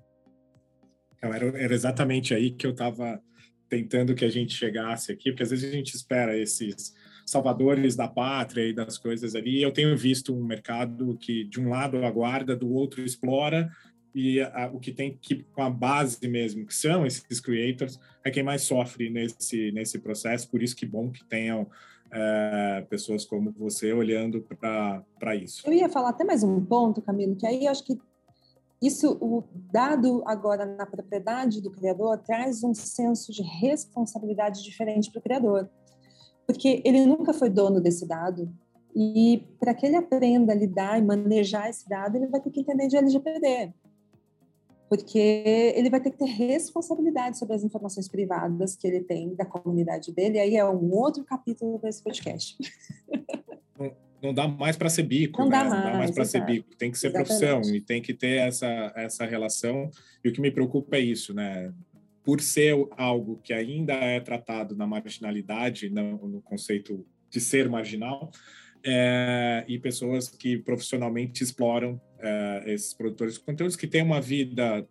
Era, 1.22 1.46
era 1.58 1.74
exatamente 1.74 2.34
aí 2.34 2.50
que 2.50 2.66
eu 2.66 2.72
estava 2.72 3.20
tentando 3.68 4.14
que 4.14 4.24
a 4.24 4.30
gente 4.30 4.54
chegasse 4.54 5.12
aqui, 5.12 5.30
porque 5.30 5.42
às 5.42 5.50
vezes 5.50 5.68
a 5.68 5.72
gente 5.72 5.94
espera 5.94 6.36
esses 6.36 6.94
salvadores 7.26 7.94
da 7.94 8.08
pátria 8.08 8.66
e 8.66 8.72
das 8.72 8.96
coisas 8.96 9.34
ali. 9.34 9.62
Eu 9.62 9.72
tenho 9.72 9.96
visto 9.96 10.34
um 10.34 10.44
mercado 10.44 11.16
que, 11.20 11.44
de 11.44 11.60
um 11.60 11.68
lado, 11.68 12.04
aguarda, 12.04 12.56
do 12.56 12.72
outro, 12.72 13.04
explora, 13.04 13.70
e 14.14 14.40
a, 14.40 14.70
o 14.72 14.78
que 14.78 14.92
tem 14.92 15.18
que 15.20 15.44
com 15.54 15.62
a 15.62 15.70
base 15.70 16.26
mesmo, 16.26 16.66
que 16.66 16.74
são 16.74 17.06
esses 17.06 17.40
creators, 17.40 17.98
é 18.24 18.30
quem 18.30 18.42
mais 18.42 18.62
sofre 18.62 19.10
nesse 19.10 19.70
nesse 19.72 19.98
processo. 19.98 20.50
Por 20.50 20.62
isso 20.62 20.76
que 20.76 20.86
bom 20.86 21.10
que 21.10 21.24
tenham 21.24 21.66
é, 22.10 22.86
pessoas 22.88 23.24
como 23.24 23.52
você 23.52 23.92
olhando 23.92 24.42
para 25.20 25.36
isso. 25.36 25.62
Eu 25.66 25.72
ia 25.72 25.88
falar 25.88 26.10
até 26.10 26.24
mais 26.24 26.42
um 26.42 26.64
ponto, 26.64 27.02
Camilo, 27.02 27.36
que 27.36 27.46
aí 27.46 27.66
eu 27.66 27.70
acho 27.70 27.84
que 27.84 27.98
isso, 28.80 29.18
o 29.20 29.42
dado 29.72 30.22
agora 30.24 30.64
na 30.64 30.86
propriedade 30.86 31.60
do 31.60 31.70
criador, 31.70 32.16
traz 32.18 32.62
um 32.62 32.72
senso 32.72 33.32
de 33.32 33.42
responsabilidade 33.42 34.62
diferente 34.62 35.10
para 35.10 35.18
o 35.18 35.22
criador, 35.22 35.68
porque 36.46 36.80
ele 36.84 37.04
nunca 37.04 37.32
foi 37.32 37.50
dono 37.50 37.80
desse 37.80 38.06
dado, 38.06 38.48
e 38.94 39.44
para 39.58 39.74
que 39.74 39.84
ele 39.84 39.96
aprenda 39.96 40.52
a 40.52 40.56
lidar 40.56 40.98
e 40.98 41.02
manejar 41.02 41.68
esse 41.68 41.88
dado, 41.88 42.16
ele 42.16 42.28
vai 42.28 42.40
ter 42.40 42.50
que 42.50 42.60
entender 42.60 42.86
de 42.86 42.96
LGPD 42.96 43.74
porque 44.88 45.18
ele 45.76 45.90
vai 45.90 46.00
ter 46.00 46.10
que 46.10 46.18
ter 46.18 46.24
responsabilidade 46.24 47.38
sobre 47.38 47.54
as 47.54 47.62
informações 47.62 48.08
privadas 48.08 48.74
que 48.74 48.86
ele 48.86 49.00
tem 49.00 49.34
da 49.34 49.44
comunidade 49.44 50.12
dele. 50.12 50.38
Aí 50.38 50.56
é 50.56 50.64
um 50.64 50.90
outro 50.92 51.24
capítulo 51.24 51.78
desse 51.78 52.02
podcast. 52.02 52.56
Não, 53.78 53.92
não 54.22 54.34
dá 54.34 54.48
mais 54.48 54.76
para 54.76 54.88
ser 54.88 55.02
bico, 55.02 55.40
não 55.40 55.48
né? 55.48 55.58
Dá 55.58 55.64
mais, 55.64 55.84
não 55.84 55.92
dá 55.92 55.98
mais 55.98 56.10
para 56.10 56.24
ser 56.24 56.44
bico. 56.44 56.74
Tem 56.76 56.90
que 56.90 56.98
ser 56.98 57.08
Exatamente. 57.08 57.28
profissão 57.28 57.74
e 57.74 57.80
tem 57.80 58.00
que 58.00 58.14
ter 58.14 58.38
essa 58.38 58.92
essa 58.96 59.24
relação. 59.26 59.90
E 60.24 60.28
o 60.28 60.32
que 60.32 60.40
me 60.40 60.50
preocupa 60.50 60.96
é 60.96 61.00
isso, 61.00 61.34
né? 61.34 61.72
Por 62.24 62.40
ser 62.40 62.74
algo 62.96 63.38
que 63.42 63.52
ainda 63.52 63.92
é 63.92 64.20
tratado 64.20 64.74
na 64.74 64.86
marginalidade, 64.86 65.90
no, 65.90 66.28
no 66.28 66.42
conceito 66.42 67.06
de 67.30 67.40
ser 67.40 67.68
marginal, 67.68 68.30
é, 68.84 69.64
e 69.68 69.78
pessoas 69.78 70.28
que 70.28 70.58
profissionalmente 70.58 71.42
exploram 71.42 72.00
é, 72.18 72.64
esses 72.66 72.92
produtores 72.92 73.34
de 73.34 73.40
conteúdos 73.40 73.76
que 73.76 73.86
têm 73.86 74.02
uma 74.02 74.20
vida, 74.20 74.86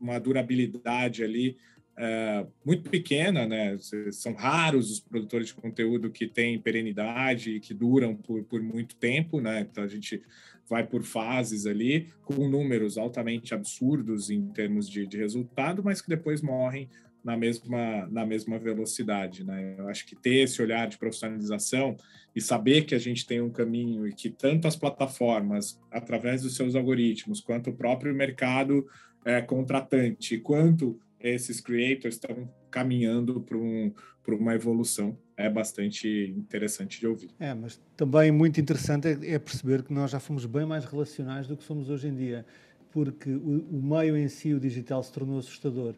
uma 0.00 0.18
durabilidade 0.18 1.22
ali 1.22 1.56
é, 1.96 2.46
muito 2.64 2.88
pequena, 2.88 3.46
né? 3.46 3.76
São 4.10 4.32
raros 4.34 4.90
os 4.90 5.00
produtores 5.00 5.48
de 5.48 5.54
conteúdo 5.54 6.10
que 6.10 6.26
têm 6.26 6.58
perenidade 6.58 7.56
e 7.56 7.60
que 7.60 7.74
duram 7.74 8.16
por, 8.16 8.42
por 8.44 8.62
muito 8.62 8.96
tempo, 8.96 9.40
né? 9.40 9.60
Então 9.60 9.84
a 9.84 9.88
gente 9.88 10.22
vai 10.68 10.86
por 10.86 11.02
fases 11.02 11.66
ali, 11.66 12.08
com 12.24 12.48
números 12.48 12.96
altamente 12.96 13.52
absurdos 13.52 14.30
em 14.30 14.46
termos 14.48 14.88
de, 14.88 15.06
de 15.06 15.18
resultado, 15.18 15.82
mas 15.84 16.00
que 16.00 16.08
depois 16.08 16.40
morrem 16.40 16.88
na 17.24 17.36
mesma, 17.36 18.06
na 18.10 18.26
mesma 18.26 18.58
velocidade. 18.58 19.44
Né? 19.44 19.76
Eu 19.78 19.88
acho 19.88 20.06
que 20.06 20.16
ter 20.16 20.42
esse 20.42 20.60
olhar 20.60 20.88
de 20.88 20.98
profissionalização 20.98 21.96
e 22.34 22.40
saber 22.40 22.82
que 22.82 22.94
a 22.94 22.98
gente 22.98 23.26
tem 23.26 23.40
um 23.40 23.50
caminho 23.50 24.06
e 24.06 24.12
que 24.12 24.30
tanto 24.30 24.66
as 24.66 24.76
plataformas, 24.76 25.80
através 25.90 26.42
dos 26.42 26.56
seus 26.56 26.74
algoritmos, 26.74 27.40
quanto 27.40 27.70
o 27.70 27.74
próprio 27.74 28.14
mercado 28.14 28.86
é, 29.24 29.40
contratante, 29.40 30.38
quanto 30.38 30.98
esses 31.20 31.60
creators 31.60 32.16
estão 32.16 32.50
caminhando 32.70 33.40
para 33.40 33.56
um, 33.56 33.92
uma 34.28 34.54
evolução 34.54 35.16
é 35.36 35.48
bastante 35.48 36.34
interessante 36.36 37.00
de 37.00 37.06
ouvir. 37.06 37.30
É, 37.38 37.54
mas 37.54 37.80
também 37.96 38.30
muito 38.30 38.60
interessante 38.60 39.08
é, 39.08 39.34
é 39.34 39.38
perceber 39.38 39.82
que 39.82 39.92
nós 39.92 40.10
já 40.10 40.20
fomos 40.20 40.46
bem 40.46 40.66
mais 40.66 40.84
relacionais 40.84 41.46
do 41.46 41.56
que 41.56 41.64
somos 41.64 41.90
hoje 41.90 42.08
em 42.08 42.14
dia, 42.14 42.46
porque 42.90 43.30
o, 43.30 43.66
o 43.70 43.82
meio 43.82 44.16
em 44.16 44.28
si, 44.28 44.52
o 44.54 44.60
digital, 44.60 45.02
se 45.02 45.12
tornou 45.12 45.38
assustador 45.38 45.94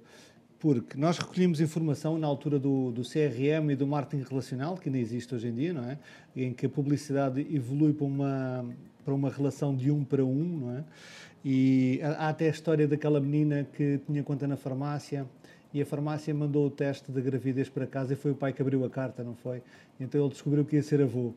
porque 0.65 0.97
nós 0.97 1.19
recolhemos 1.19 1.61
informação 1.61 2.17
na 2.17 2.27
altura 2.27 2.59
do, 2.59 2.91
do, 2.91 3.03
CRM 3.03 3.71
e 3.71 3.77
do 3.77 3.87
marketing 3.87 4.25
relacional, 4.27 4.79
que 4.79 4.89
ainda 4.89 4.99
existe 4.99 5.35
hoje 5.35 5.49
em 5.49 5.53
dia, 5.53 5.75
não 5.75 5.85
é? 5.85 5.99
Em 6.35 6.55
que 6.55 6.65
a 6.65 6.71
publicidade 6.71 7.47
evolui 7.55 7.93
para 7.93 8.07
uma, 8.07 8.65
para 9.05 9.13
uma 9.13 9.29
relação 9.29 9.77
de 9.77 9.91
um 9.91 10.03
para 10.03 10.25
um, 10.25 10.61
não 10.61 10.71
é? 10.79 10.85
E 11.45 12.01
há 12.03 12.31
até 12.31 12.47
a 12.47 12.51
história 12.51 12.89
daquela 12.89 13.21
menina 13.21 13.67
que 13.75 14.01
tinha 14.07 14.23
conta 14.23 14.49
na 14.49 14.57
farmácia 14.57 15.27
e 15.71 15.83
a 15.83 15.85
farmácia 15.85 16.33
mandou 16.33 16.67
o 16.69 16.71
teste 16.71 17.13
da 17.13 17.21
gravidez 17.21 17.69
para 17.69 17.87
casa 17.87 18.15
e 18.15 18.17
foi 18.17 18.31
o 18.31 18.35
pai 18.35 18.55
que 18.55 18.63
abriu 18.63 18.87
a 18.87 18.89
carta, 18.89 19.23
não 19.23 19.35
foi? 19.35 19.63
Então 20.01 20.19
ele 20.19 20.31
descobriu 20.31 20.65
que 20.65 20.77
ia 20.77 20.83
ser 20.83 21.03
avô. 21.03 21.35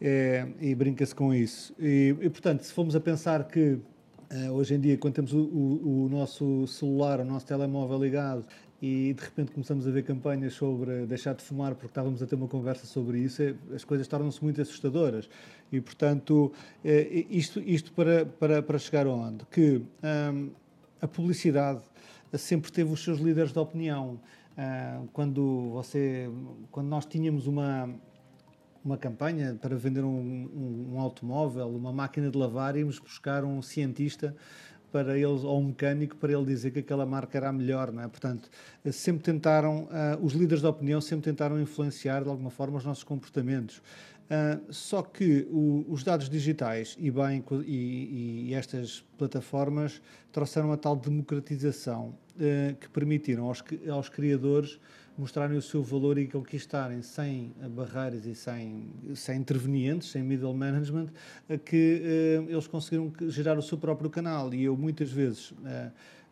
É, 0.00 0.48
e 0.58 0.74
brinca-se 0.74 1.14
com 1.14 1.34
isso. 1.34 1.74
E, 1.78 2.16
e, 2.18 2.30
portanto, 2.30 2.62
se 2.62 2.72
formos 2.72 2.96
a 2.96 3.00
pensar 3.00 3.46
que 3.46 3.78
Uh, 4.32 4.52
hoje 4.52 4.74
em 4.74 4.80
dia, 4.80 4.96
quando 4.96 5.14
temos 5.14 5.32
o, 5.32 5.40
o, 5.40 6.04
o, 6.04 6.08
nosso 6.08 6.64
celular, 6.68 7.18
o 7.18 7.24
nosso 7.24 7.44
telemóvel 7.44 7.98
ligado 7.98 8.46
e 8.82 9.12
de 9.12 9.22
repente 9.22 9.52
começamos 9.52 9.86
a 9.86 9.90
ver 9.90 10.02
campanhas 10.04 10.54
sobre 10.54 11.04
deixar 11.04 11.34
de 11.34 11.42
fumar 11.42 11.74
porque 11.74 11.88
estávamos 11.88 12.22
a 12.22 12.26
ter 12.26 12.34
uma 12.34 12.48
conversa 12.48 12.86
sobre 12.86 13.18
isso, 13.18 13.42
é, 13.42 13.54
as 13.74 13.84
coisas 13.84 14.08
tornam-se 14.08 14.42
muito 14.42 14.60
assustadoras. 14.60 15.28
E, 15.70 15.80
portanto, 15.80 16.50
é, 16.84 17.26
isto, 17.28 17.60
isto 17.60 17.92
para, 17.92 18.24
para, 18.24 18.62
para 18.62 18.78
chegar 18.78 19.06
onde? 19.06 19.44
Que 19.46 19.82
hum, 20.32 20.50
a 21.00 21.06
publicidade 21.06 21.80
sempre 22.32 22.72
teve 22.72 22.90
os 22.90 23.02
seus 23.04 23.20
líderes 23.20 23.52
de 23.52 23.58
opinião. 23.58 24.18
Hum, 24.56 25.08
quando, 25.12 25.70
você, 25.72 26.30
quando 26.70 26.88
nós 26.88 27.04
tínhamos 27.04 27.46
uma, 27.46 27.94
uma 28.82 28.96
campanha 28.96 29.58
para 29.60 29.76
vender 29.76 30.04
um, 30.04 30.08
um, 30.08 30.94
um 30.94 31.00
automóvel, 31.00 31.68
uma 31.68 31.92
máquina 31.92 32.30
de 32.30 32.38
lavar, 32.38 32.76
íamos 32.76 32.98
buscar 32.98 33.44
um 33.44 33.60
cientista 33.60 34.34
para 34.90 35.18
eles, 35.18 35.42
ou 35.44 35.60
um 35.60 35.66
mecânico, 35.66 36.16
para 36.16 36.32
ele 36.32 36.44
dizer 36.44 36.70
que 36.70 36.80
aquela 36.80 37.06
marca 37.06 37.38
era 37.38 37.48
a 37.48 37.52
melhor, 37.52 37.92
não 37.92 38.02
é? 38.02 38.08
Portanto, 38.08 38.50
sempre 38.92 39.22
tentaram, 39.22 39.84
uh, 39.84 40.24
os 40.24 40.32
líderes 40.32 40.62
da 40.62 40.70
opinião 40.70 41.00
sempre 41.00 41.30
tentaram 41.30 41.60
influenciar 41.60 42.22
de 42.22 42.28
alguma 42.28 42.50
forma 42.50 42.78
os 42.78 42.84
nossos 42.84 43.04
comportamentos. 43.04 43.78
Uh, 44.30 44.72
só 44.72 45.02
que 45.02 45.48
o, 45.50 45.84
os 45.88 46.04
dados 46.04 46.28
digitais 46.28 46.96
e, 47.00 47.10
bem, 47.10 47.42
e, 47.66 48.48
e, 48.50 48.54
estas 48.54 49.04
plataformas 49.18 50.00
trouxeram 50.30 50.72
a 50.72 50.76
tal 50.76 50.94
democratização 50.94 52.14
uh, 52.36 52.76
que 52.76 52.88
permitiram 52.90 53.46
aos, 53.46 53.64
aos 53.90 54.08
criadores 54.08 54.78
mostrarem 55.16 55.56
o 55.56 55.62
seu 55.62 55.82
valor 55.82 56.18
e 56.18 56.26
conquistarem 56.26 57.02
sem 57.02 57.52
barreiras 57.70 58.24
e 58.26 58.34
sem, 58.34 58.86
sem 59.14 59.38
intervenientes, 59.38 60.10
sem 60.10 60.22
middle 60.22 60.54
management, 60.54 61.08
que 61.64 62.02
uh, 62.46 62.50
eles 62.50 62.66
conseguiram 62.66 63.12
gerar 63.28 63.58
o 63.58 63.62
seu 63.62 63.76
próprio 63.76 64.08
canal. 64.08 64.52
E 64.54 64.64
eu 64.64 64.76
muitas 64.76 65.10
vezes 65.10 65.50
uh, 65.50 65.56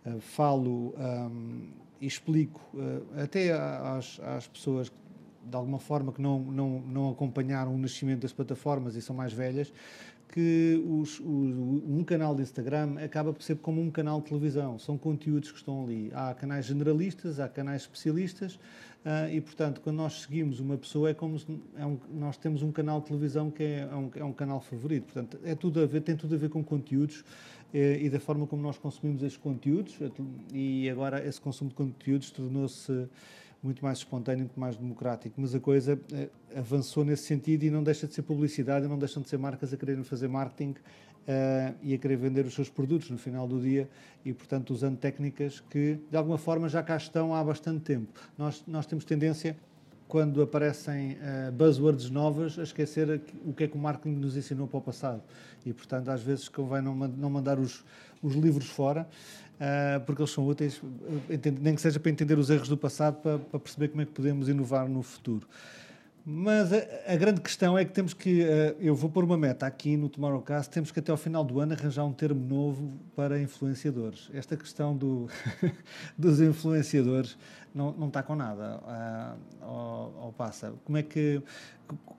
uh, 0.06 0.20
falo 0.20 0.94
um, 0.96 1.68
e 2.00 2.06
explico 2.06 2.60
até 3.20 3.52
às, 3.52 4.20
às 4.20 4.46
pessoas 4.46 4.88
de 5.44 5.56
alguma 5.56 5.78
forma 5.78 6.12
que 6.12 6.20
não, 6.20 6.38
não, 6.38 6.80
não 6.80 7.10
acompanharam 7.10 7.74
o 7.74 7.78
nascimento 7.78 8.20
das 8.20 8.32
plataformas 8.32 8.94
e 8.94 9.02
são 9.02 9.16
mais 9.16 9.32
velhas, 9.32 9.72
que 10.28 10.82
os, 10.86 11.20
um 11.20 12.04
canal 12.04 12.34
de 12.34 12.42
Instagram 12.42 12.98
acaba 13.02 13.32
por 13.32 13.42
ser 13.42 13.56
como 13.56 13.80
um 13.80 13.90
canal 13.90 14.20
de 14.20 14.28
televisão. 14.28 14.78
São 14.78 14.98
conteúdos 14.98 15.50
que 15.50 15.56
estão 15.56 15.84
ali. 15.84 16.10
Há 16.14 16.34
canais 16.34 16.66
generalistas, 16.66 17.40
há 17.40 17.48
canais 17.48 17.82
especialistas 17.82 18.54
uh, 18.54 19.30
e, 19.32 19.40
portanto, 19.40 19.80
quando 19.80 19.96
nós 19.96 20.22
seguimos 20.22 20.60
uma 20.60 20.76
pessoa 20.76 21.10
é 21.10 21.14
como 21.14 21.38
se 21.38 21.46
é 21.76 21.86
um, 21.86 21.98
nós 22.12 22.36
temos 22.36 22.62
um 22.62 22.70
canal 22.70 23.00
de 23.00 23.06
televisão 23.06 23.50
que 23.50 23.62
é, 23.62 23.88
é 23.90 23.96
um, 23.96 24.10
é 24.16 24.24
um 24.24 24.32
canal 24.32 24.60
favorito. 24.60 25.04
Portanto, 25.04 25.38
é 25.42 25.54
tudo 25.54 25.80
a 25.80 25.86
ver, 25.86 26.02
tem 26.02 26.14
tudo 26.14 26.34
a 26.34 26.38
ver 26.38 26.50
com 26.50 26.62
conteúdos 26.62 27.24
eh, 27.72 27.98
e 28.02 28.10
da 28.10 28.20
forma 28.20 28.46
como 28.46 28.62
nós 28.62 28.76
consumimos 28.76 29.22
esses 29.22 29.38
conteúdos. 29.38 29.98
E 30.52 30.90
agora 30.90 31.26
esse 31.26 31.40
consumo 31.40 31.70
de 31.70 31.76
conteúdos 31.76 32.30
tornou-se 32.30 33.08
muito 33.62 33.84
mais 33.84 33.98
espontâneo, 33.98 34.40
muito 34.40 34.58
mais 34.58 34.76
democrático. 34.76 35.40
Mas 35.40 35.54
a 35.54 35.60
coisa 35.60 35.98
eh, 36.12 36.28
avançou 36.56 37.04
nesse 37.04 37.24
sentido 37.24 37.64
e 37.64 37.70
não 37.70 37.82
deixa 37.82 38.06
de 38.06 38.14
ser 38.14 38.22
publicidade, 38.22 38.86
não 38.86 38.98
deixam 38.98 39.22
de 39.22 39.28
ser 39.28 39.38
marcas 39.38 39.72
a 39.72 39.76
quererem 39.76 40.04
fazer 40.04 40.28
marketing 40.28 40.74
uh, 41.28 41.74
e 41.82 41.94
a 41.94 41.98
querer 41.98 42.16
vender 42.16 42.46
os 42.46 42.54
seus 42.54 42.68
produtos 42.68 43.10
no 43.10 43.18
final 43.18 43.46
do 43.46 43.60
dia 43.60 43.88
e, 44.24 44.32
portanto, 44.32 44.70
usando 44.70 44.96
técnicas 44.96 45.60
que, 45.60 45.98
de 46.10 46.16
alguma 46.16 46.38
forma, 46.38 46.68
já 46.68 46.82
cá 46.82 46.96
estão 46.96 47.34
há 47.34 47.42
bastante 47.42 47.80
tempo. 47.80 48.18
Nós, 48.36 48.62
nós 48.66 48.86
temos 48.86 49.04
tendência 49.04 49.56
quando 50.06 50.40
aparecem 50.40 51.12
uh, 51.12 51.52
buzzwords 51.52 52.08
novas, 52.08 52.58
a 52.58 52.62
esquecer 52.62 53.20
o 53.44 53.52
que 53.52 53.64
é 53.64 53.68
que 53.68 53.76
o 53.76 53.78
marketing 53.78 54.16
nos 54.16 54.36
ensinou 54.36 54.66
para 54.66 54.78
o 54.78 54.80
passado. 54.80 55.22
E, 55.66 55.72
portanto, 55.72 56.08
às 56.08 56.22
vezes 56.22 56.48
convém 56.48 56.80
não, 56.80 56.94
não 56.94 57.28
mandar 57.28 57.58
os, 57.58 57.84
os 58.22 58.34
livros 58.34 58.70
fora, 58.70 59.06
porque 60.06 60.22
eles 60.22 60.30
são 60.30 60.46
úteis, 60.46 60.80
nem 61.60 61.74
que 61.74 61.80
seja 61.80 61.98
para 61.98 62.10
entender 62.10 62.38
os 62.38 62.50
erros 62.50 62.68
do 62.68 62.76
passado, 62.76 63.16
para, 63.20 63.38
para, 63.38 63.58
perceber 63.58 63.88
como 63.88 64.02
é 64.02 64.04
que 64.04 64.12
podemos 64.12 64.48
inovar 64.48 64.88
no 64.88 65.02
futuro. 65.02 65.46
Mas 66.30 66.70
a, 66.74 66.76
a, 67.06 67.16
grande 67.16 67.40
questão 67.40 67.78
é 67.78 67.86
que 67.86 67.92
temos 67.92 68.12
que, 68.12 68.42
uh, 68.42 68.76
eu 68.78 68.94
vou 68.94 69.08
pôr 69.08 69.24
uma 69.24 69.38
meta 69.38 69.66
aqui 69.66 69.96
no 69.96 70.10
Tomorrowcast, 70.10 70.70
temos 70.70 70.92
que 70.92 71.00
até 71.00 71.10
ao 71.10 71.16
final 71.16 71.42
do 71.42 71.58
ano 71.58 71.72
arranjar 71.72 72.04
um 72.04 72.12
termo 72.12 72.44
novo 72.46 72.92
para 73.16 73.40
influenciadores. 73.40 74.28
Esta 74.34 74.54
questão 74.54 74.94
do, 74.94 75.26
dos 76.18 76.38
influenciadores 76.38 77.38
não, 77.74 77.92
não 77.92 78.08
está 78.08 78.22
com 78.22 78.36
nada 78.36 78.78
uh, 78.78 79.64
ao, 79.64 80.14
ao 80.24 80.34
passa. 80.36 80.74
Como 80.84 80.98
é 80.98 81.02
que, 81.02 81.42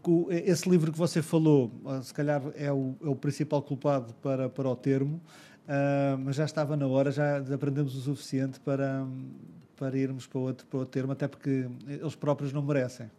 que, 0.04 0.26
esse 0.44 0.68
livro 0.68 0.92
que 0.92 0.98
você 0.98 1.22
falou, 1.22 1.72
se 2.02 2.12
calhar 2.12 2.42
é 2.56 2.72
o, 2.72 2.96
é 3.04 3.10
o 3.10 3.16
principal 3.16 3.62
culpado 3.62 4.12
para, 4.24 4.50
para 4.50 4.68
o 4.68 4.76
termo, 4.76 5.22
uh, 5.70 6.18
mas 6.18 6.36
já 6.36 6.46
estava 6.46 6.76
na 6.76 6.88
hora, 6.88 7.12
já 7.12 7.38
aprendemos 7.54 7.96
o 7.96 8.02
suficiente 8.02 8.60
para, 8.60 9.06
para 9.76 9.98
irmos 9.98 10.28
para 10.28 10.40
outro, 10.40 10.66
para 10.68 10.80
outro 10.80 10.92
termo, 10.92 11.12
até 11.12 11.28
porque 11.28 11.70
eles 11.88 12.16
próprios 12.16 12.52
não 12.52 12.62
merecem. 12.62 13.10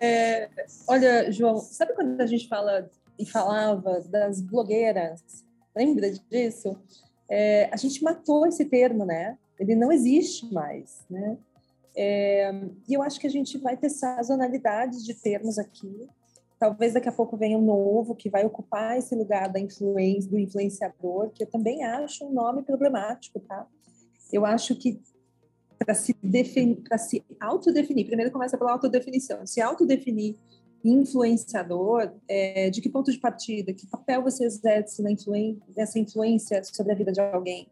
É, 0.00 0.48
olha, 0.88 1.30
João, 1.30 1.56
sabe 1.58 1.94
quando 1.94 2.20
a 2.20 2.26
gente 2.26 2.48
fala 2.48 2.90
e 3.18 3.26
falava 3.26 4.00
das 4.00 4.40
blogueiras? 4.40 5.22
Lembra 5.74 6.10
disso? 6.10 6.78
É, 7.28 7.68
a 7.72 7.76
gente 7.76 8.02
matou 8.02 8.46
esse 8.46 8.64
termo, 8.64 9.04
né? 9.04 9.38
Ele 9.58 9.74
não 9.74 9.92
existe 9.92 10.52
mais, 10.52 11.04
né? 11.08 11.38
É, 11.94 12.50
e 12.88 12.94
eu 12.94 13.02
acho 13.02 13.20
que 13.20 13.26
a 13.26 13.30
gente 13.30 13.58
vai 13.58 13.76
ter 13.76 13.90
sazonalidades 13.90 15.04
de 15.04 15.14
termos 15.14 15.58
aqui. 15.58 16.08
Talvez 16.62 16.92
daqui 16.92 17.08
a 17.08 17.12
pouco 17.12 17.36
venha 17.36 17.58
um 17.58 17.64
novo 17.64 18.14
que 18.14 18.30
vai 18.30 18.44
ocupar 18.46 18.96
esse 18.96 19.16
lugar 19.16 19.48
da 19.48 19.58
influência, 19.58 20.30
do 20.30 20.38
influenciador, 20.38 21.30
que 21.30 21.42
eu 21.42 21.50
também 21.50 21.82
acho 21.82 22.24
um 22.24 22.32
nome 22.32 22.62
problemático, 22.62 23.40
tá? 23.40 23.66
Eu 24.32 24.46
acho 24.46 24.76
que 24.76 25.02
para 25.76 25.92
se 25.92 26.14
definir, 26.22 26.76
para 26.88 26.98
se 26.98 27.24
autodefinir. 27.40 28.06
Primeiro 28.06 28.30
começa 28.30 28.56
pela 28.56 28.70
autodefinição. 28.70 29.44
Se 29.44 29.60
autodefinir 29.60 30.36
influenciador, 30.84 32.12
é, 32.28 32.70
de 32.70 32.80
que 32.80 32.88
ponto 32.88 33.10
de 33.10 33.18
partida, 33.18 33.72
que 33.72 33.84
papel 33.88 34.22
você 34.22 34.44
exerce 34.44 35.02
influen 35.10 35.60
nessa 35.76 35.98
influência 35.98 36.62
sobre 36.62 36.92
a 36.92 36.94
vida 36.94 37.10
de 37.10 37.20
alguém? 37.20 37.66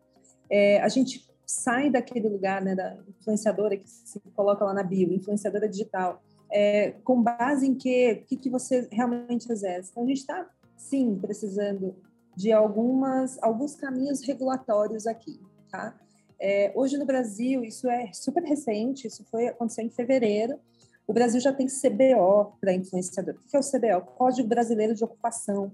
É, 0.50 0.80
a 0.82 0.88
gente 0.88 1.30
sai 1.46 1.90
daquele 1.90 2.28
lugar 2.28 2.60
né, 2.60 2.74
da 2.74 2.98
influenciadora 3.20 3.76
que 3.76 3.88
se 3.88 4.18
coloca 4.34 4.64
lá 4.64 4.74
na 4.74 4.82
bio, 4.82 5.12
influenciadora 5.12 5.68
digital, 5.68 6.20
é, 6.50 6.92
com 7.04 7.22
base 7.22 7.66
em 7.66 7.74
que, 7.74 8.16
que, 8.26 8.36
que 8.36 8.50
você 8.50 8.88
realmente 8.90 9.50
exerce. 9.50 9.90
Então, 9.90 10.02
a 10.02 10.06
gente 10.06 10.18
está, 10.18 10.48
sim, 10.76 11.16
precisando 11.16 11.94
de 12.36 12.52
algumas, 12.52 13.40
alguns 13.42 13.74
caminhos 13.74 14.22
regulatórios 14.22 15.06
aqui, 15.06 15.40
tá? 15.70 15.98
É, 16.40 16.72
hoje 16.74 16.96
no 16.96 17.04
Brasil, 17.04 17.62
isso 17.62 17.88
é 17.88 18.12
super 18.12 18.42
recente, 18.42 19.06
isso 19.06 19.24
foi 19.30 19.46
aconteceu 19.46 19.84
em 19.84 19.90
fevereiro. 19.90 20.58
O 21.06 21.12
Brasil 21.12 21.38
já 21.40 21.52
tem 21.52 21.66
CBO 21.66 22.52
para 22.60 22.72
influenciador. 22.72 23.34
O 23.34 23.48
que 23.48 23.56
é 23.56 23.60
o 23.60 23.62
CBO? 23.62 24.06
Código 24.16 24.48
Brasileiro 24.48 24.94
de 24.94 25.04
Ocupação. 25.04 25.70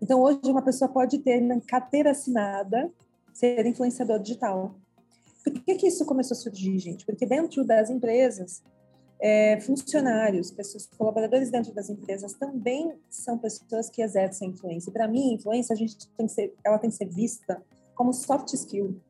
Então, 0.00 0.20
hoje, 0.20 0.40
uma 0.46 0.62
pessoa 0.62 0.88
pode 0.88 1.18
ter 1.18 1.40
na 1.40 1.60
carteira 1.60 2.12
assinada 2.12 2.90
ser 3.32 3.64
influenciador 3.66 4.18
digital. 4.20 4.74
Por 5.44 5.52
que, 5.52 5.74
que 5.74 5.86
isso 5.86 6.04
começou 6.06 6.34
a 6.36 6.40
surgir, 6.40 6.78
gente? 6.78 7.04
Porque 7.04 7.26
dentro 7.26 7.64
das 7.64 7.90
empresas, 7.90 8.62
é, 9.22 9.60
funcionários, 9.60 10.50
pessoas, 10.50 10.86
colaboradores 10.98 11.48
dentro 11.48 11.72
das 11.72 11.88
empresas 11.88 12.32
também 12.32 12.92
são 13.08 13.38
pessoas 13.38 13.88
que 13.88 14.02
exercem 14.02 14.50
influência. 14.50 14.90
Para 14.92 15.06
mim, 15.06 15.34
influência, 15.34 15.72
a 15.72 15.76
gente 15.76 15.96
tem 16.16 16.26
que 16.26 16.32
ser, 16.32 16.54
ela 16.64 16.78
tem 16.78 16.90
que 16.90 16.96
ser 16.96 17.08
vista 17.08 17.62
como 17.94 18.12
soft 18.12 18.52
skill 18.52 19.00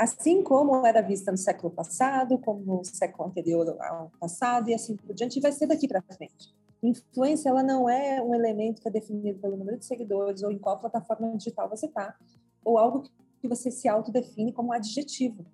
assim 0.00 0.42
como 0.42 0.86
era 0.86 1.02
vista 1.02 1.30
no 1.30 1.36
século 1.36 1.70
passado, 1.70 2.38
como 2.38 2.78
no 2.78 2.82
século 2.82 3.28
anterior 3.28 3.76
ao 3.82 4.10
passado 4.18 4.70
e 4.70 4.74
assim 4.74 4.96
por 4.96 5.14
diante, 5.14 5.38
vai 5.40 5.52
ser 5.52 5.66
daqui 5.66 5.86
para 5.86 6.00
frente. 6.00 6.54
Influência, 6.82 7.50
ela 7.50 7.62
não 7.62 7.86
é 7.86 8.22
um 8.22 8.34
elemento 8.34 8.80
que 8.80 8.88
é 8.88 8.90
definido 8.90 9.38
pelo 9.40 9.58
número 9.58 9.76
de 9.76 9.84
seguidores 9.84 10.42
ou 10.42 10.50
em 10.50 10.58
qual 10.58 10.78
plataforma 10.78 11.36
digital 11.36 11.68
você 11.68 11.84
está, 11.84 12.16
ou 12.64 12.78
algo 12.78 13.10
que 13.42 13.46
você 13.46 13.70
se 13.70 13.88
autodefine 13.88 14.54
como 14.54 14.72
adjetivo. 14.72 15.44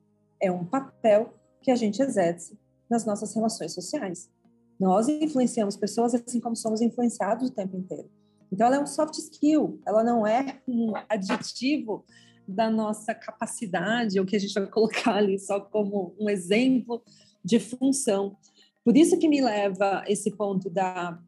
É 0.40 0.48
um 0.52 0.64
papel 0.64 1.34
que 1.60 1.72
a 1.72 1.74
gente 1.74 2.00
exerce 2.00 2.56
nas 2.88 3.04
nossas 3.04 3.34
relações 3.34 3.72
sociais. 3.72 4.30
Nós 4.78 5.08
influenciamos 5.08 5.76
pessoas 5.76 6.14
assim 6.14 6.40
como 6.40 6.54
somos 6.54 6.80
influenciados 6.80 7.48
o 7.48 7.52
tempo 7.52 7.76
inteiro. 7.76 8.10
Então, 8.52 8.66
ela 8.66 8.76
é 8.76 8.80
um 8.80 8.86
soft 8.86 9.14
skill, 9.18 9.80
ela 9.86 10.04
não 10.04 10.26
é 10.26 10.60
um 10.68 10.92
adjetivo 11.08 12.04
da 12.46 12.70
nossa 12.70 13.14
capacidade, 13.14 14.20
o 14.20 14.26
que 14.26 14.36
a 14.36 14.38
gente 14.38 14.54
vai 14.54 14.66
colocar 14.70 15.16
ali 15.16 15.38
só 15.38 15.60
como 15.60 16.14
um 16.18 16.30
exemplo 16.30 17.02
de 17.44 17.58
função. 17.58 18.36
Por 18.84 18.96
isso 18.96 19.18
que 19.18 19.28
me 19.28 19.40
leva 19.40 20.04
esse 20.06 20.30
ponto 20.30 20.70
da, 20.70 21.18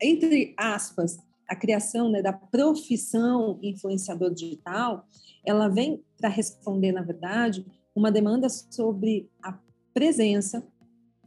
entre 0.00 0.54
aspas, 0.56 1.18
a 1.48 1.56
criação 1.56 2.10
né, 2.10 2.22
da 2.22 2.32
profissão 2.32 3.58
influenciador 3.62 4.32
digital, 4.32 5.06
ela 5.44 5.68
vem 5.68 6.04
para 6.16 6.28
responder, 6.28 6.92
na 6.92 7.02
verdade, 7.02 7.66
uma 7.94 8.12
demanda 8.12 8.48
sobre 8.48 9.28
a 9.42 9.58
presença 9.94 10.62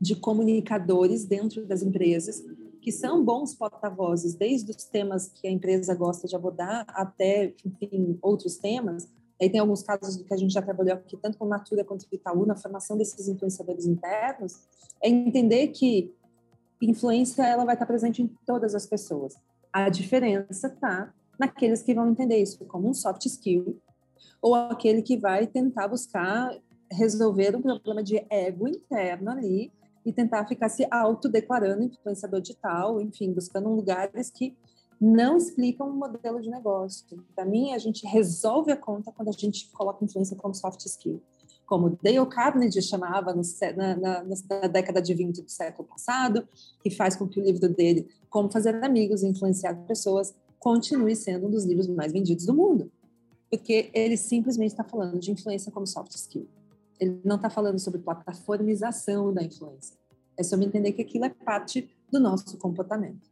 de 0.02 0.16
comunicadores 0.16 1.24
dentro 1.26 1.66
das 1.66 1.84
empresas 1.84 2.44
que 2.82 2.92
são 2.92 3.24
bons 3.24 3.54
porta-vozes, 3.54 4.34
desde 4.34 4.72
os 4.72 4.84
temas 4.86 5.30
que 5.30 5.48
a 5.48 5.52
empresa 5.52 5.94
gosta 5.94 6.28
de 6.28 6.36
abordar 6.36 6.84
até, 6.90 7.54
enfim, 7.64 8.18
outros 8.24 8.58
temas, 8.58 9.08
Aí 9.42 9.50
tem 9.50 9.60
alguns 9.60 9.82
casos 9.82 10.18
que 10.18 10.32
a 10.32 10.38
gente 10.38 10.54
já 10.54 10.62
trabalhou 10.62 10.94
aqui, 10.94 11.18
tanto 11.18 11.36
com 11.36 11.48
Natura 11.48 11.84
quanto 11.84 12.08
com 12.08 12.16
Itaú, 12.16 12.46
na 12.46 12.56
formação 12.56 12.96
desses 12.96 13.28
influenciadores 13.28 13.88
internos, 13.88 14.60
é 15.02 15.10
entender 15.10 15.70
que 15.70 16.14
influência 16.80 17.44
ela 17.44 17.66
vai 17.66 17.74
estar 17.74 17.88
presente 17.88 18.22
em 18.22 18.28
todas 18.46 18.76
as 18.76 18.86
pessoas. 18.86 19.36
A 19.74 19.90
diferença 19.90 20.68
está 20.68 21.12
naqueles 21.40 21.82
que 21.82 21.92
vão 21.92 22.12
entender 22.12 22.38
isso 22.38 22.64
como 22.66 22.88
um 22.88 22.94
soft 22.94 23.26
skill 23.26 23.82
ou 24.40 24.54
aquele 24.54 25.02
que 25.02 25.18
vai 25.18 25.48
tentar 25.48 25.88
buscar 25.88 26.56
resolver 26.92 27.56
um 27.56 27.62
problema 27.64 28.04
de 28.04 28.24
ego 28.30 28.68
interno 28.68 29.32
ali 29.32 29.72
e 30.06 30.12
tentar 30.12 30.48
ficar 30.48 30.70
se 30.70 30.88
autodeclarando 30.90 31.84
influenciador 31.84 32.42
digital, 32.42 33.00
enfim, 33.02 33.32
buscando 33.32 33.70
lugares 33.70 34.30
que 34.30 34.56
não 35.00 35.36
explicam 35.36 35.90
um 35.90 35.94
modelo 35.94 36.40
de 36.40 36.50
negócio. 36.50 37.24
Para 37.36 37.44
mim, 37.44 37.74
a 37.74 37.80
gente 37.80 38.06
resolve 38.06 38.72
a 38.72 38.78
conta 38.78 39.12
quando 39.12 39.30
a 39.30 39.32
gente 39.32 39.68
coloca 39.72 40.06
influência 40.06 40.38
como 40.38 40.54
soft 40.54 40.86
skill. 40.86 41.20
Como 41.66 41.98
Dale 42.04 42.26
Carnegie 42.28 42.82
chamava 42.82 43.34
no, 43.34 43.42
na, 43.76 43.96
na, 43.96 44.24
na, 44.24 44.68
década 44.68 45.02
de 45.02 45.14
20 45.14 45.42
do 45.42 45.50
século 45.50 45.88
passado, 45.88 46.48
que 46.84 46.92
faz 46.92 47.16
com 47.16 47.28
que 47.28 47.40
o 47.40 47.44
livro 47.44 47.68
dele, 47.70 48.08
Como 48.30 48.52
Fazer 48.52 48.76
Amigos 48.84 49.24
e 49.24 49.28
Influenciar 49.28 49.74
Pessoas, 49.88 50.36
continue 50.60 51.16
sendo 51.16 51.48
um 51.48 51.50
dos 51.50 51.66
livros 51.66 51.88
mais 51.88 52.12
vendidos 52.12 52.46
do 52.46 52.54
mundo. 52.54 52.92
Porque 53.50 53.90
ele 53.94 54.18
simplesmente 54.18 54.72
está 54.72 54.84
falando 54.84 55.18
de 55.18 55.32
influência 55.32 55.72
como 55.72 55.88
soft 55.88 56.14
skill. 56.14 56.48
Ele 57.02 57.20
não 57.26 57.36
está 57.36 57.50
falando 57.50 57.80
sobre 57.80 58.00
plataformização 58.00 59.34
da 59.34 59.42
influência. 59.42 59.98
É 60.38 60.44
sobre 60.44 60.68
entender 60.68 60.92
que 60.92 61.02
aquilo 61.02 61.26
é 61.26 61.30
parte 61.30 61.90
do 62.12 62.20
nosso 62.20 62.56
comportamento. 62.60 63.32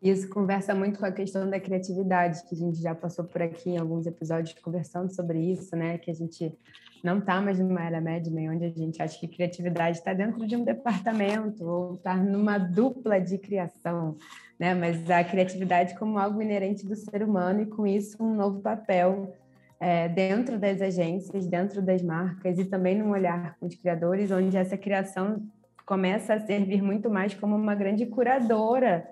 Isso 0.00 0.28
conversa 0.30 0.74
muito 0.74 0.98
com 0.98 1.04
a 1.04 1.12
questão 1.12 1.48
da 1.48 1.60
criatividade, 1.60 2.42
que 2.44 2.54
a 2.54 2.58
gente 2.58 2.80
já 2.80 2.94
passou 2.94 3.24
por 3.24 3.42
aqui 3.42 3.70
em 3.70 3.76
alguns 3.76 4.06
episódios 4.06 4.58
conversando 4.60 5.12
sobre 5.14 5.38
isso, 5.40 5.74
né? 5.76 5.98
Que 5.98 6.10
a 6.10 6.14
gente 6.14 6.56
não 7.02 7.18
está 7.18 7.40
mais 7.40 7.58
numa 7.58 7.84
era 7.84 8.00
Madman, 8.00 8.50
onde 8.50 8.64
a 8.64 8.70
gente 8.70 9.02
acha 9.02 9.18
que 9.18 9.28
criatividade 9.28 9.98
está 9.98 10.14
dentro 10.14 10.46
de 10.46 10.56
um 10.56 10.64
departamento 10.64 11.66
ou 11.66 11.94
está 11.96 12.16
numa 12.16 12.56
dupla 12.56 13.20
de 13.20 13.36
criação, 13.36 14.16
né? 14.58 14.74
Mas 14.74 15.10
a 15.10 15.22
criatividade 15.22 15.98
como 15.98 16.18
algo 16.18 16.40
inerente 16.40 16.86
do 16.86 16.96
ser 16.96 17.22
humano 17.22 17.62
e 17.62 17.66
com 17.66 17.86
isso 17.86 18.22
um 18.22 18.34
novo 18.34 18.60
papel 18.60 19.34
é, 19.78 20.08
dentro 20.08 20.58
das 20.58 20.80
agências, 20.80 21.46
dentro 21.46 21.82
das 21.82 22.02
marcas 22.02 22.58
e 22.58 22.64
também 22.64 22.98
num 22.98 23.10
olhar 23.10 23.56
com 23.58 23.66
os 23.66 23.74
criadores, 23.74 24.30
onde 24.30 24.56
essa 24.56 24.76
criação 24.76 25.42
começa 25.84 26.34
a 26.34 26.40
servir 26.40 26.82
muito 26.82 27.08
mais 27.08 27.34
como 27.34 27.54
uma 27.54 27.74
grande 27.74 28.06
curadora 28.06 29.06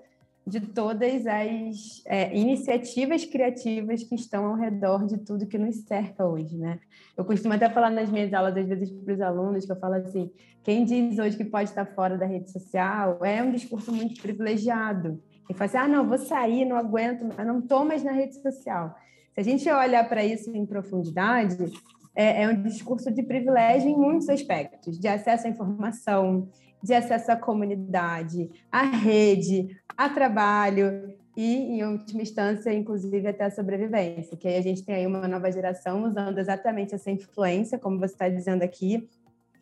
de 0.47 0.59
todas 0.59 1.25
as 1.25 2.03
é, 2.05 2.35
iniciativas 2.37 3.25
criativas 3.25 4.03
que 4.03 4.13
estão 4.13 4.45
ao 4.45 4.55
redor 4.55 5.05
de 5.07 5.17
tudo 5.17 5.47
que 5.47 5.57
nos 5.57 5.77
cerca 5.87 6.23
hoje, 6.23 6.55
né? 6.55 6.79
Eu 7.17 7.25
costumo 7.25 7.53
até 7.55 7.67
falar 7.67 7.89
nas 7.89 8.11
minhas 8.11 8.31
aulas, 8.31 8.55
às 8.55 8.67
vezes, 8.67 8.91
para 8.91 9.13
os 9.13 9.21
alunos, 9.21 9.65
que 9.65 9.71
eu 9.71 9.79
falo 9.79 9.95
assim, 9.95 10.29
quem 10.63 10.85
diz 10.85 11.17
hoje 11.17 11.35
que 11.35 11.45
pode 11.45 11.69
estar 11.69 11.85
fora 11.85 12.15
da 12.15 12.27
rede 12.27 12.51
social 12.51 13.23
é 13.23 13.41
um 13.41 13.51
discurso 13.51 13.91
muito 13.91 14.21
privilegiado. 14.21 15.19
E 15.49 15.53
fala 15.53 15.65
assim, 15.65 15.77
ah, 15.77 15.87
não, 15.87 16.07
vou 16.07 16.17
sair, 16.17 16.65
não 16.65 16.75
aguento, 16.75 17.25
não 17.43 17.59
estou 17.59 17.83
mais 17.83 18.03
na 18.03 18.11
rede 18.11 18.35
social. 18.35 18.95
Se 19.35 19.41
a 19.41 19.43
gente 19.43 19.69
olhar 19.69 20.07
para 20.07 20.23
isso 20.23 20.49
em 20.55 20.65
profundidade, 20.65 21.69
é, 22.15 22.43
é 22.43 22.47
um 22.47 22.63
discurso 22.63 23.11
de 23.11 23.21
privilégio 23.21 23.89
em 23.89 23.97
muitos 23.97 24.29
aspectos, 24.29 24.97
de 24.97 25.09
acesso 25.09 25.45
à 25.45 25.49
informação, 25.49 26.47
de 26.81 26.93
acesso 26.93 27.29
à 27.33 27.35
comunidade, 27.35 28.49
à 28.71 28.83
rede, 28.83 29.77
a 29.97 30.07
trabalho 30.07 31.13
e, 31.35 31.79
em 31.79 31.83
última 31.83 32.21
instância, 32.21 32.73
inclusive 32.73 33.27
até 33.27 33.43
a 33.43 33.51
sobrevivência, 33.51 34.37
que 34.37 34.47
aí 34.47 34.55
a 34.55 34.61
gente 34.61 34.85
tem 34.85 34.95
aí 34.95 35.05
uma 35.05 35.27
nova 35.27 35.51
geração 35.51 36.05
usando 36.05 36.37
exatamente 36.37 36.95
essa 36.95 37.11
influência, 37.11 37.77
como 37.77 37.99
você 37.99 38.13
está 38.13 38.29
dizendo 38.29 38.63
aqui, 38.63 39.09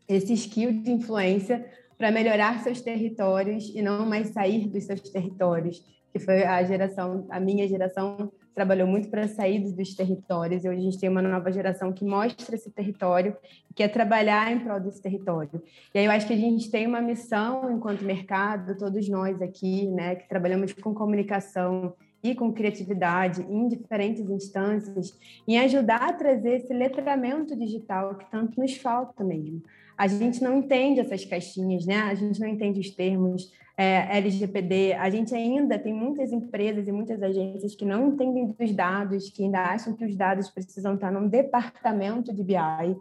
esse 0.07 0.34
skill 0.34 0.84
de 0.84 0.91
influência 0.91 1.65
para 1.97 2.11
melhorar 2.11 2.61
seus 2.61 2.80
territórios 2.80 3.71
e 3.74 3.82
não 3.82 4.05
mais 4.05 4.28
sair 4.28 4.67
dos 4.67 4.84
seus 4.84 5.01
territórios, 5.01 5.84
que 6.11 6.19
foi 6.19 6.43
a 6.43 6.63
geração, 6.63 7.26
a 7.32 7.39
minha 7.39 7.67
geração 7.67 8.32
trabalhou 8.54 8.88
muito 8.88 9.10
para 9.10 9.28
sair 9.28 9.60
dos 9.60 9.93
territórios 9.93 10.64
e 10.64 10.70
hoje 10.70 10.80
a 10.80 10.84
gente 10.84 10.99
tem 10.99 11.10
uma 11.10 11.22
nova 11.22 11.51
geração 11.51 11.91
que 11.91 12.06
mostra 12.06 12.56
esse 12.56 12.70
território, 12.72 13.36
que 13.68 13.74
quer 13.76 13.88
trabalhar 13.88 14.51
em 14.51 14.60
prol 14.60 14.80
desse 14.80 15.01
território. 15.01 15.62
E 15.93 15.99
aí 15.99 16.06
eu 16.06 16.12
acho 16.12 16.28
que 16.28 16.34
a 16.34 16.38
gente 16.38 16.70
tem 16.70 16.86
uma 16.86 17.01
missão 17.01 17.72
enquanto 17.72 18.04
mercado, 18.04 18.78
todos 18.78 19.08
nós 19.10 19.41
aqui, 19.41 19.88
né, 19.88 20.16
que 20.16 20.28
trabalhamos 20.28 20.74
com 20.74 20.93
comunicação 20.93 21.95
e 22.24 22.34
com 22.34 22.54
criatividade 22.54 23.41
em 23.41 23.68
diferentes 23.68 24.30
instâncias, 24.30 25.18
em 25.47 25.60
ajudar 25.60 26.10
a 26.10 26.14
trazer 26.14 26.58
esse 26.58 26.74
letramento 26.74 27.56
digital 27.56 28.16
que 28.16 28.30
tanto 28.32 28.60
nos 28.60 28.78
falta 28.78 29.24
mesmo. 29.24 29.62
A 29.98 30.08
gente 30.08 30.41
não 30.41 30.60
entende 30.60 31.00
essas 31.00 31.24
caixinhas, 31.26 31.86
né? 31.86 31.98
A 32.02 32.16
gente 32.16 32.39
não 32.39 32.48
entende 32.48 32.80
os 32.80 32.89
termos, 32.89 33.52
é, 33.76 34.18
LGPD, 34.18 34.94
a 34.94 35.10
gente 35.10 35.34
ainda 35.34 35.80
tem 35.80 35.94
muitas 35.94 36.32
empresas 36.32 36.88
e 36.88 36.91
muitas 36.91 37.22
agências 37.24 37.74
que 37.76 37.84
não 37.84 38.10
entendem 38.10 38.48
dos 38.48 38.72
dados, 38.72 39.30
que 39.30 39.44
ainda 39.44 39.64
acham 39.64 39.94
que 39.94 40.06
os 40.06 40.16
dados 40.16 40.50
precisam 40.50 40.94
estar 40.94 41.12
num 41.12 41.28
departamento 41.28 42.34
de 42.34 42.44
BI 42.44 42.96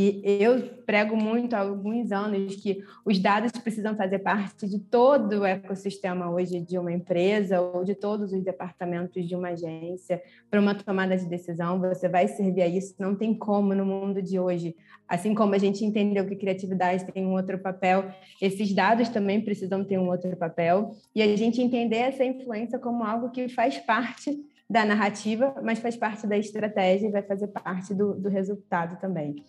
e 0.00 0.22
eu 0.40 0.62
prego 0.86 1.16
muito 1.16 1.54
há 1.54 1.58
alguns 1.58 2.12
anos 2.12 2.54
que 2.54 2.84
os 3.04 3.18
dados 3.18 3.50
precisam 3.50 3.96
fazer 3.96 4.20
parte 4.20 4.68
de 4.68 4.78
todo 4.78 5.40
o 5.40 5.44
ecossistema 5.44 6.30
hoje 6.30 6.60
de 6.60 6.78
uma 6.78 6.92
empresa 6.92 7.60
ou 7.60 7.82
de 7.82 7.96
todos 7.96 8.32
os 8.32 8.44
departamentos 8.44 9.26
de 9.26 9.34
uma 9.34 9.48
agência. 9.48 10.22
Para 10.48 10.60
uma 10.60 10.72
tomada 10.72 11.16
de 11.16 11.26
decisão, 11.26 11.80
você 11.80 12.08
vai 12.08 12.28
servir 12.28 12.62
a 12.62 12.68
isso. 12.68 12.94
Não 12.96 13.16
tem 13.16 13.34
como 13.34 13.74
no 13.74 13.84
mundo 13.84 14.22
de 14.22 14.38
hoje. 14.38 14.76
Assim 15.08 15.34
como 15.34 15.56
a 15.56 15.58
gente 15.58 15.84
entendeu 15.84 16.24
que 16.28 16.36
criatividade 16.36 17.04
tem 17.06 17.26
um 17.26 17.32
outro 17.32 17.58
papel, 17.58 18.04
esses 18.40 18.72
dados 18.72 19.08
também 19.08 19.40
precisam 19.40 19.82
ter 19.82 19.98
um 19.98 20.08
outro 20.08 20.36
papel. 20.36 20.94
E 21.12 21.20
a 21.20 21.36
gente 21.36 21.60
entender 21.60 21.96
essa 21.96 22.24
influência 22.24 22.78
como 22.78 23.02
algo 23.02 23.30
que 23.30 23.48
faz 23.48 23.78
parte 23.78 24.38
da 24.70 24.84
narrativa, 24.84 25.54
mas 25.62 25.78
faz 25.78 25.96
parte 25.96 26.26
da 26.26 26.36
estratégia 26.36 27.08
e 27.08 27.10
vai 27.10 27.22
fazer 27.22 27.48
parte 27.48 27.94
do, 27.94 28.14
do 28.14 28.28
resultado 28.28 29.00
também. 29.00 29.44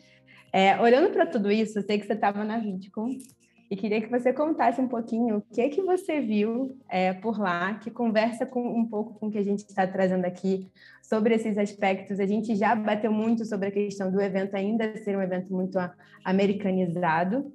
É, 0.52 0.80
olhando 0.82 1.12
para 1.12 1.26
tudo 1.26 1.52
isso, 1.52 1.78
eu 1.78 1.84
sei 1.84 2.00
que 2.00 2.06
você 2.06 2.14
estava 2.14 2.44
na 2.44 2.58
Vidcom 2.58 3.10
e 3.70 3.76
queria 3.76 4.02
que 4.02 4.10
você 4.10 4.34
contasse 4.34 4.82
um 4.82 4.88
pouquinho 4.88 5.38
o 5.38 5.42
que 5.42 5.70
que 5.70 5.82
você 5.82 6.20
viu 6.20 6.76
é, 6.90 7.14
por 7.14 7.40
lá, 7.40 7.76
que 7.76 7.92
conversa 7.92 8.46
com, 8.46 8.62
um 8.62 8.86
pouco 8.86 9.14
com 9.20 9.28
o 9.28 9.32
que 9.32 9.38
a 9.38 9.44
gente 9.44 9.60
está 9.60 9.86
trazendo 9.86 10.26
aqui 10.26 10.68
sobre 11.04 11.36
esses 11.36 11.56
aspectos. 11.56 12.20
A 12.20 12.26
gente 12.26 12.56
já 12.56 12.76
bateu 12.76 13.12
muito 13.12 13.46
sobre 13.46 13.68
a 13.68 13.72
questão 13.72 14.12
do 14.12 14.20
evento 14.20 14.56
ainda 14.56 14.98
ser 14.98 15.16
um 15.16 15.22
evento 15.22 15.54
muito 15.54 15.78
americanizado, 16.26 17.54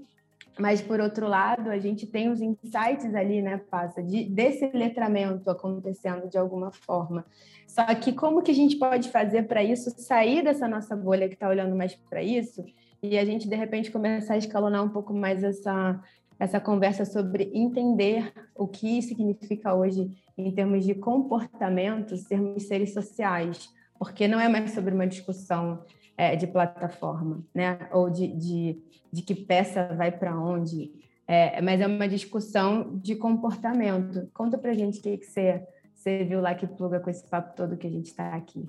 mas 0.57 0.81
por 0.81 1.01
outro 1.01 1.27
lado, 1.27 1.69
a 1.69 1.79
gente 1.81 2.07
tem 2.07 2.31
os 2.31 2.41
insights 2.41 3.13
ali, 3.13 3.43
né, 3.43 3.61
passa 3.69 4.01
de, 4.01 4.23
desse 4.25 4.71
letramento 4.73 5.51
acontecendo 5.51 6.29
de 6.29 6.39
alguma 6.39 6.71
forma. 6.71 7.27
Só 7.67 7.85
que 7.93 8.13
como 8.13 8.41
que 8.41 8.53
a 8.53 8.55
gente 8.55 8.77
pode 8.77 9.11
fazer 9.11 9.49
para 9.49 9.65
isso 9.65 9.91
sair 9.99 10.45
dessa 10.45 10.69
nossa 10.69 10.95
bolha 10.95 11.27
que 11.29 11.35
está 11.35 11.49
olhando 11.49 11.75
mais 11.75 11.97
para 11.97 12.23
isso 12.23 12.65
e 13.03 13.19
a 13.19 13.25
gente 13.25 13.49
de 13.49 13.55
repente 13.55 13.91
começar 13.91 14.35
a 14.35 14.39
escalonar 14.39 14.83
um 14.83 14.89
pouco 14.89 15.13
mais 15.13 15.43
essa 15.43 16.01
essa 16.39 16.61
conversa 16.61 17.05
sobre 17.05 17.51
entender 17.55 18.33
o 18.57 18.67
que 18.67 19.01
significa 19.03 19.73
hoje 19.75 20.11
em 20.37 20.51
termos 20.51 20.85
de 20.85 20.95
comportamento 20.95 22.17
sermos 22.17 22.65
seres 22.65 22.93
sociais, 22.93 23.71
porque 23.99 24.27
não 24.27 24.41
é 24.41 24.49
mais 24.49 24.73
sobre 24.73 24.93
uma 24.93 25.07
discussão 25.07 25.85
é, 26.17 26.35
de 26.35 26.47
plataforma, 26.47 27.45
né? 27.55 27.89
Ou 27.93 28.11
de, 28.11 28.29
de, 28.29 28.83
de 29.13 29.23
que 29.23 29.35
peça 29.35 29.95
vai 29.95 30.11
para 30.11 30.39
onde, 30.39 30.93
é, 31.27 31.61
mas 31.63 31.81
é 31.81 31.87
uma 31.87 32.09
discussão 32.09 32.99
de 32.99 33.15
comportamento. 33.15 34.29
Conta 34.35 34.59
para 34.59 34.75
gente 34.75 34.99
o 34.99 35.03
que, 35.03 35.19
que 35.19 35.27
você, 35.27 35.65
você 35.95 36.25
viu 36.25 36.41
lá 36.41 36.55
que 36.55 36.67
pluga 36.67 36.99
com 36.99 37.11
esse 37.11 37.25
papo 37.29 37.55
todo 37.55 37.77
que 37.77 37.87
a 37.87 37.91
gente 37.91 38.07
está 38.07 38.35
aqui 38.35 38.69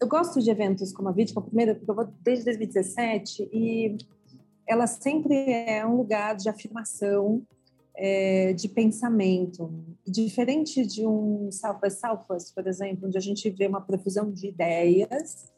eu 0.00 0.08
gosto 0.08 0.40
de 0.40 0.50
eventos 0.50 0.92
como 0.92 1.10
a 1.10 1.12
Vítima, 1.12 1.42
primeiro, 1.42 1.76
porque 1.76 1.90
eu 1.90 1.94
vou 1.94 2.08
desde 2.22 2.44
2017 2.46 3.50
e 3.52 3.98
ela 4.66 4.86
sempre 4.86 5.34
é 5.50 5.84
um 5.86 5.96
lugar 5.96 6.34
de 6.36 6.48
afirmação, 6.48 7.42
é, 7.94 8.54
de 8.54 8.68
pensamento. 8.68 9.70
Diferente 10.06 10.86
de 10.86 11.06
um 11.06 11.50
South 11.52 11.80
por 12.54 12.66
exemplo, 12.66 13.08
onde 13.08 13.18
a 13.18 13.20
gente 13.20 13.50
vê 13.50 13.66
uma 13.66 13.80
profusão 13.80 14.30
de 14.30 14.48
ideias, 14.48 15.52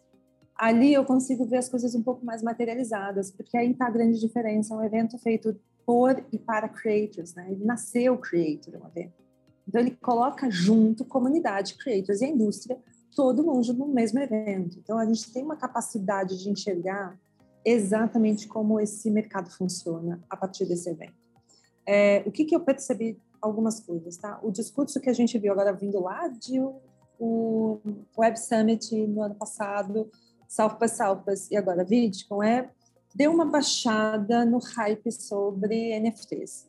ali 0.56 0.92
eu 0.92 1.04
consigo 1.04 1.44
ver 1.46 1.58
as 1.58 1.68
coisas 1.68 1.94
um 1.94 2.02
pouco 2.02 2.24
mais 2.24 2.42
materializadas, 2.42 3.30
porque 3.30 3.56
aí 3.56 3.70
está 3.70 3.86
a 3.86 3.90
grande 3.90 4.18
diferença. 4.18 4.74
É 4.74 4.76
um 4.76 4.82
evento 4.82 5.18
feito 5.18 5.54
por 5.86 6.24
e 6.32 6.38
para 6.38 6.68
creators, 6.68 7.34
né? 7.34 7.48
Ele 7.50 7.64
nasceu 7.64 8.18
creator, 8.18 8.74
um 8.74 8.88
evento. 8.88 9.22
Então, 9.68 9.80
ele 9.80 9.92
coloca 9.92 10.50
junto 10.50 11.04
comunidade, 11.04 11.74
creators 11.74 12.20
e 12.20 12.24
a 12.24 12.28
indústria 12.28 12.76
todo 13.14 13.44
mundo 13.44 13.72
no 13.74 13.86
mesmo 13.88 14.18
evento. 14.18 14.78
Então, 14.78 14.98
a 14.98 15.04
gente 15.04 15.32
tem 15.32 15.42
uma 15.42 15.56
capacidade 15.56 16.42
de 16.42 16.50
enxergar 16.50 17.18
exatamente 17.64 18.48
como 18.48 18.80
esse 18.80 19.10
mercado 19.10 19.50
funciona 19.50 20.22
a 20.28 20.36
partir 20.36 20.66
desse 20.66 20.90
evento. 20.90 21.14
É, 21.86 22.22
o 22.26 22.32
que, 22.32 22.44
que 22.44 22.54
eu 22.54 22.60
percebi? 22.60 23.18
Algumas 23.40 23.80
coisas, 23.80 24.16
tá? 24.16 24.38
O 24.40 24.52
discurso 24.52 25.00
que 25.00 25.10
a 25.10 25.12
gente 25.12 25.36
viu 25.36 25.52
agora 25.52 25.72
vindo 25.72 26.00
lá 26.00 26.28
de 26.28 26.60
o 27.18 27.78
Web 28.16 28.38
Summit 28.38 29.06
no 29.06 29.22
ano 29.22 29.34
passado, 29.34 30.10
by 30.80 30.88
Southwest 30.88 31.50
e 31.50 31.56
agora 31.56 31.84
VidCon, 31.84 32.42
é, 32.42 32.70
deu 33.14 33.32
uma 33.32 33.44
baixada 33.44 34.44
no 34.44 34.58
hype 34.58 35.10
sobre 35.10 35.98
NFTs, 35.98 36.68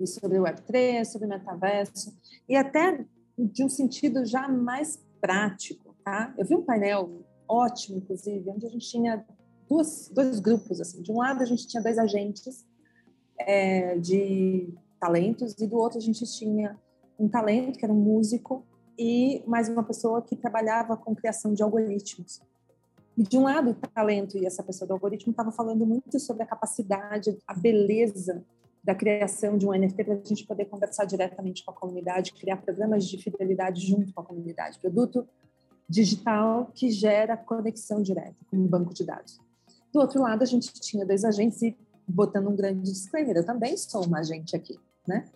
e 0.00 0.06
sobre 0.06 0.38
Web3, 0.38 1.04
sobre 1.04 1.28
metaverso, 1.28 2.16
e 2.48 2.56
até 2.56 3.04
de 3.36 3.64
um 3.64 3.68
sentido 3.68 4.24
já 4.24 4.48
mais 4.48 4.98
prático, 5.20 5.94
tá? 6.04 6.34
Eu 6.36 6.44
vi 6.44 6.54
um 6.54 6.62
painel 6.62 7.24
ótimo, 7.48 7.98
inclusive, 7.98 8.50
onde 8.50 8.66
a 8.66 8.70
gente 8.70 8.88
tinha 8.88 9.24
duas, 9.68 10.10
dois 10.12 10.40
grupos, 10.40 10.80
assim. 10.80 11.02
De 11.02 11.12
um 11.12 11.18
lado, 11.18 11.42
a 11.42 11.46
gente 11.46 11.66
tinha 11.66 11.82
dois 11.82 11.98
agentes 11.98 12.66
é, 13.38 13.98
de 13.98 14.72
talentos 15.00 15.54
e 15.58 15.66
do 15.66 15.76
outro 15.76 15.98
a 15.98 16.02
gente 16.02 16.24
tinha 16.26 16.76
um 17.18 17.28
talento, 17.28 17.78
que 17.78 17.84
era 17.84 17.92
um 17.92 18.00
músico, 18.00 18.64
e 18.98 19.42
mais 19.46 19.68
uma 19.68 19.82
pessoa 19.82 20.20
que 20.22 20.34
trabalhava 20.34 20.96
com 20.96 21.14
criação 21.14 21.54
de 21.54 21.62
algoritmos. 21.62 22.40
E 23.16 23.22
de 23.22 23.36
um 23.36 23.42
lado, 23.42 23.70
o 23.70 23.74
talento 23.74 24.36
e 24.38 24.46
essa 24.46 24.62
pessoa 24.62 24.86
do 24.86 24.94
algoritmo 24.94 25.30
estava 25.30 25.50
falando 25.50 25.84
muito 25.84 26.18
sobre 26.20 26.42
a 26.42 26.46
capacidade, 26.46 27.36
a 27.46 27.54
beleza 27.54 28.44
da 28.82 28.94
criação 28.94 29.58
de 29.58 29.66
um 29.66 29.72
NFT 29.72 30.04
para 30.04 30.14
a 30.14 30.24
gente 30.24 30.46
poder 30.46 30.64
conversar 30.66 31.04
diretamente 31.04 31.64
com 31.64 31.70
a 31.70 31.74
comunidade, 31.74 32.32
criar 32.32 32.56
programas 32.56 33.06
de 33.06 33.18
fidelidade 33.18 33.86
junto 33.86 34.12
com 34.12 34.20
a 34.20 34.24
comunidade, 34.24 34.78
produto 34.78 35.26
digital 35.88 36.70
que 36.74 36.90
gera 36.90 37.36
conexão 37.36 38.02
direta 38.02 38.36
com 38.50 38.56
um 38.56 38.66
banco 38.66 38.92
de 38.94 39.04
dados. 39.04 39.40
Do 39.92 40.00
outro 40.00 40.22
lado, 40.22 40.42
a 40.42 40.46
gente 40.46 40.72
tinha 40.80 41.04
dois 41.04 41.24
agentes 41.24 41.62
e 41.62 41.76
botando 42.06 42.48
um 42.48 42.56
grande 42.56 42.82
disclaimer, 42.82 43.36
eu 43.36 43.44
também 43.44 43.76
sou 43.76 44.04
uma 44.04 44.20
agente 44.20 44.56
aqui, 44.56 44.78
né? 45.06 45.28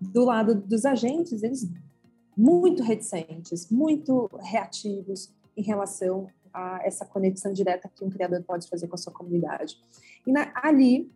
Do 0.00 0.24
lado 0.24 0.54
dos 0.54 0.84
agentes, 0.84 1.42
eles 1.42 1.70
muito 2.36 2.82
reticentes, 2.82 3.70
muito 3.70 4.28
reativos 4.42 5.30
em 5.56 5.62
relação 5.62 6.28
a 6.52 6.80
essa 6.84 7.04
conexão 7.04 7.52
direta 7.52 7.90
que 7.94 8.04
um 8.04 8.10
criador 8.10 8.42
pode 8.42 8.68
fazer 8.68 8.86
com 8.88 8.94
a 8.94 8.98
sua 8.98 9.12
comunidade. 9.12 9.78
E 10.26 10.32
na, 10.32 10.52
ali 10.54 11.10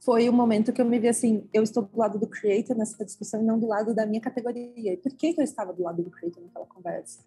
foi 0.00 0.28
o 0.30 0.32
momento 0.32 0.72
que 0.72 0.80
eu 0.80 0.86
me 0.86 0.98
vi 0.98 1.08
assim, 1.08 1.46
eu 1.52 1.62
estou 1.62 1.82
do 1.82 1.98
lado 1.98 2.18
do 2.18 2.26
creator 2.26 2.76
nessa 2.76 3.04
discussão 3.04 3.42
e 3.42 3.44
não 3.44 3.58
do 3.58 3.66
lado 3.66 3.94
da 3.94 4.06
minha 4.06 4.20
categoria. 4.20 4.94
E 4.94 4.96
por 4.96 5.12
que, 5.12 5.34
eu 5.36 5.44
estava 5.44 5.74
do 5.74 5.82
lado 5.82 6.02
do 6.02 6.10
creator 6.10 6.42
naquela 6.42 6.66
conversa? 6.66 7.20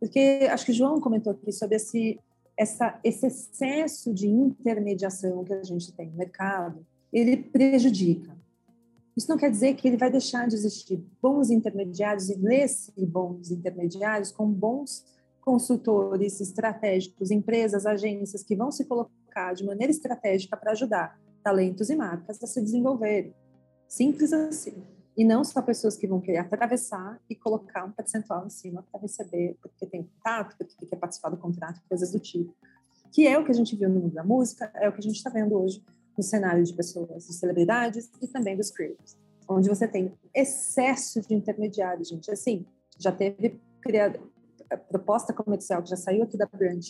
Porque 0.00 0.48
acho 0.50 0.64
que 0.64 0.72
o 0.72 0.74
João 0.74 0.98
comentou 0.98 1.32
aqui 1.32 1.52
sobre 1.52 1.76
esse, 1.76 2.18
essa, 2.56 2.98
esse 3.04 3.26
excesso 3.26 4.14
de 4.14 4.28
intermediação 4.28 5.44
que 5.44 5.52
a 5.52 5.62
gente 5.62 5.92
tem 5.92 6.08
no 6.08 6.16
mercado, 6.16 6.86
ele 7.12 7.36
prejudica. 7.36 8.34
Isso 9.14 9.28
não 9.28 9.36
quer 9.36 9.50
dizer 9.50 9.74
que 9.74 9.86
ele 9.86 9.96
vai 9.98 10.10
deixar 10.10 10.48
de 10.48 10.54
existir 10.54 11.02
bons 11.20 11.50
intermediários 11.50 12.30
e 12.30 12.38
nesse 12.38 12.92
bons 13.04 13.50
intermediários 13.50 14.32
com 14.32 14.50
bons 14.50 15.04
consultores 15.42 16.40
estratégicos, 16.40 17.30
empresas, 17.30 17.84
agências 17.84 18.42
que 18.42 18.56
vão 18.56 18.72
se 18.72 18.86
colocar 18.86 19.52
de 19.54 19.64
maneira 19.64 19.90
estratégica 19.90 20.56
para 20.56 20.72
ajudar 20.72 21.18
talentos 21.46 21.90
e 21.90 21.94
marcas 21.94 22.42
a 22.42 22.46
se 22.48 22.60
desenvolverem. 22.60 23.32
Simples 23.86 24.32
assim. 24.32 24.82
E 25.16 25.24
não 25.24 25.44
só 25.44 25.62
pessoas 25.62 25.96
que 25.96 26.04
vão 26.04 26.20
querer 26.20 26.38
atravessar 26.38 27.20
e 27.30 27.36
colocar 27.36 27.84
um 27.84 27.92
percentual 27.92 28.44
em 28.44 28.50
cima 28.50 28.84
para 28.90 29.00
receber, 29.00 29.56
porque 29.62 29.86
tem 29.86 30.02
contato, 30.02 30.56
porque 30.58 30.86
quer 30.86 30.96
participar 30.96 31.30
do 31.30 31.36
contrato, 31.36 31.80
coisas 31.88 32.10
do 32.10 32.18
tipo. 32.18 32.52
Que 33.12 33.28
é 33.28 33.38
o 33.38 33.44
que 33.44 33.52
a 33.52 33.54
gente 33.54 33.76
viu 33.76 33.88
no 33.88 34.00
mundo 34.00 34.14
da 34.14 34.24
música, 34.24 34.72
é 34.74 34.88
o 34.88 34.92
que 34.92 34.98
a 34.98 35.02
gente 35.02 35.14
está 35.14 35.30
vendo 35.30 35.54
hoje 35.54 35.80
no 36.18 36.22
cenário 36.24 36.64
de 36.64 36.72
pessoas, 36.72 37.28
de 37.28 37.32
celebridades 37.32 38.10
e 38.20 38.26
também 38.26 38.56
dos 38.56 38.72
creators, 38.72 39.16
onde 39.48 39.68
você 39.68 39.86
tem 39.86 40.12
excesso 40.34 41.20
de 41.20 41.32
intermediários, 41.32 42.08
gente. 42.08 42.28
Assim, 42.28 42.66
já 42.98 43.12
teve 43.12 43.60
criado, 43.80 44.18
proposta 44.88 45.32
comercial 45.32 45.80
que 45.80 45.90
já 45.90 45.96
saiu 45.96 46.24
aqui 46.24 46.36
da 46.36 46.46
Brand 46.46 46.84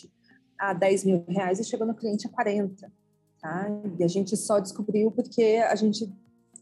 a 0.57 0.73
10 0.73 1.03
mil 1.03 1.25
reais 1.27 1.59
e 1.59 1.63
chegou 1.63 1.85
no 1.85 1.93
cliente 1.93 2.25
a 2.25 2.29
40. 2.31 2.91
Tá? 3.47 3.69
E 3.97 4.03
a 4.03 4.07
gente 4.09 4.35
só 4.35 4.59
descobriu 4.59 5.09
porque 5.09 5.63
a 5.69 5.75
gente 5.75 6.13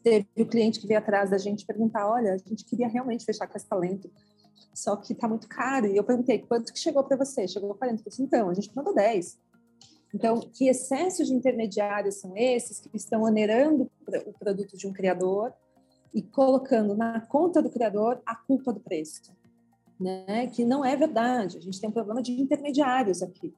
teve 0.03 0.27
o 0.37 0.45
cliente 0.45 0.79
que 0.79 0.85
veio 0.85 0.99
atrás 0.99 1.31
da 1.31 1.37
gente 1.39 1.65
perguntar, 1.65 2.07
olha, 2.07 2.33
a 2.33 2.37
gente 2.37 2.63
queria 2.63 2.87
realmente 2.87 3.25
fechar 3.25 3.47
com 3.47 3.57
esse 3.57 3.65
talento, 3.65 4.07
só 4.71 4.95
que 4.95 5.13
está 5.13 5.27
muito 5.27 5.47
caro. 5.47 5.87
E 5.87 5.97
eu 5.97 6.03
perguntei, 6.03 6.37
quanto 6.37 6.71
que 6.71 6.77
chegou 6.77 7.03
para 7.03 7.17
você? 7.17 7.47
Chegou 7.47 7.73
40. 7.73 8.01
Eu 8.01 8.09
disse, 8.09 8.21
então, 8.21 8.49
a 8.51 8.53
gente 8.53 8.69
mandou 8.75 8.93
10. 8.93 9.35
Então, 10.13 10.39
que 10.39 10.67
excessos 10.67 11.27
de 11.27 11.33
intermediários 11.33 12.19
são 12.19 12.37
esses 12.37 12.79
que 12.79 12.95
estão 12.95 13.23
onerando 13.23 13.89
o 14.27 14.33
produto 14.33 14.77
de 14.77 14.85
um 14.85 14.93
criador 14.93 15.51
e 16.13 16.21
colocando 16.21 16.95
na 16.95 17.19
conta 17.19 17.63
do 17.63 17.69
criador 17.71 18.21
a 18.27 18.35
culpa 18.35 18.71
do 18.71 18.79
preço? 18.79 19.33
Né? 19.99 20.45
Que 20.47 20.63
não 20.63 20.85
é 20.85 20.95
verdade. 20.95 21.57
A 21.57 21.61
gente 21.61 21.81
tem 21.81 21.89
um 21.89 21.93
problema 21.93 22.21
de 22.21 22.39
intermediários 22.39 23.23
aqui. 23.23 23.51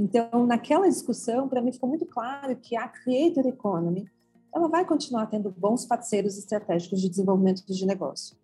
Então, 0.00 0.46
naquela 0.46 0.88
discussão, 0.88 1.46
para 1.46 1.60
mim 1.60 1.72
ficou 1.72 1.86
muito 1.86 2.06
claro 2.06 2.56
que 2.56 2.74
a 2.74 2.88
Creator 2.88 3.46
Economy 3.46 4.10
ela 4.50 4.66
vai 4.66 4.82
continuar 4.82 5.26
tendo 5.26 5.50
bons 5.50 5.84
parceiros 5.84 6.38
estratégicos 6.38 7.02
de 7.02 7.10
desenvolvimento 7.10 7.62
de 7.66 7.84
negócio. 7.84 8.34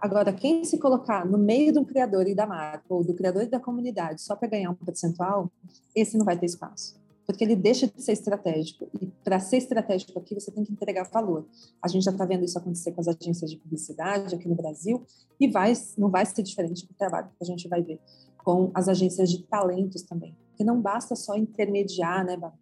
Agora, 0.00 0.32
quem 0.32 0.62
se 0.62 0.78
colocar 0.78 1.26
no 1.26 1.38
meio 1.38 1.72
do 1.72 1.84
criador 1.84 2.28
e 2.28 2.36
da 2.36 2.46
marca, 2.46 2.84
ou 2.88 3.02
do 3.02 3.14
criador 3.14 3.42
e 3.42 3.48
da 3.48 3.58
comunidade, 3.58 4.22
só 4.22 4.36
para 4.36 4.46
ganhar 4.46 4.70
um 4.70 4.76
percentual, 4.76 5.50
esse 5.92 6.16
não 6.16 6.24
vai 6.24 6.38
ter 6.38 6.46
espaço. 6.46 6.94
Porque 7.26 7.42
ele 7.42 7.56
deixa 7.56 7.88
de 7.88 8.00
ser 8.00 8.12
estratégico. 8.12 8.88
E 9.02 9.06
para 9.24 9.40
ser 9.40 9.56
estratégico 9.56 10.16
aqui, 10.16 10.36
você 10.36 10.52
tem 10.52 10.62
que 10.62 10.72
entregar 10.72 11.10
valor. 11.10 11.46
A 11.82 11.88
gente 11.88 12.04
já 12.04 12.12
está 12.12 12.24
vendo 12.24 12.44
isso 12.44 12.56
acontecer 12.56 12.92
com 12.92 13.00
as 13.00 13.08
agências 13.08 13.50
de 13.50 13.56
publicidade 13.56 14.36
aqui 14.36 14.48
no 14.48 14.54
Brasil, 14.54 15.02
e 15.40 15.48
vai, 15.48 15.72
não 15.98 16.10
vai 16.10 16.24
ser 16.24 16.44
diferente 16.44 16.86
do 16.86 16.94
trabalho 16.94 17.26
que 17.26 17.42
a 17.42 17.44
gente 17.44 17.66
vai 17.66 17.82
ver 17.82 17.98
com 18.38 18.70
as 18.72 18.88
agências 18.88 19.28
de 19.28 19.42
talentos 19.42 20.02
também. 20.02 20.32
Porque 20.56 20.64
não 20.64 20.80
basta 20.80 21.14
só 21.14 21.36
intermediar, 21.36 22.24
né, 22.24 22.34
Babi? 22.34 22.56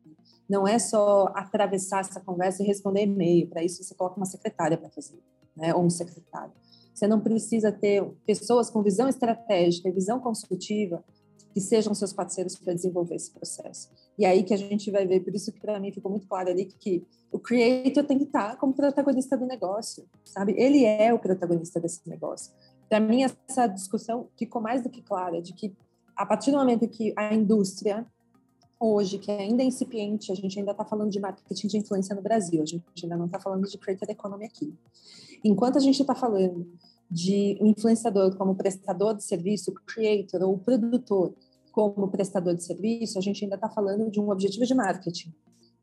Não 0.48 0.66
é 0.66 0.80
só 0.80 1.32
atravessar 1.32 2.00
essa 2.00 2.20
conversa 2.20 2.60
e 2.60 2.66
responder 2.66 3.02
e-mail. 3.02 3.46
Para 3.46 3.62
isso, 3.62 3.84
você 3.84 3.94
coloca 3.94 4.16
uma 4.16 4.26
secretária 4.26 4.76
para 4.76 4.90
fazer, 4.90 5.22
né? 5.56 5.72
ou 5.72 5.84
um 5.84 5.88
secretário. 5.88 6.52
Você 6.92 7.06
não 7.06 7.20
precisa 7.20 7.70
ter 7.70 8.04
pessoas 8.26 8.68
com 8.68 8.82
visão 8.82 9.08
estratégica 9.08 9.88
e 9.88 9.92
visão 9.92 10.18
consultiva 10.18 11.04
que 11.52 11.60
sejam 11.60 11.94
seus 11.94 12.12
parceiros 12.12 12.56
para 12.56 12.74
desenvolver 12.74 13.14
esse 13.14 13.30
processo. 13.30 13.88
E 14.18 14.26
aí 14.26 14.42
que 14.42 14.52
a 14.52 14.56
gente 14.56 14.90
vai 14.90 15.06
ver, 15.06 15.20
por 15.20 15.32
isso 15.32 15.52
que 15.52 15.60
para 15.60 15.78
mim 15.78 15.92
ficou 15.92 16.10
muito 16.10 16.26
claro 16.26 16.50
ali 16.50 16.64
que 16.64 17.06
o 17.30 17.38
creator 17.38 18.02
tem 18.02 18.18
que 18.18 18.24
estar 18.24 18.56
como 18.56 18.72
protagonista 18.72 19.36
do 19.36 19.46
negócio, 19.46 20.04
sabe? 20.24 20.52
Ele 20.58 20.84
é 20.84 21.14
o 21.14 21.18
protagonista 21.18 21.78
desse 21.78 22.00
negócio. 22.08 22.52
Para 22.88 22.98
mim 22.98 23.22
essa 23.22 23.68
discussão 23.68 24.28
ficou 24.36 24.60
mais 24.60 24.82
do 24.82 24.90
que 24.90 25.00
clara 25.00 25.40
de 25.40 25.52
que 25.52 25.76
a 26.16 26.26
partir 26.26 26.50
do 26.50 26.58
momento 26.58 26.88
que 26.88 27.12
a 27.16 27.34
indústria 27.34 28.06
hoje, 28.78 29.18
que 29.18 29.30
ainda 29.30 29.62
é 29.62 29.66
incipiente, 29.66 30.30
a 30.30 30.34
gente 30.34 30.58
ainda 30.58 30.72
está 30.72 30.84
falando 30.84 31.10
de 31.10 31.18
marketing 31.20 31.68
de 31.68 31.78
influência 31.78 32.14
no 32.14 32.22
Brasil, 32.22 32.62
a 32.62 32.66
gente 32.66 32.84
ainda 33.02 33.16
não 33.16 33.26
está 33.26 33.40
falando 33.40 33.66
de 33.66 33.78
creator 33.78 34.08
economy 34.10 34.44
aqui. 34.44 34.74
Enquanto 35.42 35.76
a 35.76 35.80
gente 35.80 36.00
está 36.00 36.14
falando 36.14 36.66
de 37.10 37.58
influenciador 37.60 38.36
como 38.36 38.54
prestador 38.54 39.14
de 39.14 39.24
serviço, 39.24 39.72
creator 39.86 40.42
ou 40.42 40.58
produtor 40.58 41.34
como 41.70 42.08
prestador 42.08 42.54
de 42.54 42.64
serviço, 42.64 43.18
a 43.18 43.20
gente 43.20 43.44
ainda 43.44 43.56
está 43.56 43.68
falando 43.68 44.10
de 44.10 44.20
um 44.20 44.30
objetivo 44.30 44.64
de 44.64 44.74
marketing. 44.74 45.32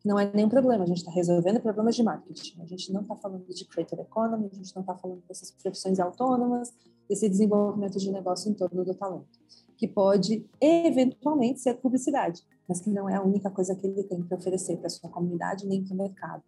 Não 0.03 0.17
é 0.17 0.31
nenhum 0.33 0.49
problema, 0.49 0.83
a 0.83 0.87
gente 0.87 0.97
está 0.97 1.11
resolvendo 1.11 1.59
problemas 1.59 1.95
de 1.95 2.01
marketing. 2.01 2.59
A 2.61 2.65
gente 2.65 2.91
não 2.91 3.01
está 3.01 3.15
falando 3.15 3.45
de 3.45 3.65
creator 3.65 3.99
economy, 3.99 4.49
a 4.51 4.55
gente 4.55 4.75
não 4.75 4.81
está 4.81 4.95
falando 4.95 5.21
dessas 5.27 5.51
profissões 5.51 5.99
autônomas, 5.99 6.73
desse 7.07 7.29
desenvolvimento 7.29 7.99
de 7.99 8.11
negócio 8.11 8.49
em 8.49 8.53
torno 8.53 8.83
do 8.83 8.95
talento, 8.95 9.39
que 9.81 9.87
pode 9.87 10.45
eventualmente 10.61 11.59
ser 11.59 11.73
publicidade, 11.73 12.43
mas 12.69 12.79
que 12.79 12.91
não 12.91 13.09
é 13.09 13.15
a 13.15 13.23
única 13.23 13.49
coisa 13.49 13.75
que 13.75 13.87
ele 13.87 14.03
tem 14.03 14.21
para 14.21 14.37
oferecer 14.37 14.77
para 14.77 14.87
sua 14.91 15.09
comunidade 15.09 15.65
nem 15.65 15.83
para 15.83 15.95
o 15.95 15.97
mercado. 15.97 16.43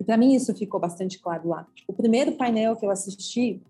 E 0.00 0.02
para 0.02 0.16
mim 0.16 0.34
isso 0.34 0.52
ficou 0.56 0.80
bastante 0.80 1.20
claro 1.20 1.50
lá. 1.50 1.68
O 1.86 1.92
primeiro 1.92 2.32
painel 2.32 2.74
que 2.74 2.84
eu 2.84 2.90
assisti 2.90 3.62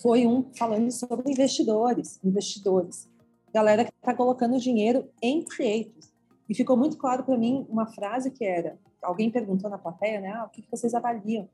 foi 0.00 0.26
um 0.26 0.50
falando 0.54 0.90
sobre 0.90 1.30
investidores, 1.30 2.18
investidores, 2.24 3.06
galera 3.52 3.84
que 3.84 3.92
está 3.92 4.14
colocando 4.14 4.58
dinheiro 4.58 5.06
em 5.20 5.44
creators. 5.44 6.10
E 6.48 6.54
ficou 6.54 6.74
muito 6.74 6.96
claro 6.96 7.24
para 7.24 7.36
mim 7.36 7.66
uma 7.68 7.84
frase 7.84 8.30
que 8.30 8.46
era, 8.46 8.78
alguém 9.02 9.30
perguntou 9.30 9.68
na 9.68 9.76
plateia, 9.76 10.22
né, 10.22 10.32
ah, 10.32 10.46
o 10.46 10.48
que, 10.48 10.62
que 10.62 10.70
vocês 10.70 10.94
avaliam 10.94 11.46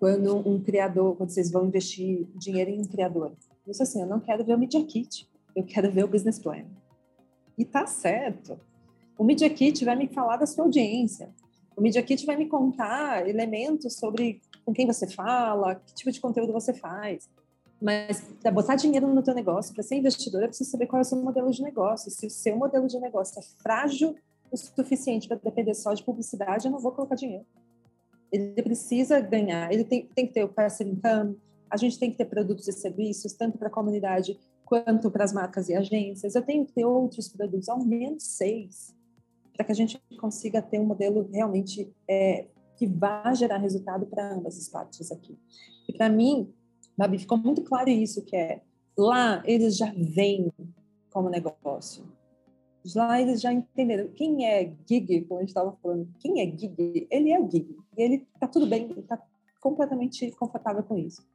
quando 0.00 0.36
um 0.48 0.60
criador, 0.60 1.14
quando 1.14 1.30
vocês 1.30 1.52
vão 1.52 1.64
investir 1.64 2.26
dinheiro 2.34 2.72
em 2.72 2.80
um 2.80 2.84
criador? 2.84 3.30
Eu 3.64 3.70
disse 3.70 3.84
assim, 3.84 4.00
eu 4.00 4.06
não 4.08 4.18
quero 4.18 4.44
ver 4.44 4.56
o 4.56 4.58
Media 4.58 4.84
Kit, 4.84 5.28
eu 5.58 5.64
quero 5.64 5.90
ver 5.90 6.04
o 6.04 6.08
Business 6.08 6.38
Plan. 6.38 6.64
E 7.56 7.64
tá 7.64 7.86
certo. 7.86 8.58
O 9.18 9.24
Media 9.24 9.50
Kit 9.50 9.84
vai 9.84 9.96
me 9.96 10.06
falar 10.06 10.36
da 10.36 10.46
sua 10.46 10.64
audiência. 10.64 11.30
O 11.76 11.80
Media 11.80 12.02
Kit 12.02 12.24
vai 12.24 12.36
me 12.36 12.46
contar 12.46 13.28
elementos 13.28 13.94
sobre 13.94 14.40
com 14.64 14.72
quem 14.72 14.86
você 14.86 15.06
fala, 15.06 15.76
que 15.76 15.94
tipo 15.94 16.12
de 16.12 16.20
conteúdo 16.20 16.52
você 16.52 16.72
faz. 16.72 17.28
Mas 17.80 18.20
para 18.42 18.50
botar 18.50 18.76
dinheiro 18.76 19.06
no 19.12 19.22
teu 19.22 19.34
negócio, 19.34 19.72
para 19.72 19.82
ser 19.82 19.96
investidor, 19.96 20.42
é 20.42 20.48
preciso 20.48 20.70
saber 20.70 20.86
qual 20.86 20.98
é 20.98 21.02
o 21.02 21.04
seu 21.04 21.18
modelo 21.18 21.50
de 21.50 21.62
negócio. 21.62 22.10
Se 22.10 22.26
o 22.26 22.30
seu 22.30 22.56
modelo 22.56 22.86
de 22.86 22.98
negócio 22.98 23.38
é 23.38 23.42
frágil 23.62 24.16
o 24.50 24.56
suficiente 24.56 25.28
para 25.28 25.36
depender 25.36 25.74
só 25.74 25.92
de 25.92 26.02
publicidade, 26.02 26.66
eu 26.66 26.72
não 26.72 26.78
vou 26.78 26.92
colocar 26.92 27.14
dinheiro. 27.14 27.44
Ele 28.30 28.62
precisa 28.62 29.20
ganhar, 29.20 29.72
ele 29.72 29.84
tem, 29.84 30.06
tem 30.14 30.26
que 30.26 30.34
ter 30.34 30.44
o 30.44 30.48
passive 30.48 30.90
income, 30.90 31.36
a 31.70 31.76
gente 31.76 31.98
tem 31.98 32.10
que 32.10 32.16
ter 32.16 32.24
produtos 32.24 32.66
e 32.68 32.72
serviços, 32.72 33.32
tanto 33.32 33.58
para 33.58 33.68
a 33.68 33.70
comunidade 33.70 34.38
quanto 34.68 35.10
para 35.10 35.24
as 35.24 35.32
marcas 35.32 35.70
e 35.70 35.74
agências. 35.74 36.34
Eu 36.34 36.42
tenho 36.42 36.66
que 36.66 36.74
ter 36.74 36.84
outros 36.84 37.26
produtos, 37.26 37.70
ao 37.70 37.82
menos 37.82 38.22
seis, 38.22 38.94
para 39.54 39.64
que 39.64 39.72
a 39.72 39.74
gente 39.74 39.98
consiga 40.20 40.60
ter 40.60 40.78
um 40.78 40.84
modelo 40.84 41.26
realmente 41.32 41.90
é, 42.06 42.46
que 42.76 42.86
vá 42.86 43.32
gerar 43.32 43.56
resultado 43.56 44.04
para 44.04 44.34
ambas 44.34 44.58
as 44.58 44.68
partes 44.68 45.10
aqui. 45.10 45.38
E 45.88 45.92
para 45.94 46.10
mim, 46.10 46.52
Babi, 46.94 47.18
ficou 47.18 47.38
muito 47.38 47.62
claro 47.62 47.88
isso, 47.88 48.22
que 48.26 48.36
é 48.36 48.60
lá 48.94 49.42
eles 49.46 49.78
já 49.78 49.90
vêm 49.96 50.52
como 51.10 51.30
negócio. 51.30 52.04
Lá 52.94 53.18
eles 53.18 53.40
já 53.40 53.50
entenderam 53.50 54.08
quem 54.08 54.46
é 54.46 54.70
gig, 54.86 55.22
como 55.22 55.38
a 55.38 55.42
gente 55.42 55.48
estava 55.48 55.74
falando, 55.82 56.08
quem 56.20 56.42
é 56.42 56.44
gig, 56.44 57.08
ele 57.10 57.30
é 57.30 57.40
o 57.40 57.50
gig. 57.50 57.74
E 57.96 58.02
ele 58.02 58.26
está 58.34 58.46
tudo 58.46 58.66
bem, 58.66 58.90
está 58.98 59.18
completamente 59.60 60.30
confortável 60.32 60.82
com 60.82 60.98
isso. 60.98 61.26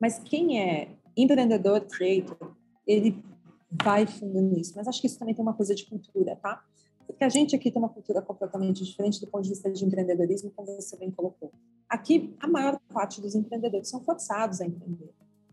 Mas 0.00 0.20
quem 0.20 0.60
é 0.60 0.88
empreendedor, 1.16 1.80
creator, 1.80 2.54
ele 2.86 3.22
vai 3.70 4.06
fundo 4.06 4.40
nisso. 4.40 4.72
Mas 4.76 4.86
acho 4.86 5.00
que 5.00 5.06
isso 5.06 5.18
também 5.18 5.34
tem 5.34 5.42
uma 5.42 5.54
coisa 5.54 5.74
de 5.74 5.84
cultura, 5.86 6.36
tá? 6.36 6.62
Porque 7.06 7.24
a 7.24 7.28
gente 7.28 7.54
aqui 7.54 7.70
tem 7.70 7.80
uma 7.80 7.88
cultura 7.88 8.20
completamente 8.20 8.84
diferente 8.84 9.20
do 9.20 9.26
ponto 9.26 9.44
de 9.44 9.50
vista 9.50 9.70
de 9.70 9.84
empreendedorismo, 9.84 10.50
como 10.54 10.74
você 10.74 10.96
bem 10.96 11.10
colocou. 11.10 11.52
Aqui, 11.88 12.34
a 12.40 12.48
maior 12.48 12.78
parte 12.92 13.20
dos 13.20 13.34
empreendedores 13.34 13.88
são 13.88 14.00
forçados 14.00 14.60
a 14.60 14.66
empreender. 14.66 15.10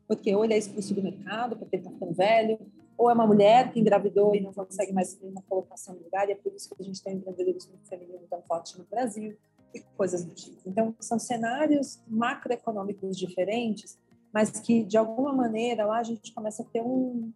Porque 0.07 0.35
ou 0.35 0.43
ele 0.43 0.53
é 0.53 0.57
expulso 0.57 0.93
do 0.93 1.01
mercado, 1.01 1.55
porque 1.55 1.75
ele 1.75 1.81
está 1.81 1.91
ficando 1.91 2.13
velho, 2.13 2.59
ou 2.97 3.09
é 3.09 3.13
uma 3.13 3.25
mulher 3.25 3.71
que 3.71 3.79
engravidou 3.79 4.35
e 4.35 4.41
não 4.41 4.53
consegue 4.53 4.91
mais 4.91 5.13
ter 5.13 5.27
uma 5.27 5.41
colocação 5.43 5.95
no 5.95 6.03
lugar, 6.03 6.27
e 6.27 6.31
é 6.31 6.35
por 6.35 6.53
isso 6.53 6.73
que 6.73 6.81
a 6.81 6.85
gente 6.85 7.01
tem 7.01 7.15
um 7.15 7.17
empreendedorismo 7.17 7.73
feminino 7.83 8.21
tão 8.29 8.41
forte 8.41 8.77
no 8.77 8.85
Brasil, 8.85 9.35
e 9.73 9.79
coisas 9.97 10.23
do 10.23 10.33
tipo. 10.33 10.57
Então, 10.65 10.93
são 10.99 11.17
cenários 11.17 11.99
macroeconômicos 12.07 13.17
diferentes, 13.17 13.97
mas 14.33 14.49
que, 14.49 14.83
de 14.83 14.97
alguma 14.97 15.31
maneira, 15.31 15.85
lá 15.85 15.99
a 15.99 16.03
gente 16.03 16.33
começa 16.33 16.63
a 16.63 16.65
ter 16.65 16.81
um, 16.81 17.31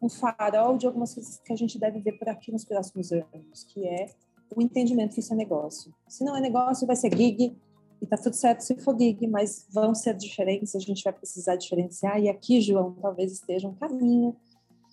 um 0.00 0.08
farol 0.08 0.78
de 0.78 0.86
algumas 0.86 1.12
coisas 1.12 1.40
que 1.44 1.52
a 1.52 1.56
gente 1.56 1.78
deve 1.78 1.98
ver 2.00 2.12
por 2.12 2.28
aqui 2.28 2.52
nos 2.52 2.64
próximos 2.64 3.10
anos, 3.10 3.64
que 3.64 3.86
é 3.86 4.06
o 4.54 4.62
entendimento 4.62 5.14
que 5.14 5.20
isso 5.20 5.32
é 5.32 5.36
negócio. 5.36 5.92
Se 6.06 6.24
não 6.24 6.36
é 6.36 6.40
negócio, 6.40 6.86
vai 6.86 6.94
ser 6.94 7.14
gig, 7.14 7.56
e 8.00 8.06
tá 8.06 8.16
tudo 8.16 8.34
certo 8.34 8.60
se 8.60 8.76
for 8.76 8.96
gig, 8.96 9.26
mas 9.26 9.66
vão 9.72 9.92
ser 9.94 10.14
diferentes, 10.14 10.76
a 10.76 10.78
gente 10.78 11.02
vai 11.02 11.12
precisar 11.12 11.56
diferenciar, 11.56 12.20
e 12.20 12.28
aqui, 12.28 12.60
João, 12.60 12.94
talvez 13.02 13.32
esteja 13.32 13.66
um 13.68 13.74
caminho 13.74 14.36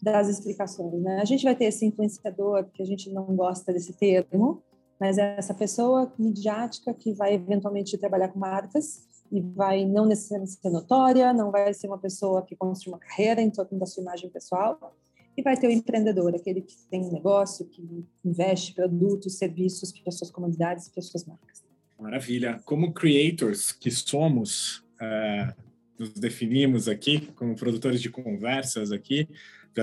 das 0.02 0.28
explicações, 0.28 1.02
né? 1.02 1.20
A 1.22 1.26
gente 1.26 1.44
vai 1.44 1.56
ter 1.56 1.66
esse 1.66 1.86
influenciador, 1.86 2.66
que 2.74 2.82
a 2.82 2.86
gente 2.86 3.12
não 3.12 3.24
gosta 3.36 3.72
desse 3.72 3.94
termo, 3.94 4.64
mas 5.00 5.18
é 5.18 5.36
essa 5.38 5.54
pessoa 5.54 6.12
midiática 6.18 6.94
que 6.94 7.14
vai 7.14 7.36
eventualmente 7.36 7.98
trabalhar 7.98 8.30
com 8.30 8.40
marcas 8.40 9.08
e 9.32 9.42
vai 9.42 9.86
não 9.86 10.06
necessariamente 10.06 10.54
ser 10.54 10.70
notória, 10.70 11.34
não 11.34 11.52
vai 11.52 11.74
ser 11.74 11.88
uma 11.88 11.98
pessoa 11.98 12.46
que 12.46 12.56
construi 12.56 12.94
uma 12.94 13.00
carreira 13.00 13.42
em 13.42 13.50
torno 13.50 13.78
da 13.80 13.86
sua 13.86 14.02
imagem 14.02 14.30
pessoal, 14.30 14.80
e 15.38 15.42
vai 15.42 15.58
ter 15.58 15.68
o 15.68 15.72
empreendedor, 15.72 16.34
aquele 16.34 16.62
que 16.62 16.76
tem 16.90 17.04
um 17.04 17.12
negócio, 17.12 17.66
que 17.66 18.06
investe 18.24 18.74
produtos, 18.74 19.38
serviços 19.38 19.92
para 19.92 20.12
suas 20.12 20.32
comunidades, 20.32 20.88
para 20.88 21.02
suas 21.02 21.26
marcas. 21.26 21.64
Maravilha. 22.00 22.62
Como 22.64 22.94
creators 22.94 23.72
que 23.72 23.92
somos, 23.92 24.84
é, 25.02 25.54
nos 26.00 26.14
definimos 26.14 26.88
aqui 26.88 27.28
como 27.34 27.56
produtores 27.56 28.02
de 28.02 28.10
conversas 28.10 28.92
aqui, 28.92 29.28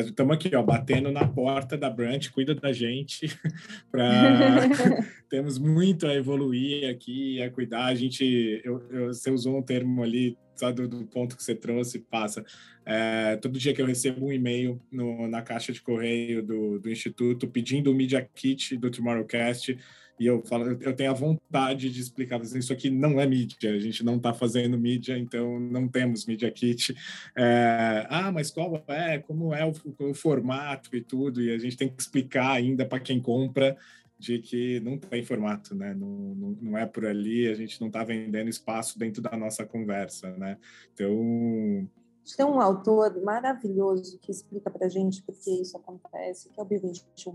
estamos 0.01 0.35
aqui, 0.35 0.55
ó, 0.55 0.63
batendo 0.63 1.11
na 1.11 1.27
porta 1.27 1.77
da 1.77 1.91
Brant, 1.91 2.31
cuida 2.31 2.55
da 2.55 2.73
gente, 2.73 3.27
para 3.91 4.69
temos 5.29 5.59
muito 5.59 6.07
a 6.07 6.15
evoluir 6.15 6.89
aqui, 6.89 7.43
a 7.43 7.51
cuidar. 7.51 7.87
A 7.87 7.95
gente, 7.95 8.61
eu, 8.65 8.83
eu, 8.91 9.07
você 9.09 9.31
usou 9.31 9.59
um 9.59 9.63
termo 9.63 10.03
ali, 10.03 10.37
só 10.57 10.73
do, 10.73 10.89
do 10.89 11.05
ponto 11.07 11.37
que 11.37 11.43
você 11.43 11.55
trouxe, 11.55 11.99
passa. 11.99 12.45
É, 12.85 13.37
todo 13.37 13.59
dia 13.59 13.73
que 13.73 13.81
eu 13.81 13.87
recebo 13.87 14.27
um 14.27 14.33
e-mail 14.33 14.81
no, 14.91 15.29
na 15.29 15.43
caixa 15.43 15.73
de 15.73 15.81
correio 15.81 16.43
do, 16.43 16.79
do 16.79 16.91
Instituto 16.91 17.47
pedindo 17.47 17.91
o 17.91 17.95
Media 17.95 18.27
Kit 18.35 18.77
do 18.77 18.91
Tomorrowcast, 18.91 19.79
e 20.19 20.27
eu 20.27 20.43
falo, 20.43 20.79
eu 20.81 20.95
tenho 20.95 21.11
a 21.11 21.15
vontade 21.15 21.91
de 21.91 22.01
explicar, 22.01 22.39
mas 22.39 22.55
isso 22.55 22.73
aqui 22.73 22.91
não 22.91 23.21
é 23.21 23.27
mídia, 23.27 23.75
a 23.75 23.79
gente 23.79 24.05
não 24.05 24.17
está 24.17 24.33
fazendo 24.33 24.79
mídia, 24.79 25.19
então 25.19 25.59
não 25.59 25.89
temos 25.89 26.27
Media 26.27 26.51
Kit. 26.51 26.95
É, 27.37 28.07
ah, 28.09 28.31
mas 28.31 28.51
qual 28.51 28.83
é, 28.89 29.19
como 29.19 29.55
é 29.55 29.65
o, 29.65 29.73
o 29.99 30.15
formato 30.15 30.95
e 30.95 31.01
tudo, 31.01 31.43
e 31.43 31.53
a 31.53 31.59
gente 31.59 31.77
tem 31.77 31.89
que 31.89 32.01
explicar 32.01 32.53
ainda 32.53 32.87
para 32.87 33.01
quem 33.01 33.21
compra 33.21 33.77
de 34.23 34.39
que 34.39 34.79
não 34.79 34.97
tem 34.97 35.25
formato, 35.25 35.75
né? 35.75 35.93
Não, 35.95 36.09
não, 36.09 36.57
não, 36.61 36.79
é 36.79 36.87
por 36.87 37.05
ali, 37.05 37.49
a 37.49 37.55
gente 37.55 37.81
não 37.81 37.89
está 37.89 38.05
vendendo 38.05 38.49
espaço 38.49 38.97
dentro 38.97 39.21
da 39.21 39.37
nossa 39.37 39.67
conversa, 39.67 40.31
né? 40.37 40.57
Então. 40.95 41.89
Tem 42.37 42.47
um 42.47 42.61
autor 42.61 43.21
maravilhoso 43.21 44.21
que 44.21 44.31
explica 44.31 44.71
para 44.71 44.87
a 44.87 44.89
gente 44.89 45.21
por 45.25 45.35
que 45.35 45.61
isso 45.61 45.77
acontece, 45.77 46.49
que 46.51 46.61
é 46.61 46.63
o 46.63 46.67
Bill 46.67 46.93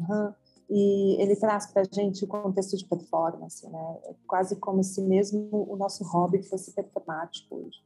Han, 0.10 0.34
e 0.70 1.22
ele 1.22 1.36
traz 1.36 1.68
para 1.68 1.84
a 1.84 1.86
gente 1.90 2.26
o 2.26 2.28
contexto 2.28 2.76
de 2.76 2.86
performance, 2.86 3.68
né? 3.70 3.98
É 4.06 4.16
quase 4.28 4.56
como 4.58 4.84
se 4.84 5.02
mesmo 5.02 5.66
o 5.70 5.76
nosso 5.78 6.04
hobby 6.04 6.44
fosse 6.44 6.72
performático 6.74 7.56
hoje. 7.56 7.78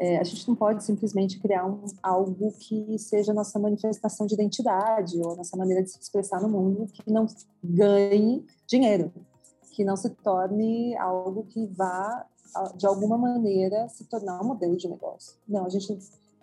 É, 0.00 0.18
a 0.18 0.24
gente 0.24 0.46
não 0.46 0.54
pode 0.54 0.84
simplesmente 0.84 1.40
criar 1.40 1.66
um, 1.66 1.84
algo 2.02 2.52
que 2.52 2.98
seja 2.98 3.34
nossa 3.34 3.58
manifestação 3.58 4.26
de 4.26 4.34
identidade 4.34 5.20
ou 5.20 5.36
nossa 5.36 5.56
maneira 5.56 5.82
de 5.82 5.90
se 5.90 5.98
expressar 5.98 6.40
no 6.40 6.48
mundo 6.48 6.86
que 6.86 7.10
não 7.10 7.26
ganhe 7.62 8.44
dinheiro, 8.66 9.12
que 9.72 9.84
não 9.84 9.96
se 9.96 10.10
torne 10.10 10.96
algo 10.96 11.44
que 11.44 11.66
vá, 11.66 12.24
de 12.76 12.86
alguma 12.86 13.18
maneira, 13.18 13.88
se 13.88 14.04
tornar 14.04 14.40
um 14.40 14.46
modelo 14.46 14.76
de 14.76 14.88
negócio. 14.88 15.34
Não, 15.48 15.66
a 15.66 15.68
gente 15.68 15.98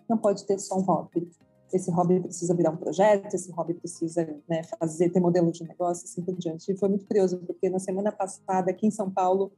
não 0.08 0.18
pode 0.18 0.44
ter 0.44 0.58
só 0.58 0.76
um 0.76 0.82
hobby. 0.82 1.30
Esse 1.72 1.90
hobby 1.90 2.20
precisa 2.20 2.54
virar 2.54 2.70
um 2.70 2.76
projeto, 2.76 3.34
esse 3.34 3.50
hobby 3.50 3.74
precisa 3.74 4.24
né, 4.48 4.62
fazer, 4.62 5.10
ter 5.10 5.20
modelo 5.20 5.50
de 5.50 5.64
negócio, 5.64 6.04
assim 6.04 6.22
por 6.22 6.36
diante. 6.36 6.70
E 6.70 6.76
foi 6.76 6.88
muito 6.88 7.06
curioso, 7.06 7.38
porque 7.38 7.68
na 7.68 7.78
semana 7.78 8.12
passada, 8.12 8.70
aqui 8.70 8.86
em 8.86 8.90
São 8.90 9.10
Paulo, 9.10 9.52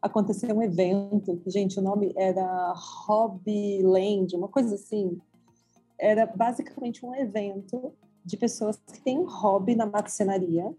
aconteceu 0.00 0.54
um 0.54 0.62
evento, 0.62 1.40
gente, 1.46 1.78
o 1.78 1.82
nome 1.82 2.12
era 2.16 2.72
Hobbyland, 3.06 4.34
uma 4.36 4.48
coisa 4.48 4.74
assim. 4.74 5.18
Era 5.98 6.26
basicamente 6.26 7.04
um 7.04 7.14
evento 7.14 7.92
de 8.24 8.36
pessoas 8.36 8.76
que 8.76 9.00
têm 9.00 9.18
um 9.18 9.26
hobby 9.26 9.74
na 9.74 9.86
marcenaria, 9.86 10.72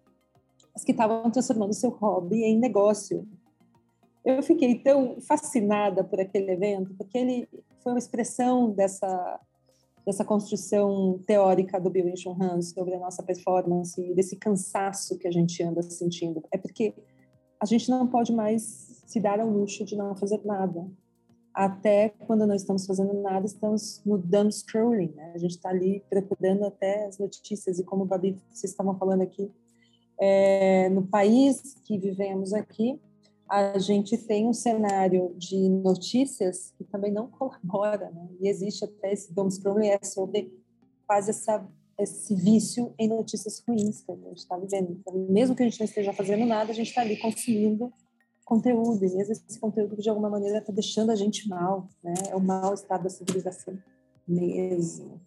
mas 0.74 0.84
que 0.84 0.92
estavam 0.92 1.30
transformando 1.30 1.74
seu 1.74 1.90
hobby 1.90 2.44
em 2.44 2.58
negócio. 2.58 3.28
Eu 4.24 4.42
fiquei 4.44 4.76
tão 4.80 5.20
fascinada 5.20 6.04
por 6.04 6.20
aquele 6.20 6.52
evento, 6.52 6.94
porque 6.96 7.18
ele 7.18 7.50
foi 7.82 7.94
uma 7.94 8.00
expressão 8.00 8.72
dessa 8.72 9.40
dessa 10.10 10.26
construção 10.26 11.20
teórica 11.28 11.80
do 11.80 11.88
Bill 11.88 12.12
Hans 12.42 12.72
sobre 12.72 12.96
a 12.96 13.00
nossa 13.00 13.22
performance, 13.22 14.02
desse 14.16 14.36
cansaço 14.36 15.20
que 15.20 15.28
a 15.28 15.32
gente 15.32 15.62
anda 15.62 15.84
sentindo. 15.84 16.44
É 16.52 16.58
porque 16.58 16.96
a 17.60 17.66
gente 17.66 17.92
não 17.92 18.08
pode 18.08 18.34
mais 18.34 19.04
se 19.06 19.20
dar 19.20 19.40
ao 19.40 19.48
luxo 19.48 19.86
de 19.86 19.96
não 19.96 20.16
fazer 20.16 20.42
nada. 20.44 20.90
Até 21.54 22.10
quando 22.10 22.48
não 22.48 22.56
estamos 22.56 22.88
fazendo 22.88 23.14
nada, 23.22 23.46
estamos 23.46 24.02
no 24.04 24.18
dumb 24.18 24.52
scrolling, 24.52 25.14
né? 25.16 25.32
A 25.36 25.38
gente 25.38 25.52
está 25.52 25.70
ali 25.70 26.04
procurando 26.10 26.66
até 26.66 27.06
as 27.06 27.20
notícias 27.20 27.78
e 27.78 27.84
como 27.84 28.04
Babi, 28.04 28.36
vocês 28.50 28.72
estavam 28.72 28.98
falando 28.98 29.22
aqui, 29.22 29.52
é, 30.20 30.90
no 30.90 31.06
país 31.06 31.76
que 31.86 32.00
vivemos 32.00 32.52
aqui, 32.52 33.00
a 33.50 33.78
gente 33.80 34.18
tem 34.18 34.48
um 34.48 34.54
cenário 34.54 35.34
de 35.38 35.68
notícias 35.68 36.74
que 36.78 36.84
também 36.84 37.12
não 37.12 37.28
colabora, 37.32 38.12
né? 38.12 38.30
E 38.40 38.48
existe 38.48 38.86
até 38.86 39.12
esse 39.12 39.34
dumb 39.34 39.52
scrolling 39.52 39.88
é 39.88 40.00
sobre 40.04 40.54
quase 41.08 41.32
essa 41.32 41.68
esse 41.98 42.34
vício 42.34 42.94
em 42.98 43.10
notícias 43.10 43.62
ruins 43.68 44.02
que 44.02 44.10
a 44.10 44.16
gente 44.16 44.38
está 44.38 44.58
vivendo. 44.58 44.92
Então, 44.92 45.14
mesmo 45.30 45.54
que 45.54 45.64
a 45.64 45.66
gente 45.66 45.78
não 45.82 45.86
esteja 45.86 46.14
fazendo 46.14 46.46
nada, 46.46 46.72
a 46.72 46.74
gente 46.74 46.88
está 46.88 47.02
ali 47.02 47.18
consumindo 47.18 47.92
conteúdo, 48.46 49.06
e 49.06 49.16
mesmo 49.16 49.34
esse 49.34 49.60
conteúdo 49.60 49.96
de 50.02 50.10
alguma 50.10 50.30
maneira 50.30 50.58
está 50.58 50.72
deixando 50.72 51.12
a 51.12 51.16
gente 51.16 51.48
mal, 51.48 51.88
né? 52.02 52.14
É 52.30 52.36
o 52.36 52.40
mal 52.40 52.74
estado 52.74 53.04
da 53.04 53.10
civilização 53.10 53.78
mesmo. 54.28 55.22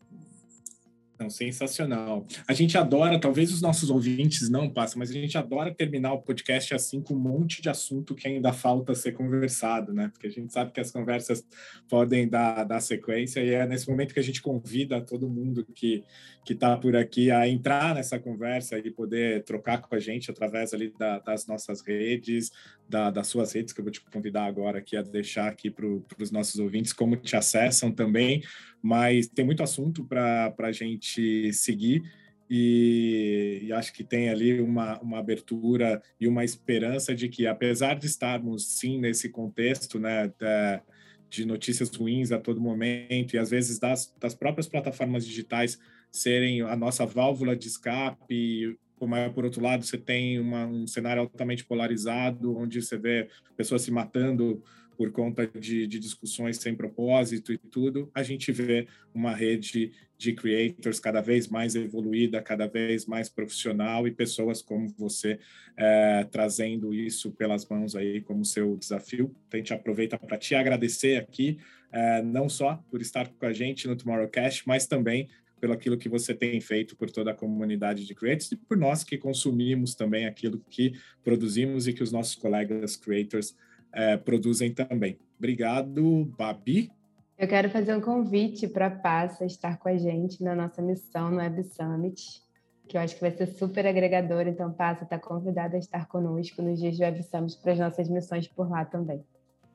Não, 1.18 1.30
sensacional. 1.30 2.26
A 2.48 2.52
gente 2.52 2.76
adora, 2.76 3.20
talvez 3.20 3.52
os 3.52 3.62
nossos 3.62 3.90
ouvintes 3.90 4.48
não 4.48 4.68
passem, 4.68 4.98
mas 4.98 5.10
a 5.10 5.12
gente 5.12 5.38
adora 5.38 5.72
terminar 5.72 6.12
o 6.14 6.22
podcast 6.22 6.74
assim 6.74 7.00
com 7.00 7.14
um 7.14 7.18
monte 7.18 7.62
de 7.62 7.68
assunto 7.68 8.14
que 8.14 8.26
ainda 8.26 8.52
falta 8.52 8.94
ser 8.94 9.12
conversado, 9.12 9.92
né? 9.92 10.08
Porque 10.08 10.26
a 10.26 10.30
gente 10.30 10.52
sabe 10.52 10.72
que 10.72 10.80
as 10.80 10.90
conversas 10.90 11.44
podem 11.88 12.28
dar, 12.28 12.64
dar 12.64 12.80
sequência 12.80 13.40
e 13.40 13.50
é 13.50 13.66
nesse 13.66 13.88
momento 13.88 14.14
que 14.14 14.20
a 14.20 14.24
gente 14.24 14.42
convida 14.42 15.00
todo 15.00 15.28
mundo 15.28 15.64
que 15.74 16.02
que 16.44 16.54
está 16.54 16.76
por 16.76 16.96
aqui 16.96 17.30
a 17.30 17.48
entrar 17.48 17.94
nessa 17.94 18.18
conversa 18.18 18.78
e 18.78 18.90
poder 18.90 19.44
trocar 19.44 19.80
com 19.80 19.94
a 19.94 20.00
gente 20.00 20.30
através 20.30 20.74
ali 20.74 20.92
da, 20.98 21.20
das 21.20 21.46
nossas 21.46 21.80
redes, 21.82 22.50
da, 22.88 23.10
das 23.10 23.28
suas 23.28 23.52
redes, 23.52 23.72
que 23.72 23.80
eu 23.80 23.84
vou 23.84 23.92
te 23.92 24.00
convidar 24.00 24.46
agora 24.46 24.78
aqui 24.78 24.96
a 24.96 25.02
deixar 25.02 25.48
aqui 25.48 25.70
para 25.70 25.86
os 26.18 26.30
nossos 26.32 26.58
ouvintes 26.58 26.92
como 26.92 27.16
te 27.16 27.36
acessam 27.36 27.92
também, 27.92 28.42
mas 28.82 29.28
tem 29.28 29.44
muito 29.44 29.62
assunto 29.62 30.04
para 30.04 30.52
a 30.58 30.72
gente 30.72 31.52
seguir. 31.52 32.02
E, 32.50 33.60
e, 33.62 33.72
acho 33.72 33.94
que 33.94 34.04
tem 34.04 34.28
ali 34.28 34.60
uma, 34.60 35.00
uma 35.00 35.18
abertura 35.18 36.02
e 36.20 36.28
uma 36.28 36.44
esperança 36.44 37.14
de 37.14 37.28
que, 37.28 37.46
apesar 37.46 37.94
de 37.94 38.06
estarmos 38.06 38.78
sim 38.78 38.98
nesse 38.98 39.30
contexto, 39.30 39.98
né, 39.98 40.30
da, 40.38 40.82
de 41.30 41.46
notícias 41.46 41.88
ruins 41.88 42.30
a 42.30 42.38
todo 42.38 42.60
momento 42.60 43.34
e 43.34 43.38
às 43.38 43.48
vezes 43.48 43.78
das, 43.78 44.14
das 44.20 44.34
próprias 44.34 44.68
plataformas 44.68 45.24
digitais 45.24 45.78
serem 46.10 46.60
a 46.60 46.76
nossa 46.76 47.06
válvula 47.06 47.56
de 47.56 47.68
escape, 47.68 48.76
mas 49.00 49.32
por 49.32 49.44
outro 49.44 49.62
lado 49.62 49.82
você 49.82 49.96
tem 49.96 50.38
uma, 50.38 50.66
um 50.66 50.86
cenário 50.86 51.22
altamente 51.22 51.64
polarizado, 51.64 52.56
onde 52.56 52.82
você 52.82 52.98
vê 52.98 53.28
pessoas 53.56 53.80
se 53.80 53.90
matando 53.90 54.62
por 54.96 55.10
conta 55.10 55.46
de, 55.46 55.86
de, 55.86 55.98
discussões 55.98 56.56
sem 56.58 56.74
propósito 56.74 57.52
e 57.52 57.58
tudo, 57.58 58.10
a 58.14 58.22
gente 58.22 58.52
vê 58.52 58.86
uma 59.14 59.34
rede 59.34 59.92
de 60.18 60.32
creators 60.32 61.00
cada 61.00 61.20
vez 61.20 61.48
mais 61.48 61.74
evoluída, 61.74 62.40
cada 62.40 62.66
vez 62.66 63.06
mais 63.06 63.28
profissional 63.28 64.06
e 64.06 64.12
pessoas 64.12 64.62
como 64.62 64.88
você 64.96 65.38
é, 65.76 66.24
trazendo 66.30 66.94
isso 66.94 67.32
pelas 67.32 67.66
mãos 67.68 67.96
aí 67.96 68.20
como 68.20 68.44
seu 68.44 68.76
desafio. 68.76 69.34
Então, 69.48 69.58
a 69.58 69.62
gente 69.62 69.74
aproveita 69.74 70.18
para 70.18 70.38
te 70.38 70.54
agradecer 70.54 71.16
aqui, 71.16 71.58
é, 71.90 72.22
não 72.22 72.48
só 72.48 72.76
por 72.90 73.00
estar 73.00 73.28
com 73.28 73.46
a 73.46 73.52
gente 73.52 73.88
no 73.88 73.96
Tomorrowcast, 73.96 74.62
mas 74.66 74.86
também 74.86 75.28
pelo 75.62 75.74
aquilo 75.74 75.96
que 75.96 76.08
você 76.08 76.34
tem 76.34 76.60
feito 76.60 76.96
por 76.96 77.08
toda 77.08 77.30
a 77.30 77.34
comunidade 77.34 78.04
de 78.04 78.14
creators 78.16 78.50
e 78.50 78.56
por 78.56 78.76
nós 78.76 79.04
que 79.04 79.16
consumimos 79.16 79.94
também 79.94 80.26
aquilo 80.26 80.60
que 80.68 80.92
produzimos 81.22 81.86
e 81.86 81.92
que 81.92 82.02
os 82.02 82.10
nossos 82.10 82.34
colegas 82.34 82.96
creators 82.96 83.54
é, 83.92 84.16
produzem 84.16 84.72
também. 84.72 85.18
Obrigado, 85.38 86.32
Babi. 86.38 86.90
Eu 87.38 87.48
quero 87.48 87.70
fazer 87.70 87.96
um 87.96 88.00
convite 88.00 88.68
para 88.68 88.86
a 88.86 88.90
Passa 88.90 89.44
estar 89.44 89.78
com 89.78 89.88
a 89.88 89.96
gente 89.96 90.42
na 90.42 90.54
nossa 90.54 90.80
missão 90.80 91.30
no 91.30 91.38
Web 91.38 91.64
Summit, 91.64 92.40
que 92.86 92.96
eu 92.96 93.00
acho 93.00 93.14
que 93.14 93.20
vai 93.20 93.32
ser 93.32 93.46
super 93.46 93.86
agregador. 93.86 94.46
Então, 94.46 94.72
Passa 94.72 95.04
está 95.04 95.18
convidada 95.18 95.76
a 95.76 95.78
estar 95.78 96.06
conosco 96.06 96.62
nos 96.62 96.78
dias 96.78 96.96
de 96.96 97.02
Web 97.02 97.22
Summit 97.24 97.58
para 97.60 97.72
as 97.72 97.78
nossas 97.78 98.08
missões 98.08 98.46
por 98.46 98.70
lá 98.70 98.84
também 98.84 99.24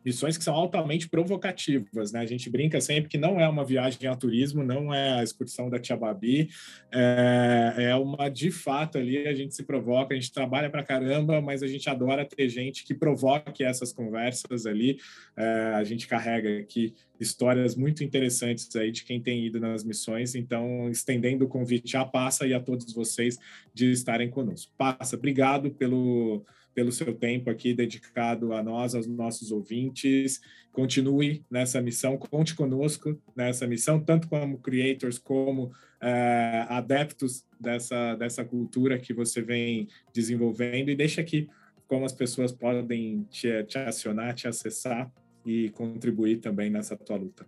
missões 0.07 0.37
que 0.37 0.43
são 0.45 0.55
altamente 0.55 1.09
provocativas, 1.09 2.13
né? 2.13 2.21
A 2.21 2.25
gente 2.25 2.49
brinca 2.49 2.79
sempre 2.79 3.09
que 3.09 3.17
não 3.17 3.41
é 3.41 3.49
uma 3.49 3.65
viagem 3.65 4.07
a 4.07 4.15
turismo, 4.15 4.63
não 4.63 4.93
é 4.93 5.19
a 5.19 5.23
excursão 5.23 5.69
da 5.69 5.77
Tia 5.77 5.97
Babi, 5.97 6.47
é, 6.89 7.73
é 7.77 7.95
uma 7.95 8.29
de 8.29 8.49
fato 8.49 8.97
ali 8.97 9.27
a 9.27 9.33
gente 9.33 9.53
se 9.53 9.63
provoca, 9.63 10.13
a 10.13 10.17
gente 10.17 10.31
trabalha 10.31 10.69
para 10.69 10.81
caramba, 10.81 11.41
mas 11.41 11.61
a 11.61 11.67
gente 11.67 11.89
adora 11.89 12.23
ter 12.23 12.47
gente 12.47 12.85
que 12.85 12.93
provoque 12.93 13.65
essas 13.65 13.91
conversas 13.91 14.65
ali. 14.65 14.97
É, 15.35 15.73
a 15.75 15.83
gente 15.83 16.07
carrega 16.07 16.57
aqui 16.57 16.93
histórias 17.19 17.75
muito 17.75 18.01
interessantes 18.01 18.73
aí 18.77 18.91
de 18.91 19.03
quem 19.03 19.19
tem 19.21 19.45
ido 19.45 19.59
nas 19.59 19.83
missões, 19.83 20.35
então 20.35 20.89
estendendo 20.89 21.43
o 21.43 21.49
convite 21.49 21.97
à 21.97 22.05
Passa 22.05 22.47
e 22.47 22.53
a 22.53 22.61
todos 22.61 22.93
vocês 22.93 23.37
de 23.73 23.91
estarem 23.91 24.29
conosco. 24.29 24.71
Passa, 24.77 25.17
obrigado 25.17 25.69
pelo 25.71 26.45
pelo 26.77 26.91
seu 26.91 27.11
tempo 27.11 27.49
aqui 27.49 27.73
dedicado 27.73 28.53
a 28.53 28.61
nós, 28.61 28.93
aos 28.93 29.07
nossos 29.07 29.51
ouvintes. 29.51 30.39
Continue 30.71 31.43
nessa 31.49 31.81
missão, 31.81 32.15
conte 32.19 32.53
conosco 32.53 33.19
nessa 33.35 33.65
missão, 33.65 33.99
tanto 33.99 34.27
como 34.27 34.59
creators 34.59 35.17
como 35.17 35.71
é, 35.99 36.67
adeptos 36.69 37.43
dessa, 37.59 38.13
dessa 38.13 38.45
cultura 38.45 38.99
que 38.99 39.11
você 39.11 39.41
vem 39.41 39.87
desenvolvendo. 40.13 40.89
E 40.89 40.95
deixa 40.95 41.19
aqui 41.19 41.49
como 41.87 42.05
as 42.05 42.13
pessoas 42.13 42.51
podem 42.51 43.25
te, 43.31 43.63
te 43.63 43.79
acionar, 43.79 44.35
te 44.35 44.47
acessar 44.47 45.11
e 45.43 45.71
contribuir 45.71 46.37
também 46.41 46.69
nessa 46.69 46.95
tua 46.95 47.17
luta. 47.17 47.43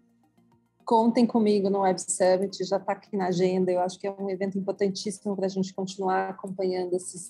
Contem 0.84 1.28
comigo 1.28 1.70
no 1.70 1.82
Web 1.82 2.02
Summit, 2.02 2.64
já 2.64 2.78
está 2.78 2.94
aqui 2.94 3.16
na 3.16 3.28
agenda. 3.28 3.72
Eu 3.72 3.82
acho 3.82 4.00
que 4.00 4.08
é 4.08 4.12
um 4.12 4.28
evento 4.28 4.58
importantíssimo 4.58 5.36
para 5.36 5.46
a 5.46 5.50
gente 5.50 5.72
continuar 5.72 6.30
acompanhando 6.30 6.96
esses 6.96 7.30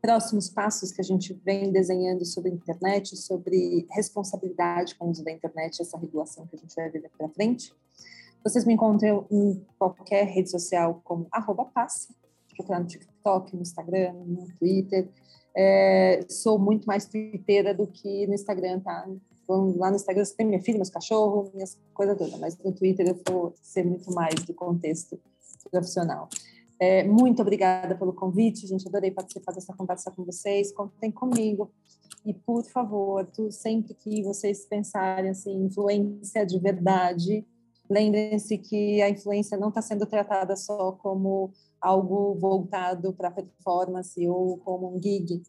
próximos 0.00 0.48
passos 0.48 0.92
que 0.92 1.00
a 1.00 1.04
gente 1.04 1.32
vem 1.44 1.72
desenhando 1.72 2.24
sobre 2.24 2.50
a 2.50 2.54
internet, 2.54 3.16
sobre 3.16 3.86
responsabilidade 3.90 4.94
com 4.94 5.06
o 5.06 5.10
uso 5.10 5.24
da 5.24 5.32
internet, 5.32 5.80
essa 5.80 5.98
regulação 5.98 6.46
que 6.46 6.56
a 6.56 6.58
gente 6.58 6.74
vai 6.74 6.88
ver 6.88 7.10
para 7.16 7.28
frente. 7.28 7.72
Vocês 8.42 8.64
me 8.64 8.74
encontram 8.74 9.26
em 9.30 9.64
qualquer 9.78 10.26
rede 10.26 10.50
social 10.50 11.00
como 11.04 11.26
arroba 11.30 11.64
passe, 11.64 12.08
procurar 12.56 12.80
no 12.80 12.86
TikTok, 12.86 13.54
no 13.54 13.62
Instagram, 13.62 14.12
no 14.12 14.46
Twitter. 14.58 15.08
É, 15.56 16.24
sou 16.28 16.58
muito 16.58 16.86
mais 16.86 17.06
twitteira 17.06 17.74
do 17.74 17.86
que 17.86 18.26
no 18.26 18.34
Instagram, 18.34 18.80
tá? 18.80 19.08
Lá 19.48 19.90
no 19.90 19.96
Instagram 19.96 20.24
você 20.24 20.36
tem 20.36 20.46
minha 20.46 20.60
filha, 20.60 20.76
meus 20.76 20.90
cachorros, 20.90 21.50
minhas 21.52 21.78
coisas 21.94 22.16
todas, 22.16 22.38
mas 22.38 22.56
no 22.58 22.72
Twitter 22.72 23.08
eu 23.08 23.20
vou 23.26 23.54
ser 23.62 23.84
muito 23.84 24.12
mais 24.12 24.34
do 24.44 24.54
contexto 24.54 25.18
profissional. 25.70 26.28
É, 26.80 27.02
muito 27.04 27.42
obrigada 27.42 27.96
pelo 27.96 28.12
convite, 28.12 28.66
gente. 28.66 28.86
Adorei 28.86 29.10
participar 29.10 29.52
dessa 29.52 29.74
conversa 29.74 30.10
com 30.10 30.24
vocês. 30.24 30.72
Contem 30.72 31.10
comigo. 31.10 31.70
E, 32.24 32.32
por 32.32 32.64
favor, 32.64 33.26
tu, 33.26 33.50
sempre 33.50 33.94
que 33.94 34.22
vocês 34.22 34.64
pensarem 34.66 35.30
assim, 35.30 35.64
influência 35.64 36.44
de 36.44 36.58
verdade, 36.58 37.44
lembrem-se 37.88 38.58
que 38.58 39.00
a 39.02 39.08
influência 39.08 39.56
não 39.56 39.70
está 39.70 39.80
sendo 39.80 40.06
tratada 40.06 40.54
só 40.54 40.92
como 40.92 41.50
algo 41.80 42.34
voltado 42.34 43.12
para 43.12 43.30
performance 43.30 44.28
ou 44.28 44.58
como 44.58 44.94
um 44.94 45.02
gig. 45.02 45.42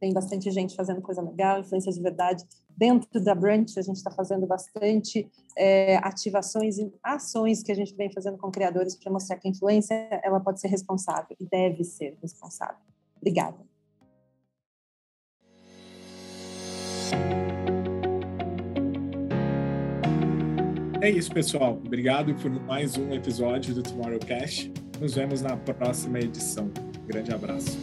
Tem 0.00 0.12
bastante 0.14 0.50
gente 0.50 0.74
fazendo 0.74 1.02
coisa 1.02 1.20
legal, 1.20 1.60
influência 1.60 1.92
de 1.92 2.00
verdade. 2.00 2.42
Dentro 2.74 3.22
da 3.22 3.34
Brunch, 3.34 3.78
a 3.78 3.82
gente 3.82 3.96
está 3.96 4.10
fazendo 4.10 4.46
bastante 4.46 5.30
é, 5.56 5.96
ativações 5.98 6.78
e 6.78 6.90
ações 7.02 7.62
que 7.62 7.70
a 7.70 7.74
gente 7.74 7.94
vem 7.94 8.10
fazendo 8.10 8.38
com 8.38 8.50
criadores 8.50 8.96
para 8.96 9.12
mostrar 9.12 9.36
que 9.36 9.46
a 9.46 9.50
influência 9.50 9.94
ela 10.24 10.40
pode 10.40 10.58
ser 10.60 10.68
responsável 10.68 11.36
e 11.38 11.44
deve 11.44 11.84
ser 11.84 12.16
responsável. 12.22 12.80
Obrigada. 13.18 13.58
É 21.02 21.08
isso, 21.08 21.32
pessoal. 21.32 21.80
Obrigado 21.84 22.34
por 22.34 22.50
mais 22.50 22.96
um 22.96 23.12
episódio 23.12 23.74
do 23.74 23.82
Tomorrowcast. 23.82 24.72
Nos 25.00 25.14
vemos 25.14 25.40
na 25.40 25.56
próxima 25.56 26.18
edição. 26.18 26.70
grande 27.06 27.32
abraço. 27.32 27.78